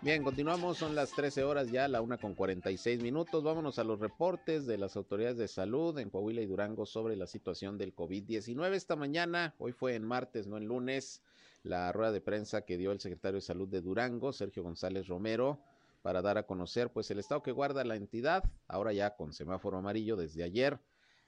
Bien, 0.00 0.24
continuamos, 0.24 0.78
son 0.78 0.94
las 0.94 1.10
13 1.10 1.44
horas 1.44 1.70
ya, 1.70 1.86
la 1.86 2.00
una 2.00 2.16
con 2.16 2.34
46 2.34 3.02
minutos. 3.02 3.44
Vámonos 3.44 3.78
a 3.78 3.84
los 3.84 4.00
reportes 4.00 4.64
de 4.64 4.78
las 4.78 4.96
autoridades 4.96 5.36
de 5.36 5.48
salud 5.48 5.98
en 5.98 6.08
Coahuila 6.08 6.40
y 6.40 6.46
Durango 6.46 6.86
sobre 6.86 7.14
la 7.16 7.26
situación 7.26 7.76
del 7.76 7.94
COVID-19 7.94 8.72
esta 8.72 8.96
mañana. 8.96 9.54
Hoy 9.58 9.72
fue 9.72 9.94
en 9.96 10.04
martes, 10.04 10.46
no 10.46 10.56
en 10.56 10.64
lunes 10.64 11.22
la 11.62 11.92
rueda 11.92 12.12
de 12.12 12.20
prensa 12.20 12.64
que 12.64 12.76
dio 12.76 12.92
el 12.92 13.00
secretario 13.00 13.36
de 13.36 13.46
Salud 13.46 13.68
de 13.68 13.80
Durango, 13.80 14.32
Sergio 14.32 14.62
González 14.62 15.08
Romero, 15.08 15.62
para 16.02 16.22
dar 16.22 16.38
a 16.38 16.46
conocer 16.46 16.90
pues 16.90 17.10
el 17.10 17.18
estado 17.18 17.42
que 17.42 17.52
guarda 17.52 17.84
la 17.84 17.96
entidad, 17.96 18.44
ahora 18.68 18.92
ya 18.92 19.16
con 19.16 19.32
semáforo 19.32 19.78
amarillo 19.78 20.16
desde 20.16 20.42
ayer 20.42 20.78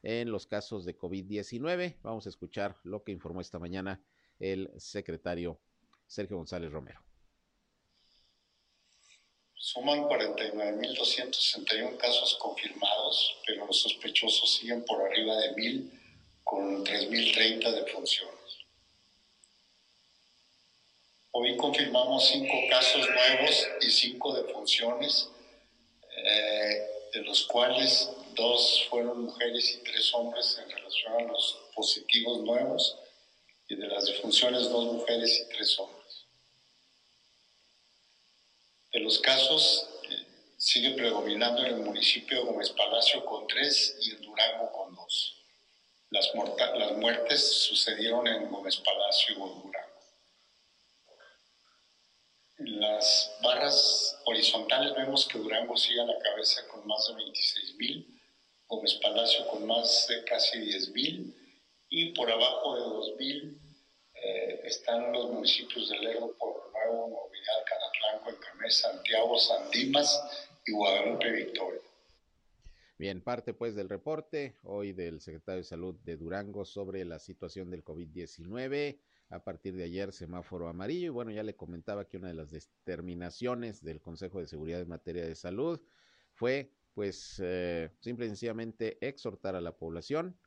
en 0.03 0.31
los 0.31 0.47
casos 0.47 0.85
de 0.85 0.97
COVID-19. 0.97 1.97
Vamos 2.03 2.27
a 2.27 2.31
escuchar 2.31 2.77
lo 2.83 3.03
que 3.05 3.13
informó 3.13 3.41
esta 3.41 3.59
mañana 3.59 4.01
el 4.39 4.71
secretario 4.79 5.61
Sergio 6.07 6.37
González 6.37 6.73
Romero. 6.73 7.01
Suman 9.55 10.03
49.261 10.03 11.97
casos 11.97 12.37
confirmados, 12.41 13.37
pero 13.47 13.65
los 13.67 13.81
sospechosos 13.81 14.55
siguen 14.55 14.85
por 14.85 15.01
arriba 15.01 15.37
de 15.37 15.55
1.000 15.55 15.91
con 16.43 16.85
3.030 16.85 17.71
de 17.73 17.93
funciones. 17.93 18.42
Hoy 21.35 21.57
confirmamos 21.57 22.29
cinco 22.29 22.53
casos 22.69 23.09
nuevos 23.09 23.67
y 23.81 23.91
cinco 23.91 24.35
defunciones, 24.35 25.31
eh, 26.15 26.87
de 27.15 27.23
los 27.23 27.47
cuales 27.47 28.11
dos 28.35 28.87
fueron 28.91 29.23
mujeres 29.23 29.75
y 29.75 29.83
tres 29.83 30.13
hombres 30.13 30.61
en 30.63 30.71
relación 30.71 31.15
a 31.15 31.33
los 31.33 31.59
positivos 31.75 32.43
nuevos, 32.43 32.99
y 33.67 33.77
de 33.77 33.87
las 33.87 34.05
defunciones 34.05 34.69
dos 34.69 34.93
mujeres 34.93 35.41
y 35.41 35.57
tres 35.57 35.79
hombres. 35.79 36.27
De 38.93 39.01
los 39.01 39.19
casos, 39.21 39.89
eh, 40.11 40.27
sigue 40.59 40.91
predominando 40.91 41.65
en 41.65 41.69
el 41.69 41.81
municipio 41.81 42.41
de 42.41 42.45
Gómez 42.45 42.69
Palacio 42.71 43.25
con 43.25 43.47
tres 43.47 43.97
y 44.03 44.11
en 44.11 44.21
Durango 44.21 44.71
con 44.71 44.95
dos. 44.95 45.35
Las, 46.11 46.29
muertes 46.99 47.63
sucedieron 47.63 48.27
en 48.27 48.51
Gómez 48.51 48.77
Palacio 48.77 49.35
y 49.35 49.39
Durango. 49.39 49.93
Las 53.03 53.37
barras 53.43 54.23
horizontales 54.27 54.95
vemos 54.95 55.27
que 55.27 55.37
Durango 55.37 55.77
sigue 55.77 56.01
a 56.01 56.05
la 56.05 56.17
cabeza 56.21 56.63
con 56.69 56.87
más 56.87 57.05
de 57.09 57.15
26 57.17 57.75
mil, 57.75 58.21
Gómez 58.69 58.95
Palacio 59.03 59.45
con 59.49 59.67
más 59.67 60.07
de 60.09 60.23
casi 60.23 60.61
10 60.61 60.93
mil 60.93 61.35
y 61.89 62.13
por 62.13 62.31
abajo 62.31 62.77
de 62.77 62.83
2 62.83 63.17
mil 63.19 63.61
eh, 64.15 64.61
están 64.67 65.13
los 65.13 65.33
municipios 65.33 65.89
de 65.89 65.99
Lerdo, 65.99 66.33
Pueblo 66.39 66.71
Nuevo, 66.73 67.09
Movilidad, 67.09 67.65
Canatlán, 67.67 68.23
Cuencamés, 68.23 68.77
Santiago, 68.77 69.37
San 69.37 69.69
Dimas 69.73 70.23
y 70.65 70.71
Guadalupe 70.71 71.29
Victoria. 71.33 71.81
Bien, 72.99 73.21
parte 73.21 73.53
pues 73.53 73.75
del 73.75 73.89
reporte 73.89 74.55
hoy 74.63 74.93
del 74.93 75.21
secretario 75.21 75.63
de 75.63 75.65
Salud 75.65 75.97
de 76.05 76.17
Durango 76.17 76.65
sobre 76.65 77.05
la 77.05 77.19
situación 77.19 77.69
del 77.69 77.83
COVID-19. 77.83 79.01
A 79.33 79.43
partir 79.43 79.75
de 79.75 79.85
ayer, 79.85 80.13
semáforo 80.13 80.69
amarillo. 80.69 81.07
Y 81.07 81.09
bueno, 81.09 81.31
ya 81.31 81.43
le 81.43 81.57
comentaba 81.57 82.07
que 82.07 82.19
una 82.19 82.29
de 82.29 82.35
las 82.35 82.51
determinaciones 82.51 83.83
del 83.83 84.03
Consejo 84.03 84.41
de 84.41 84.47
Seguridad 84.47 84.83
en 84.83 84.89
materia 84.89 85.25
de 85.25 85.35
salud 85.35 85.81
fue, 86.35 86.71
pues, 86.93 87.41
eh, 87.43 87.91
simple 88.01 88.27
y 88.27 88.29
sencillamente 88.29 88.99
exhortar 89.07 89.57
a 89.57 89.63
la 89.63 89.79
población 89.79 90.39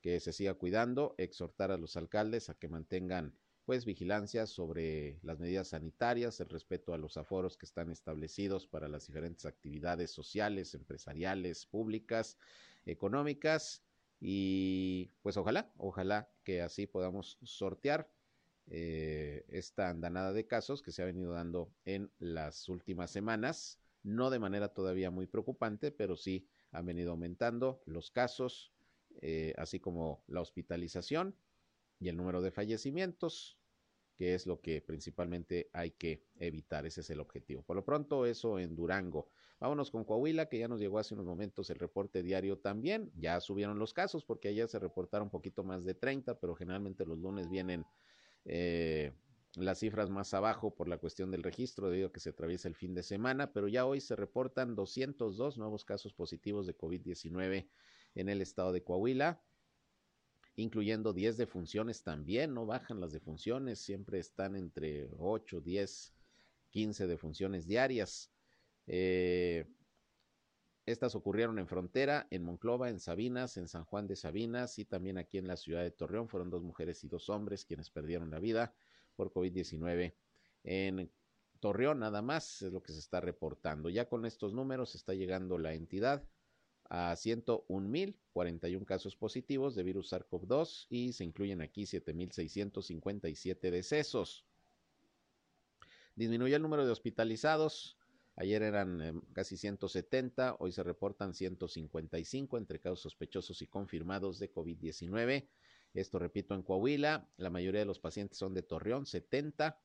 que 0.00 0.18
se 0.18 0.32
siga 0.32 0.54
cuidando, 0.54 1.14
exhortar 1.16 1.70
a 1.70 1.78
los 1.78 1.96
alcaldes 1.96 2.50
a 2.50 2.54
que 2.54 2.68
mantengan 2.68 3.38
pues 3.64 3.86
vigilancia 3.86 4.46
sobre 4.46 5.18
las 5.22 5.38
medidas 5.38 5.68
sanitarias, 5.68 6.38
el 6.40 6.50
respeto 6.50 6.92
a 6.92 6.98
los 6.98 7.16
aforos 7.16 7.56
que 7.56 7.64
están 7.64 7.90
establecidos 7.90 8.66
para 8.66 8.88
las 8.88 9.06
diferentes 9.06 9.46
actividades 9.46 10.10
sociales, 10.10 10.74
empresariales, 10.74 11.64
públicas, 11.64 12.36
económicas 12.84 13.82
y 14.20 15.12
pues 15.22 15.36
ojalá, 15.38 15.72
ojalá 15.78 16.30
que 16.44 16.60
así 16.60 16.86
podamos 16.86 17.38
sortear 17.42 18.13
eh, 18.66 19.44
esta 19.48 19.90
andanada 19.90 20.32
de 20.32 20.46
casos 20.46 20.82
que 20.82 20.92
se 20.92 21.02
ha 21.02 21.06
venido 21.06 21.32
dando 21.32 21.72
en 21.84 22.10
las 22.18 22.68
últimas 22.68 23.10
semanas, 23.10 23.78
no 24.02 24.30
de 24.30 24.38
manera 24.38 24.68
todavía 24.68 25.10
muy 25.10 25.26
preocupante, 25.26 25.90
pero 25.90 26.16
sí 26.16 26.48
han 26.70 26.86
venido 26.86 27.12
aumentando 27.12 27.82
los 27.86 28.10
casos, 28.10 28.72
eh, 29.20 29.54
así 29.56 29.80
como 29.80 30.24
la 30.26 30.40
hospitalización 30.40 31.36
y 32.00 32.08
el 32.08 32.16
número 32.16 32.42
de 32.42 32.50
fallecimientos, 32.50 33.58
que 34.16 34.34
es 34.34 34.46
lo 34.46 34.60
que 34.60 34.80
principalmente 34.80 35.70
hay 35.72 35.92
que 35.92 36.24
evitar. 36.36 36.86
Ese 36.86 37.00
es 37.00 37.10
el 37.10 37.20
objetivo. 37.20 37.62
Por 37.62 37.76
lo 37.76 37.84
pronto, 37.84 38.26
eso 38.26 38.58
en 38.58 38.76
Durango. 38.76 39.28
Vámonos 39.58 39.90
con 39.90 40.04
Coahuila, 40.04 40.48
que 40.48 40.58
ya 40.58 40.68
nos 40.68 40.80
llegó 40.80 40.98
hace 40.98 41.14
unos 41.14 41.26
momentos 41.26 41.70
el 41.70 41.78
reporte 41.78 42.22
diario 42.22 42.58
también. 42.58 43.10
Ya 43.16 43.40
subieron 43.40 43.78
los 43.78 43.92
casos 43.92 44.24
porque 44.24 44.48
ayer 44.48 44.68
se 44.68 44.78
reportaron 44.78 45.26
un 45.26 45.30
poquito 45.30 45.64
más 45.64 45.84
de 45.84 45.94
30, 45.94 46.38
pero 46.38 46.54
generalmente 46.54 47.06
los 47.06 47.18
lunes 47.18 47.48
vienen 47.48 47.84
eh, 48.44 49.12
las 49.56 49.78
cifras 49.78 50.10
más 50.10 50.34
abajo 50.34 50.74
por 50.74 50.88
la 50.88 50.98
cuestión 50.98 51.30
del 51.30 51.42
registro 51.42 51.88
debido 51.88 52.08
a 52.08 52.12
que 52.12 52.20
se 52.20 52.30
atraviesa 52.30 52.68
el 52.68 52.74
fin 52.74 52.94
de 52.94 53.02
semana, 53.02 53.52
pero 53.52 53.68
ya 53.68 53.86
hoy 53.86 54.00
se 54.00 54.16
reportan 54.16 54.74
202 54.74 55.58
nuevos 55.58 55.84
casos 55.84 56.12
positivos 56.12 56.66
de 56.66 56.76
COVID-19 56.76 57.68
en 58.14 58.28
el 58.28 58.42
estado 58.42 58.72
de 58.72 58.82
Coahuila 58.82 59.40
incluyendo 60.56 61.12
10 61.12 61.36
defunciones 61.36 62.02
también, 62.02 62.54
no 62.54 62.66
bajan 62.66 63.00
las 63.00 63.12
defunciones, 63.12 63.80
siempre 63.80 64.18
están 64.18 64.56
entre 64.56 65.08
8, 65.18 65.60
10, 65.60 66.14
15 66.70 67.06
defunciones 67.06 67.66
diarias. 67.66 68.30
Eh, 68.86 69.66
estas 70.86 71.14
ocurrieron 71.14 71.58
en 71.58 71.66
Frontera, 71.66 72.26
en 72.30 72.42
Monclova, 72.44 72.90
en 72.90 73.00
Sabinas, 73.00 73.56
en 73.56 73.68
San 73.68 73.84
Juan 73.84 74.06
de 74.06 74.16
Sabinas 74.16 74.78
y 74.78 74.84
también 74.84 75.16
aquí 75.16 75.38
en 75.38 75.48
la 75.48 75.56
ciudad 75.56 75.82
de 75.82 75.90
Torreón. 75.90 76.28
Fueron 76.28 76.50
dos 76.50 76.62
mujeres 76.62 77.02
y 77.04 77.08
dos 77.08 77.30
hombres 77.30 77.64
quienes 77.64 77.90
perdieron 77.90 78.30
la 78.30 78.38
vida 78.38 78.74
por 79.16 79.32
COVID-19. 79.32 80.14
En 80.64 81.10
Torreón 81.60 82.00
nada 82.00 82.20
más 82.20 82.60
es 82.62 82.72
lo 82.72 82.82
que 82.82 82.92
se 82.92 82.98
está 82.98 83.20
reportando. 83.20 83.88
Ya 83.88 84.08
con 84.08 84.26
estos 84.26 84.52
números 84.52 84.94
está 84.94 85.14
llegando 85.14 85.56
la 85.56 85.72
entidad 85.72 86.22
a 86.90 87.14
101.041 87.14 88.84
casos 88.84 89.16
positivos 89.16 89.74
de 89.74 89.82
virus 89.84 90.12
SARS-CoV-2 90.12 90.86
y 90.90 91.14
se 91.14 91.24
incluyen 91.24 91.62
aquí 91.62 91.84
7.657 91.84 93.70
decesos. 93.70 94.44
Disminuyó 96.14 96.56
el 96.56 96.62
número 96.62 96.84
de 96.84 96.92
hospitalizados. 96.92 97.96
Ayer 98.36 98.62
eran 98.62 99.00
eh, 99.00 99.12
casi 99.32 99.56
170, 99.56 100.56
hoy 100.58 100.72
se 100.72 100.82
reportan 100.82 101.34
155 101.34 102.58
entre 102.58 102.80
casos 102.80 103.00
sospechosos 103.00 103.62
y 103.62 103.66
confirmados 103.68 104.38
de 104.38 104.52
COVID-19. 104.52 105.48
Esto 105.94 106.18
repito 106.18 106.54
en 106.54 106.62
Coahuila, 106.62 107.28
la 107.36 107.50
mayoría 107.50 107.80
de 107.80 107.86
los 107.86 108.00
pacientes 108.00 108.38
son 108.38 108.52
de 108.52 108.62
Torreón, 108.62 109.06
70, 109.06 109.80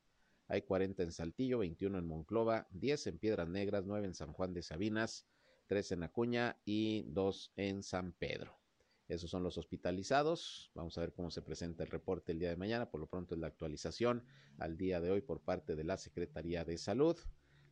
hay 0.48 0.62
40 0.62 1.04
en 1.04 1.12
Saltillo, 1.12 1.58
21 1.58 1.98
en 1.98 2.06
Monclova, 2.06 2.66
10 2.72 3.06
en 3.06 3.18
Piedras 3.18 3.48
Negras, 3.48 3.84
9 3.86 4.08
en 4.08 4.14
San 4.14 4.32
Juan 4.32 4.52
de 4.52 4.62
Sabinas, 4.62 5.28
tres 5.68 5.92
en 5.92 6.02
Acuña 6.02 6.60
y 6.64 7.04
dos 7.04 7.52
en 7.54 7.84
San 7.84 8.12
Pedro. 8.12 8.58
Esos 9.06 9.30
son 9.30 9.44
los 9.44 9.56
hospitalizados. 9.58 10.72
Vamos 10.74 10.98
a 10.98 11.02
ver 11.02 11.12
cómo 11.12 11.30
se 11.30 11.42
presenta 11.42 11.84
el 11.84 11.90
reporte 11.90 12.32
el 12.32 12.40
día 12.40 12.48
de 12.48 12.56
mañana. 12.56 12.90
Por 12.90 13.00
lo 13.00 13.06
pronto 13.06 13.36
es 13.36 13.40
la 13.40 13.46
actualización 13.46 14.24
al 14.58 14.76
día 14.76 15.00
de 15.00 15.12
hoy 15.12 15.20
por 15.20 15.40
parte 15.40 15.76
de 15.76 15.84
la 15.84 15.96
Secretaría 15.96 16.64
de 16.64 16.76
Salud 16.78 17.16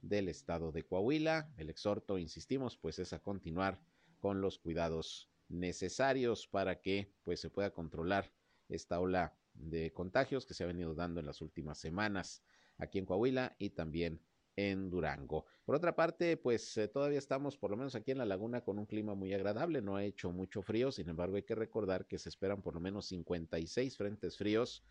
del 0.02 0.28
Estado 0.28 0.72
de 0.72 0.84
Coahuila. 0.84 1.52
El 1.56 1.70
exhorto, 1.70 2.18
insistimos, 2.18 2.76
pues 2.76 2.98
es 2.98 3.12
a 3.12 3.18
continuar 3.20 3.80
con 4.18 4.40
los 4.40 4.58
cuidados 4.58 5.30
necesarios 5.48 6.46
para 6.46 6.80
que 6.80 7.12
pues 7.24 7.40
se 7.40 7.50
pueda 7.50 7.70
controlar 7.70 8.32
esta 8.68 9.00
ola 9.00 9.34
de 9.54 9.92
contagios 9.92 10.46
que 10.46 10.54
se 10.54 10.64
ha 10.64 10.66
venido 10.66 10.94
dando 10.94 11.20
en 11.20 11.26
las 11.26 11.40
últimas 11.40 11.78
semanas 11.78 12.42
aquí 12.76 12.98
en 12.98 13.06
Coahuila 13.06 13.56
y 13.58 13.70
también 13.70 14.20
en 14.56 14.90
Durango. 14.90 15.46
Por 15.64 15.76
otra 15.76 15.94
parte, 15.94 16.36
pues 16.36 16.76
eh, 16.78 16.88
todavía 16.88 17.18
estamos, 17.18 17.56
por 17.56 17.70
lo 17.70 17.76
menos 17.76 17.94
aquí 17.94 18.10
en 18.10 18.18
la 18.18 18.24
laguna, 18.24 18.62
con 18.62 18.78
un 18.78 18.86
clima 18.86 19.14
muy 19.14 19.32
agradable. 19.32 19.80
No 19.80 19.94
ha 19.94 20.04
hecho 20.04 20.32
mucho 20.32 20.62
frío, 20.62 20.90
sin 20.90 21.08
embargo, 21.08 21.36
hay 21.36 21.44
que 21.44 21.54
recordar 21.54 22.06
que 22.06 22.18
se 22.18 22.28
esperan 22.28 22.60
por 22.60 22.74
lo 22.74 22.80
menos 22.80 23.06
56 23.06 23.96
frentes 23.96 24.36
fríos 24.36 24.82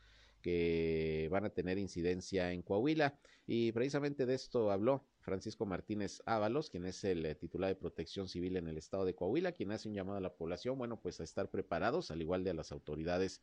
que 0.42 1.28
van 1.32 1.46
a 1.46 1.50
tener 1.50 1.78
incidencia 1.78 2.52
en 2.52 2.62
Coahuila. 2.62 3.18
Y 3.46 3.72
precisamente 3.72 4.26
de 4.26 4.36
esto 4.36 4.72
habló 4.72 5.06
Francisco 5.22 5.66
Martínez 5.66 6.22
Ábalos, 6.26 6.70
quien 6.70 6.86
es 6.86 7.04
el 7.04 7.26
eh, 7.26 7.36
titular 7.36 7.70
de 7.70 7.76
Protección 7.76 8.28
Civil 8.28 8.58
en 8.58 8.68
el 8.68 8.78
estado 8.78 9.06
de 9.06 9.16
Coahuila, 9.16 9.54
quien 9.54 9.72
hace 9.72 9.88
un 9.88 9.96
llamado 9.96 10.18
a 10.18 10.22
la 10.22 10.34
población, 10.34 10.78
bueno, 10.78 11.00
pues 11.00 11.20
a 11.20 11.24
estar 11.24 11.50
preparados, 11.50 12.12
al 12.12 12.22
igual 12.22 12.44
de 12.44 12.52
a 12.52 12.54
las 12.54 12.72
autoridades 12.72 13.42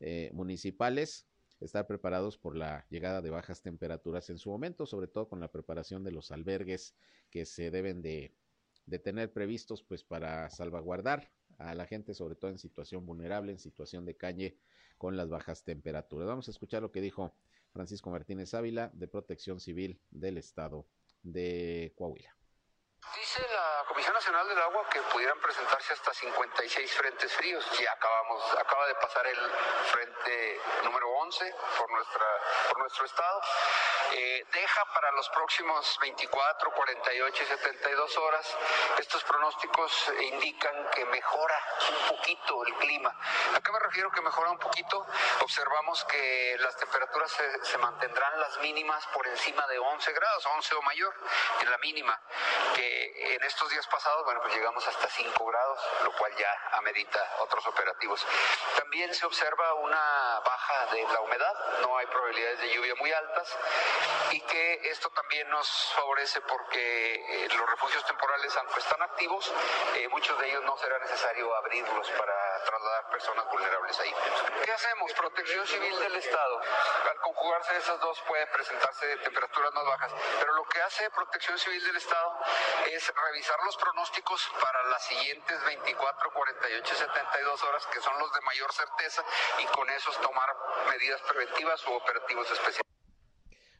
eh, 0.00 0.30
municipales 0.34 1.26
estar 1.60 1.86
preparados 1.86 2.36
por 2.36 2.56
la 2.56 2.86
llegada 2.90 3.22
de 3.22 3.30
bajas 3.30 3.62
temperaturas 3.62 4.28
en 4.30 4.38
su 4.38 4.50
momento, 4.50 4.86
sobre 4.86 5.06
todo 5.06 5.28
con 5.28 5.40
la 5.40 5.50
preparación 5.50 6.04
de 6.04 6.10
los 6.10 6.30
albergues 6.30 6.94
que 7.30 7.46
se 7.46 7.70
deben 7.70 8.02
de, 8.02 8.34
tener 9.02 9.32
previstos 9.32 9.82
pues 9.82 10.04
para 10.04 10.48
salvaguardar 10.50 11.30
a 11.58 11.74
la 11.74 11.86
gente, 11.86 12.14
sobre 12.14 12.36
todo 12.36 12.50
en 12.50 12.58
situación 12.58 13.06
vulnerable, 13.06 13.52
en 13.52 13.58
situación 13.58 14.04
de 14.04 14.16
calle 14.16 14.58
con 14.98 15.16
las 15.16 15.28
bajas 15.28 15.64
temperaturas. 15.64 16.28
Vamos 16.28 16.48
a 16.48 16.50
escuchar 16.50 16.82
lo 16.82 16.92
que 16.92 17.00
dijo 17.00 17.32
Francisco 17.72 18.10
Martínez 18.10 18.54
Ávila 18.54 18.90
de 18.94 19.08
Protección 19.08 19.60
Civil 19.60 20.00
del 20.10 20.38
Estado 20.38 20.86
de 21.22 21.92
Coahuila. 21.96 22.36
Dice 23.16 23.48
la 23.50 23.84
Comisión 23.88 24.14
Nacional 24.14 24.46
del 24.46 24.60
Agua 24.60 24.86
que 24.90 25.00
pudieran 25.02 25.40
presentarse 25.40 25.92
hasta 25.94 26.12
56 26.12 26.92
frentes 26.92 27.32
fríos. 27.32 27.64
Ya 27.80 27.92
acabamos, 27.92 28.52
acaba 28.58 28.86
de 28.86 28.94
pasar 28.96 29.26
el 29.26 29.50
frente 29.90 30.60
número 30.84 31.08
11 31.08 31.54
por, 31.78 31.90
nuestra, 31.90 32.26
por 32.68 32.78
nuestro 32.78 33.06
estado. 33.06 33.40
Eh, 34.12 34.44
deja 34.52 34.84
para 34.92 35.10
los 35.12 35.28
próximos 35.30 35.98
24, 36.00 36.70
48 36.72 37.42
y 37.42 37.46
72 37.46 38.16
horas. 38.18 38.56
Estos 38.98 39.24
pronósticos 39.24 40.12
indican 40.20 40.90
que 40.90 41.04
mejora 41.06 41.58
un 41.88 42.16
poquito 42.16 42.64
el 42.66 42.74
clima. 42.74 43.14
¿A 43.54 43.60
qué 43.60 43.72
me 43.72 43.78
refiero 43.80 44.10
que 44.10 44.20
mejora 44.20 44.50
un 44.50 44.58
poquito? 44.58 45.06
Observamos 45.40 46.04
que 46.04 46.56
las 46.60 46.76
temperaturas 46.76 47.36
se, 47.62 47.78
mantendrán 47.78 48.40
las 48.40 48.58
mínimas 48.58 49.06
por 49.08 49.26
encima 49.26 49.66
de 49.66 49.78
11 49.78 50.12
grados, 50.12 50.46
11 50.46 50.74
o 50.74 50.82
mayor 50.82 51.14
en 51.60 51.70
la 51.70 51.78
mínima, 51.78 52.20
en 53.34 53.42
estos 53.44 53.68
días 53.70 53.86
pasados, 53.86 54.24
bueno, 54.24 54.40
pues 54.42 54.54
llegamos 54.54 54.86
hasta 54.86 55.08
5 55.08 55.44
grados, 55.44 55.80
lo 56.04 56.12
cual 56.12 56.34
ya 56.36 56.52
amerita 56.72 57.36
otros 57.40 57.66
operativos. 57.66 58.24
También 58.76 59.14
se 59.14 59.26
observa 59.26 59.74
una 59.74 60.40
baja 60.44 60.86
de 60.92 61.02
la 61.04 61.20
humedad, 61.20 61.54
no 61.82 61.96
hay 61.98 62.06
probabilidades 62.06 62.60
de 62.60 62.74
lluvia 62.74 62.94
muy 62.96 63.12
altas 63.12 63.56
y 64.30 64.40
que 64.40 64.90
esto 64.90 65.10
también 65.10 65.48
nos 65.50 65.68
favorece 65.94 66.40
porque 66.42 67.14
eh, 67.14 67.48
los 67.56 67.70
refugios 67.70 68.04
temporales, 68.06 68.56
aunque 68.56 68.80
están 68.80 69.02
activos, 69.02 69.52
eh, 69.94 70.08
muchos 70.08 70.38
de 70.38 70.48
ellos 70.48 70.62
no 70.64 70.76
será 70.78 70.98
necesario 70.98 71.54
abrirlos 71.56 72.10
para 72.10 72.64
trasladar 72.64 73.10
personas 73.10 73.46
vulnerables 73.50 73.98
ahí. 74.00 74.14
¿Qué 74.64 74.72
hacemos? 74.72 75.12
Protección 75.12 75.66
Civil 75.66 75.98
del 76.00 76.16
Estado. 76.16 76.60
Al 77.10 77.16
conjugarse 77.20 77.76
esas 77.76 78.00
dos 78.00 78.20
pueden 78.26 78.48
presentarse 78.50 79.16
temperaturas 79.18 79.72
más 79.74 79.84
bajas, 79.84 80.12
pero 80.40 80.54
lo 80.54 80.64
que 80.64 80.82
hace 80.82 81.10
Protección 81.10 81.58
Civil 81.58 81.84
del 81.84 81.96
Estado 81.96 82.38
es 82.92 83.12
revisar 83.12 83.56
los 83.64 83.76
pronósticos 83.76 84.40
para 84.60 84.90
las 84.90 85.04
siguientes 85.06 85.56
24, 85.64 86.30
48, 86.32 86.94
72 86.94 87.62
horas, 87.62 87.86
que 87.92 88.00
son 88.00 88.18
los 88.18 88.32
de 88.32 88.40
mayor 88.42 88.72
certeza, 88.72 89.24
y 89.62 89.66
con 89.74 89.88
esos 89.90 90.20
tomar 90.20 90.48
medidas 90.90 91.20
preventivas 91.22 91.86
u 91.86 91.92
operativos 91.92 92.50
especiales. 92.50 92.86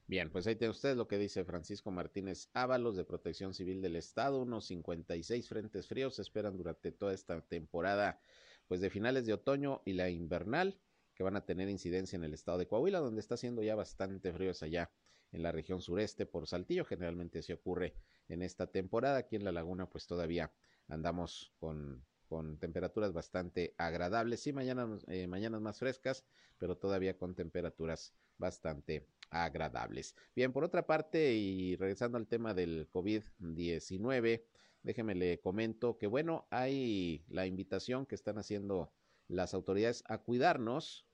Bien, 0.09 0.31
pues 0.31 0.47
ahí 0.47 0.55
tiene 0.55 0.71
usted 0.71 0.97
lo 0.97 1.09
que 1.09 1.19
dice 1.19 1.45
Francisco 1.45 1.91
Martínez 1.91 2.49
Ábalos 2.55 2.97
de 2.97 3.05
Protección 3.05 3.55
Civil 3.55 3.83
del 3.83 3.97
Estado. 3.97 4.39
Unos 4.39 4.67
56 4.67 5.49
frentes 5.49 5.89
fríos 5.89 6.15
se 6.15 6.23
esperan 6.23 6.57
durante 6.57 6.93
toda 6.93 7.13
esta 7.13 7.41
temporada, 7.41 8.21
pues 8.69 8.81
de 8.81 8.91
finales 8.91 9.27
de 9.27 9.33
otoño 9.33 9.83
y 9.85 9.95
la 9.95 10.09
invernal, 10.09 10.79
que 11.15 11.25
van 11.25 11.35
a 11.35 11.45
tener 11.45 11.69
incidencia 11.69 12.17
en 12.17 12.25
el 12.25 12.35
estado 12.35 12.59
de 12.59 12.69
Coahuila, 12.69 13.01
donde 13.01 13.21
está 13.21 13.35
haciendo 13.35 13.63
ya 13.63 13.75
bastante 13.75 14.33
frío 14.33 14.53
allá 14.63 14.91
en 15.37 15.43
la 15.43 15.53
región 15.53 15.81
sureste 15.81 16.27
por 16.27 16.47
Saltillo. 16.47 16.85
Generalmente 16.85 17.43
se 17.43 17.53
ocurre 17.53 17.95
en 18.29 18.43
esta 18.43 18.67
temporada. 18.67 19.19
Aquí 19.19 19.37
en 19.37 19.45
la 19.45 19.53
laguna, 19.53 19.89
pues 19.89 20.07
todavía 20.07 20.53
andamos 20.89 21.53
con, 21.61 22.05
con 22.27 22.59
temperaturas 22.59 23.13
bastante 23.13 23.75
agradables. 23.79 24.41
Sí, 24.41 24.53
mañana, 24.53 24.99
eh, 25.09 25.27
mañanas 25.27 25.61
más 25.61 25.79
frescas, 25.79 26.25
pero 26.59 26.77
todavía 26.77 27.17
con 27.17 27.35
temperaturas 27.35 28.15
bastante 28.39 29.07
agradables. 29.31 30.15
Bien, 30.35 30.53
por 30.53 30.65
otra 30.65 30.87
parte, 30.87 31.35
y 31.35 31.77
regresando 31.77 32.19
al 32.19 32.27
tema 32.27 32.55
del 32.55 32.89
COVID-19, 32.91 34.45
déjeme 34.83 35.15
le 35.15 35.41
comento 35.41 35.99
que, 35.99 36.07
bueno, 36.07 36.47
hay 36.51 37.25
la 37.29 37.47
invitación 37.47 38.07
que 38.07 38.15
están 38.15 38.39
haciendo 38.39 38.93
las 39.29 39.55
autoridades 39.55 40.05
a 40.07 40.19
cuidarnos, 40.19 41.07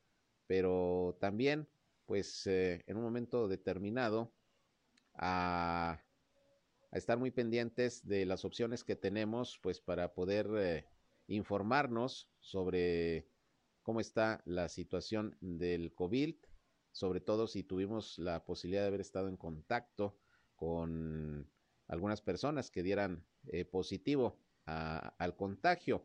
pero 0.46 1.16
también, 1.20 1.68
pues, 2.12 2.46
eh, 2.46 2.84
en 2.86 2.98
un 2.98 3.04
momento 3.04 3.48
determinado, 3.48 4.34
a, 5.14 5.98
estar 6.92 7.16
muy 7.16 7.30
pendientes 7.30 8.06
de 8.06 8.26
las 8.26 8.44
opciones 8.44 8.84
que 8.84 8.96
tenemos, 8.96 9.58
pues, 9.62 9.80
para 9.80 10.12
poder 10.12 10.46
eh, 10.58 10.84
informarnos 11.26 12.28
sobre 12.38 13.30
cómo 13.80 13.98
está 13.98 14.42
la 14.44 14.68
situación 14.68 15.38
del 15.40 15.94
COVID 15.94 16.34
sobre 16.90 17.22
todo 17.22 17.46
si 17.46 17.62
tuvimos 17.62 18.18
la 18.18 18.44
posibilidad 18.44 18.82
de 18.82 18.88
haber 18.88 19.00
estado 19.00 19.28
en 19.28 19.38
contacto 19.38 20.18
con 20.54 21.50
algunas 21.88 22.20
personas 22.20 22.70
que 22.70 22.82
dieran 22.82 23.24
eh, 23.46 23.64
positivo 23.64 24.36
al 24.66 25.34
contagio. 25.34 26.04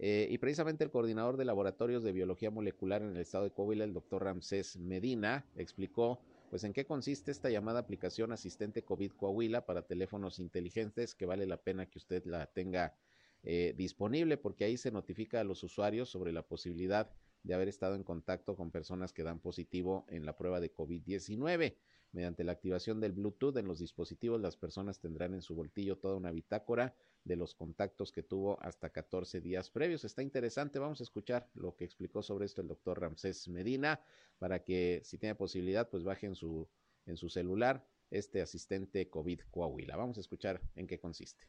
Eh, 0.00 0.28
y 0.30 0.38
precisamente 0.38 0.84
el 0.84 0.90
coordinador 0.90 1.36
de 1.36 1.44
laboratorios 1.44 2.04
de 2.04 2.12
biología 2.12 2.50
molecular 2.50 3.02
en 3.02 3.10
el 3.10 3.16
estado 3.18 3.44
de 3.44 3.50
Coahuila, 3.50 3.84
el 3.84 3.92
doctor 3.92 4.22
Ramsés 4.22 4.76
Medina, 4.76 5.44
explicó 5.56 6.20
pues 6.50 6.64
en 6.64 6.72
qué 6.72 6.86
consiste 6.86 7.30
esta 7.30 7.50
llamada 7.50 7.80
aplicación 7.80 8.32
asistente 8.32 8.84
COVID 8.84 9.12
Coahuila 9.12 9.66
para 9.66 9.82
teléfonos 9.82 10.38
inteligentes, 10.38 11.14
que 11.14 11.26
vale 11.26 11.46
la 11.46 11.58
pena 11.58 11.86
que 11.86 11.98
usted 11.98 12.24
la 12.24 12.46
tenga 12.46 12.96
eh, 13.42 13.74
disponible 13.76 14.36
porque 14.36 14.64
ahí 14.64 14.76
se 14.76 14.90
notifica 14.90 15.40
a 15.40 15.44
los 15.44 15.62
usuarios 15.62 16.08
sobre 16.08 16.32
la 16.32 16.42
posibilidad 16.42 17.10
de 17.42 17.54
haber 17.54 17.68
estado 17.68 17.94
en 17.94 18.02
contacto 18.04 18.56
con 18.56 18.70
personas 18.70 19.12
que 19.12 19.22
dan 19.22 19.40
positivo 19.40 20.06
en 20.08 20.24
la 20.24 20.36
prueba 20.36 20.60
de 20.60 20.72
COVID-19. 20.72 21.76
Mediante 22.12 22.42
la 22.42 22.52
activación 22.52 23.00
del 23.00 23.12
Bluetooth 23.12 23.56
en 23.58 23.66
los 23.66 23.78
dispositivos, 23.78 24.40
las 24.40 24.56
personas 24.56 24.98
tendrán 24.98 25.34
en 25.34 25.42
su 25.42 25.54
bolsillo 25.54 25.98
toda 25.98 26.16
una 26.16 26.30
bitácora 26.30 26.94
de 27.24 27.36
los 27.36 27.54
contactos 27.54 28.12
que 28.12 28.22
tuvo 28.22 28.58
hasta 28.62 28.88
14 28.88 29.40
días 29.40 29.70
previos. 29.70 30.04
Está 30.04 30.22
interesante, 30.22 30.78
vamos 30.78 31.00
a 31.00 31.04
escuchar 31.04 31.48
lo 31.54 31.76
que 31.76 31.84
explicó 31.84 32.22
sobre 32.22 32.46
esto 32.46 32.62
el 32.62 32.68
doctor 32.68 33.00
Ramsés 33.00 33.48
Medina, 33.48 34.00
para 34.38 34.64
que 34.64 35.02
si 35.04 35.18
tiene 35.18 35.34
posibilidad, 35.34 35.90
pues 35.90 36.02
baje 36.04 36.26
en 36.26 36.34
su, 36.34 36.66
en 37.04 37.18
su 37.18 37.28
celular 37.28 37.84
este 38.10 38.40
asistente 38.40 39.10
COVID 39.10 39.40
Coahuila. 39.50 39.96
Vamos 39.96 40.16
a 40.16 40.20
escuchar 40.20 40.62
en 40.76 40.86
qué 40.86 40.98
consiste. 40.98 41.46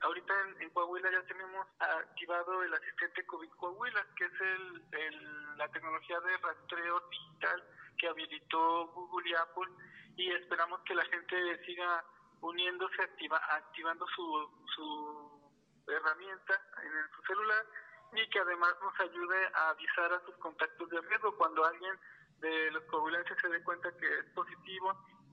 Ahorita 0.00 0.32
en, 0.42 0.62
en, 0.62 0.70
Coahuila 0.70 1.10
ya 1.10 1.26
tenemos 1.26 1.66
activado 1.80 2.62
el 2.62 2.72
asistente 2.72 3.26
COVID 3.26 3.48
Coahuila, 3.58 4.06
que 4.16 4.24
es 4.24 4.40
el, 4.40 5.56
la 5.58 5.68
tecnología 5.72 6.20
de 6.20 6.36
rastreo 6.36 7.02
digital 7.10 7.64
que 7.96 8.08
habilitó 8.08 8.86
Google 8.88 9.30
y 9.30 9.34
Apple 9.34 9.72
y 10.16 10.32
esperamos 10.32 10.80
que 10.82 10.94
la 10.94 11.04
gente 11.06 11.64
siga 11.64 12.04
uniéndose, 12.40 13.02
activa, 13.02 13.40
activando 13.50 14.06
su, 14.14 14.50
su 14.74 15.92
herramienta 15.92 16.54
en 16.82 17.16
su 17.16 17.22
celular 17.22 17.64
y 18.12 18.28
que 18.30 18.40
además 18.40 18.74
nos 18.82 19.00
ayude 19.00 19.46
a 19.54 19.70
avisar 19.70 20.12
a 20.12 20.20
sus 20.24 20.36
contactos 20.36 20.88
de 20.90 21.00
riesgo 21.00 21.36
cuando 21.36 21.64
alguien 21.64 21.98
de 22.40 22.70
los 22.70 22.82
coahuilenses 22.84 23.36
se 23.40 23.48
dé 23.48 23.62
cuenta 23.62 23.90
que 23.96 24.06
es 24.06 24.24
positivo, 24.34 24.92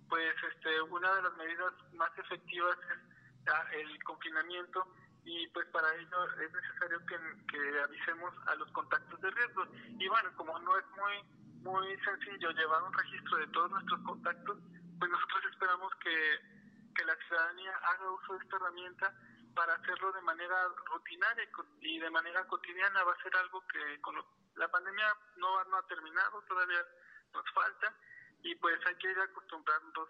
pues 0.09 0.34
este 0.51 0.82
una 0.82 1.16
de 1.16 1.22
las 1.24 1.34
medidas 1.36 1.74
más 1.93 2.11
efectivas 2.18 2.78
es 2.89 3.80
el 3.80 4.03
confinamiento 4.03 4.86
y 5.26 5.47
pues 5.47 5.66
para 5.68 5.93
ello 5.95 6.24
es 6.41 6.51
necesario 6.51 6.99
que, 7.05 7.18
que, 7.47 7.82
avisemos 7.82 8.34
a 8.47 8.55
los 8.55 8.70
contactos 8.72 9.20
de 9.22 9.32
riesgo. 9.32 9.64
Y 9.97 10.07
bueno, 10.07 10.30
como 10.36 10.57
no 10.59 10.78
es 10.78 10.86
muy 10.97 11.42
muy 11.64 11.97
sencillo 11.99 12.51
llevar 12.51 12.84
un 12.84 12.93
registro 12.93 13.38
de 13.38 13.47
todos 13.47 13.72
nuestros 13.72 14.01
contactos, 14.01 14.57
pues 14.99 15.11
nosotros 15.11 15.43
esperamos 15.51 15.93
que, 15.95 16.39
que 16.95 17.05
la 17.05 17.16
ciudadanía 17.28 17.76
haga 17.78 18.11
uso 18.11 18.34
de 18.34 18.43
esta 18.43 18.55
herramienta 18.57 19.14
para 19.55 19.74
hacerlo 19.74 20.11
de 20.11 20.22
manera 20.22 20.68
rutinaria 20.91 21.47
y 21.82 21.99
de 21.99 22.09
manera 22.09 22.45
cotidiana. 22.47 23.03
Va 23.03 23.14
a 23.14 23.24
ser 23.24 23.36
algo 23.38 23.66
que 23.68 24.01
con 24.01 24.16
la 24.55 24.68
pandemia 24.70 25.16
no, 25.38 25.64
no 25.66 25.78
ha 25.78 25.88
terminado, 25.88 26.41
todavía 26.43 26.86
nos 27.34 27.49
falta 27.51 27.93
y 28.43 28.55
pues 28.55 28.78
hay 28.86 28.95
que 28.95 29.09
ir 29.09 29.20
acostumbrándonos, 29.20 30.09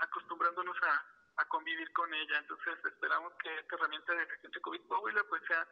acostumbrándonos 0.00 0.76
a, 0.82 1.04
a 1.42 1.44
convivir 1.48 1.92
con 1.92 2.12
ella. 2.14 2.38
Entonces 2.38 2.78
esperamos 2.84 3.32
que 3.42 3.58
esta 3.58 3.76
herramienta 3.76 4.14
de 4.14 4.26
gente 4.42 4.60
COVID 4.60 4.86
Coahuila 4.86 5.24
pues 5.28 5.42
sea 5.48 5.66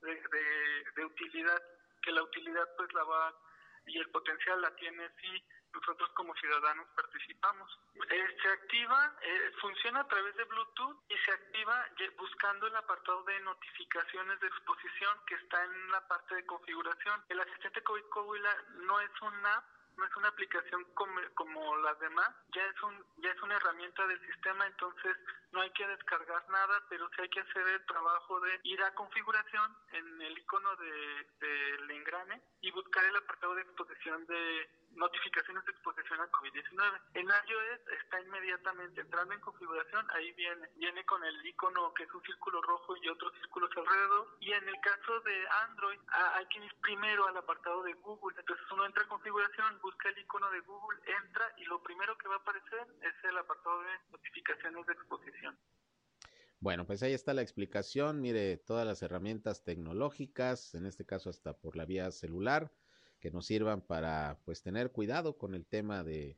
de, 0.00 0.14
de, 0.14 0.84
de, 0.96 1.04
utilidad, 1.04 1.62
que 2.02 2.12
la 2.12 2.22
utilidad 2.22 2.68
pues 2.76 2.92
la 2.94 3.04
va 3.04 3.34
y 3.86 3.98
el 3.98 4.10
potencial 4.10 4.60
la 4.60 4.74
tiene 4.76 5.08
si 5.20 5.44
nosotros 5.74 6.08
como 6.14 6.34
ciudadanos 6.36 6.86
participamos. 6.94 7.78
Eh, 8.08 8.36
se 8.40 8.48
activa, 8.48 9.16
eh, 9.22 9.52
funciona 9.60 10.00
a 10.00 10.08
través 10.08 10.34
de 10.36 10.44
Bluetooth 10.44 11.02
y 11.08 11.16
se 11.18 11.32
activa 11.32 11.86
buscando 12.16 12.66
el 12.66 12.76
apartado 12.76 13.22
de 13.24 13.40
notificaciones 13.40 14.38
de 14.40 14.46
exposición 14.46 15.18
que 15.26 15.34
está 15.34 15.64
en 15.64 15.90
la 15.90 16.06
parte 16.06 16.34
de 16.36 16.46
configuración. 16.46 17.24
El 17.28 17.40
asistente 17.40 17.82
COVID 17.82 18.04
Coahuila 18.04 18.56
no 18.86 19.00
es 19.00 19.10
una 19.22 19.54
app, 19.54 19.64
no 19.96 20.04
es 20.04 20.16
una 20.16 20.28
aplicación 20.28 20.84
como, 20.94 21.20
como 21.34 21.76
las 21.78 21.98
demás, 22.00 22.28
ya 22.54 22.64
es 22.64 22.82
un 22.82 23.04
ya 23.18 23.30
es 23.30 23.42
una 23.42 23.56
herramienta 23.56 24.06
del 24.06 24.20
sistema, 24.26 24.66
entonces 24.66 25.16
no 25.52 25.60
hay 25.60 25.70
que 25.70 25.86
descargar 25.86 26.48
nada, 26.50 26.82
pero 26.88 27.08
sí 27.10 27.22
hay 27.22 27.28
que 27.28 27.40
hacer 27.40 27.66
el 27.68 27.86
trabajo 27.86 28.40
de 28.40 28.60
ir 28.64 28.82
a 28.82 28.94
configuración 28.94 29.76
en 29.92 30.22
el 30.22 30.38
icono 30.38 30.74
de 30.76 31.26
del 31.40 31.86
de 31.86 31.96
engrane 31.96 32.42
y 32.60 32.70
buscar 32.70 33.04
el 33.04 33.16
apartado 33.16 33.54
de 33.54 33.62
exposición 33.62 34.26
de 34.26 34.83
notificaciones 34.96 35.64
de 35.64 35.72
exposición 35.72 36.20
a 36.20 36.30
COVID-19. 36.30 37.00
En 37.14 37.26
iOS 37.26 37.80
está 38.02 38.20
inmediatamente 38.20 39.00
entrando 39.00 39.34
en 39.34 39.40
configuración, 39.40 40.06
ahí 40.10 40.32
viene, 40.32 40.68
viene 40.76 41.04
con 41.04 41.22
el 41.24 41.46
icono 41.46 41.92
que 41.94 42.04
es 42.04 42.14
un 42.14 42.22
círculo 42.22 42.60
rojo 42.62 42.96
y 42.96 43.08
otros 43.08 43.32
círculos 43.40 43.70
alrededor. 43.76 44.36
Y 44.40 44.52
en 44.52 44.68
el 44.68 44.80
caso 44.80 45.20
de 45.20 45.48
Android, 45.68 46.00
hay 46.34 46.46
que 46.46 46.58
ir 46.58 46.74
primero 46.80 47.26
al 47.26 47.36
apartado 47.36 47.82
de 47.82 47.94
Google. 47.94 48.36
Entonces 48.38 48.66
uno 48.70 48.86
entra 48.86 49.02
en 49.02 49.08
configuración, 49.08 49.80
busca 49.80 50.08
el 50.08 50.18
icono 50.18 50.50
de 50.50 50.60
Google, 50.60 51.00
entra 51.06 51.52
y 51.56 51.64
lo 51.64 51.82
primero 51.82 52.16
que 52.18 52.28
va 52.28 52.36
a 52.36 52.38
aparecer 52.38 52.86
es 53.02 53.24
el 53.24 53.38
apartado 53.38 53.80
de 53.82 53.98
notificaciones 54.10 54.86
de 54.86 54.92
exposición. 54.92 55.58
Bueno, 56.60 56.86
pues 56.86 57.02
ahí 57.02 57.12
está 57.12 57.34
la 57.34 57.42
explicación. 57.42 58.22
Mire, 58.22 58.56
todas 58.56 58.86
las 58.86 59.02
herramientas 59.02 59.64
tecnológicas, 59.64 60.74
en 60.74 60.86
este 60.86 61.04
caso 61.04 61.28
hasta 61.28 61.52
por 61.52 61.76
la 61.76 61.84
vía 61.84 62.10
celular, 62.10 62.72
que 63.24 63.30
nos 63.30 63.46
sirvan 63.46 63.80
para 63.80 64.38
pues 64.44 64.60
tener 64.60 64.92
cuidado 64.92 65.38
con 65.38 65.54
el 65.54 65.64
tema 65.64 66.04
de, 66.04 66.36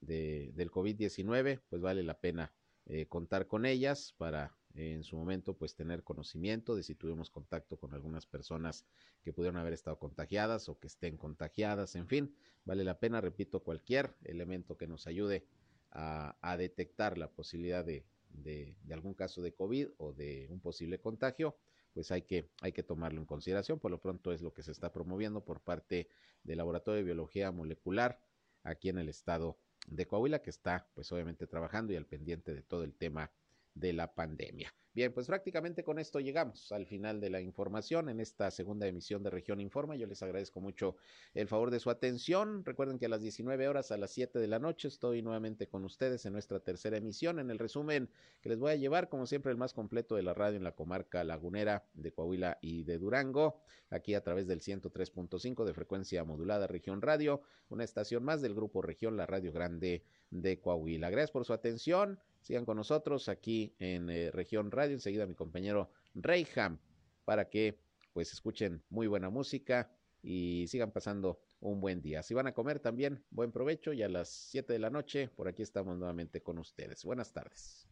de 0.00 0.52
del 0.54 0.70
COVID-19, 0.70 1.60
pues 1.68 1.82
vale 1.82 2.04
la 2.04 2.20
pena 2.20 2.52
eh, 2.86 3.06
contar 3.06 3.48
con 3.48 3.66
ellas 3.66 4.14
para 4.16 4.56
eh, 4.76 4.92
en 4.92 5.02
su 5.02 5.16
momento 5.16 5.54
pues 5.54 5.74
tener 5.74 6.04
conocimiento 6.04 6.76
de 6.76 6.84
si 6.84 6.94
tuvimos 6.94 7.30
contacto 7.30 7.80
con 7.80 7.94
algunas 7.94 8.26
personas 8.26 8.86
que 9.24 9.32
pudieron 9.32 9.56
haber 9.56 9.72
estado 9.72 9.98
contagiadas 9.98 10.68
o 10.68 10.78
que 10.78 10.86
estén 10.86 11.16
contagiadas, 11.16 11.96
en 11.96 12.06
fin, 12.06 12.32
vale 12.64 12.84
la 12.84 13.00
pena, 13.00 13.20
repito, 13.20 13.64
cualquier 13.64 14.14
elemento 14.22 14.76
que 14.76 14.86
nos 14.86 15.08
ayude 15.08 15.48
a, 15.90 16.56
detectar 16.56 17.18
la 17.18 17.28
posibilidad 17.28 17.84
de 17.84 18.76
algún 18.92 19.14
caso 19.14 19.42
de 19.42 19.52
COVID 19.52 19.88
o 19.96 20.12
de 20.12 20.46
un 20.48 20.60
posible 20.60 21.00
contagio, 21.00 21.56
pues 21.92 22.10
hay 22.10 22.22
que, 22.22 22.50
hay 22.60 22.72
que 22.72 22.82
tomarlo 22.82 23.20
en 23.20 23.26
consideración. 23.26 23.78
Por 23.78 23.90
lo 23.90 24.00
pronto 24.00 24.32
es 24.32 24.42
lo 24.42 24.52
que 24.52 24.62
se 24.62 24.72
está 24.72 24.92
promoviendo 24.92 25.44
por 25.44 25.60
parte 25.60 26.08
del 26.42 26.58
Laboratorio 26.58 26.98
de 26.98 27.04
Biología 27.04 27.50
Molecular 27.52 28.20
aquí 28.62 28.88
en 28.88 28.98
el 28.98 29.08
estado 29.08 29.58
de 29.86 30.06
Coahuila, 30.06 30.42
que 30.42 30.50
está 30.50 30.88
pues 30.94 31.10
obviamente 31.12 31.46
trabajando 31.46 31.92
y 31.92 31.96
al 31.96 32.06
pendiente 32.06 32.54
de 32.54 32.62
todo 32.62 32.84
el 32.84 32.94
tema 32.94 33.30
de 33.74 33.92
la 33.92 34.14
pandemia. 34.14 34.72
Bien, 34.92 35.12
pues 35.12 35.28
prácticamente 35.28 35.84
con 35.84 36.00
esto 36.00 36.18
llegamos 36.18 36.72
al 36.72 36.84
final 36.84 37.20
de 37.20 37.30
la 37.30 37.40
información 37.40 38.08
en 38.08 38.18
esta 38.18 38.50
segunda 38.50 38.88
emisión 38.88 39.22
de 39.22 39.30
Región 39.30 39.60
Informa. 39.60 39.94
Yo 39.94 40.08
les 40.08 40.20
agradezco 40.20 40.60
mucho 40.60 40.96
el 41.32 41.46
favor 41.46 41.70
de 41.70 41.78
su 41.78 41.90
atención. 41.90 42.64
Recuerden 42.64 42.98
que 42.98 43.06
a 43.06 43.08
las 43.08 43.20
19 43.20 43.68
horas, 43.68 43.92
a 43.92 43.96
las 43.96 44.10
7 44.10 44.40
de 44.40 44.48
la 44.48 44.58
noche, 44.58 44.88
estoy 44.88 45.22
nuevamente 45.22 45.68
con 45.68 45.84
ustedes 45.84 46.26
en 46.26 46.32
nuestra 46.32 46.58
tercera 46.58 46.96
emisión, 46.96 47.38
en 47.38 47.52
el 47.52 47.60
resumen 47.60 48.10
que 48.40 48.48
les 48.48 48.58
voy 48.58 48.72
a 48.72 48.76
llevar, 48.76 49.08
como 49.08 49.26
siempre, 49.26 49.52
el 49.52 49.58
más 49.58 49.74
completo 49.74 50.16
de 50.16 50.24
la 50.24 50.34
radio 50.34 50.56
en 50.56 50.64
la 50.64 50.74
comarca 50.74 51.22
lagunera 51.22 51.84
de 51.94 52.10
Coahuila 52.10 52.58
y 52.60 52.82
de 52.82 52.98
Durango, 52.98 53.60
aquí 53.90 54.14
a 54.14 54.24
través 54.24 54.48
del 54.48 54.60
103.5 54.60 55.64
de 55.64 55.72
frecuencia 55.72 56.24
modulada 56.24 56.66
Región 56.66 57.00
Radio, 57.00 57.42
una 57.68 57.84
estación 57.84 58.24
más 58.24 58.42
del 58.42 58.56
grupo 58.56 58.82
Región, 58.82 59.16
la 59.16 59.26
Radio 59.26 59.52
Grande 59.52 60.02
de 60.30 60.58
Coahuila. 60.58 61.10
Gracias 61.10 61.30
por 61.30 61.44
su 61.44 61.52
atención. 61.52 62.18
Sigan 62.40 62.64
con 62.64 62.76
nosotros 62.76 63.28
aquí 63.28 63.74
en 63.78 64.10
eh, 64.10 64.30
Región 64.30 64.70
Radio. 64.70 64.94
Enseguida 64.94 65.26
mi 65.26 65.34
compañero 65.34 65.90
Reyham 66.14 66.78
para 67.24 67.48
que 67.48 67.78
pues 68.12 68.32
escuchen 68.32 68.82
muy 68.88 69.06
buena 69.06 69.30
música 69.30 69.90
y 70.22 70.66
sigan 70.68 70.90
pasando 70.90 71.40
un 71.60 71.80
buen 71.80 72.02
día. 72.02 72.22
Si 72.22 72.34
van 72.34 72.46
a 72.46 72.52
comer 72.52 72.80
también, 72.80 73.24
buen 73.30 73.52
provecho 73.52 73.92
y 73.92 74.02
a 74.02 74.08
las 74.08 74.28
7 74.28 74.72
de 74.72 74.78
la 74.78 74.90
noche 74.90 75.28
por 75.28 75.48
aquí 75.48 75.62
estamos 75.62 75.96
nuevamente 75.96 76.42
con 76.42 76.58
ustedes. 76.58 77.04
Buenas 77.04 77.32
tardes. 77.32 77.86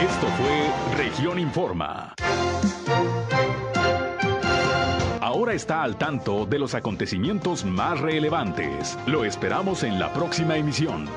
Esto 0.00 0.26
fue 0.36 0.96
Región 0.96 1.38
Informa. 1.38 2.14
Está 5.50 5.82
al 5.82 5.96
tanto 5.96 6.44
de 6.44 6.58
los 6.58 6.74
acontecimientos 6.74 7.64
más 7.64 7.98
relevantes. 8.00 8.98
Lo 9.06 9.24
esperamos 9.24 9.82
en 9.82 9.98
la 9.98 10.12
próxima 10.12 10.56
emisión. 10.56 11.08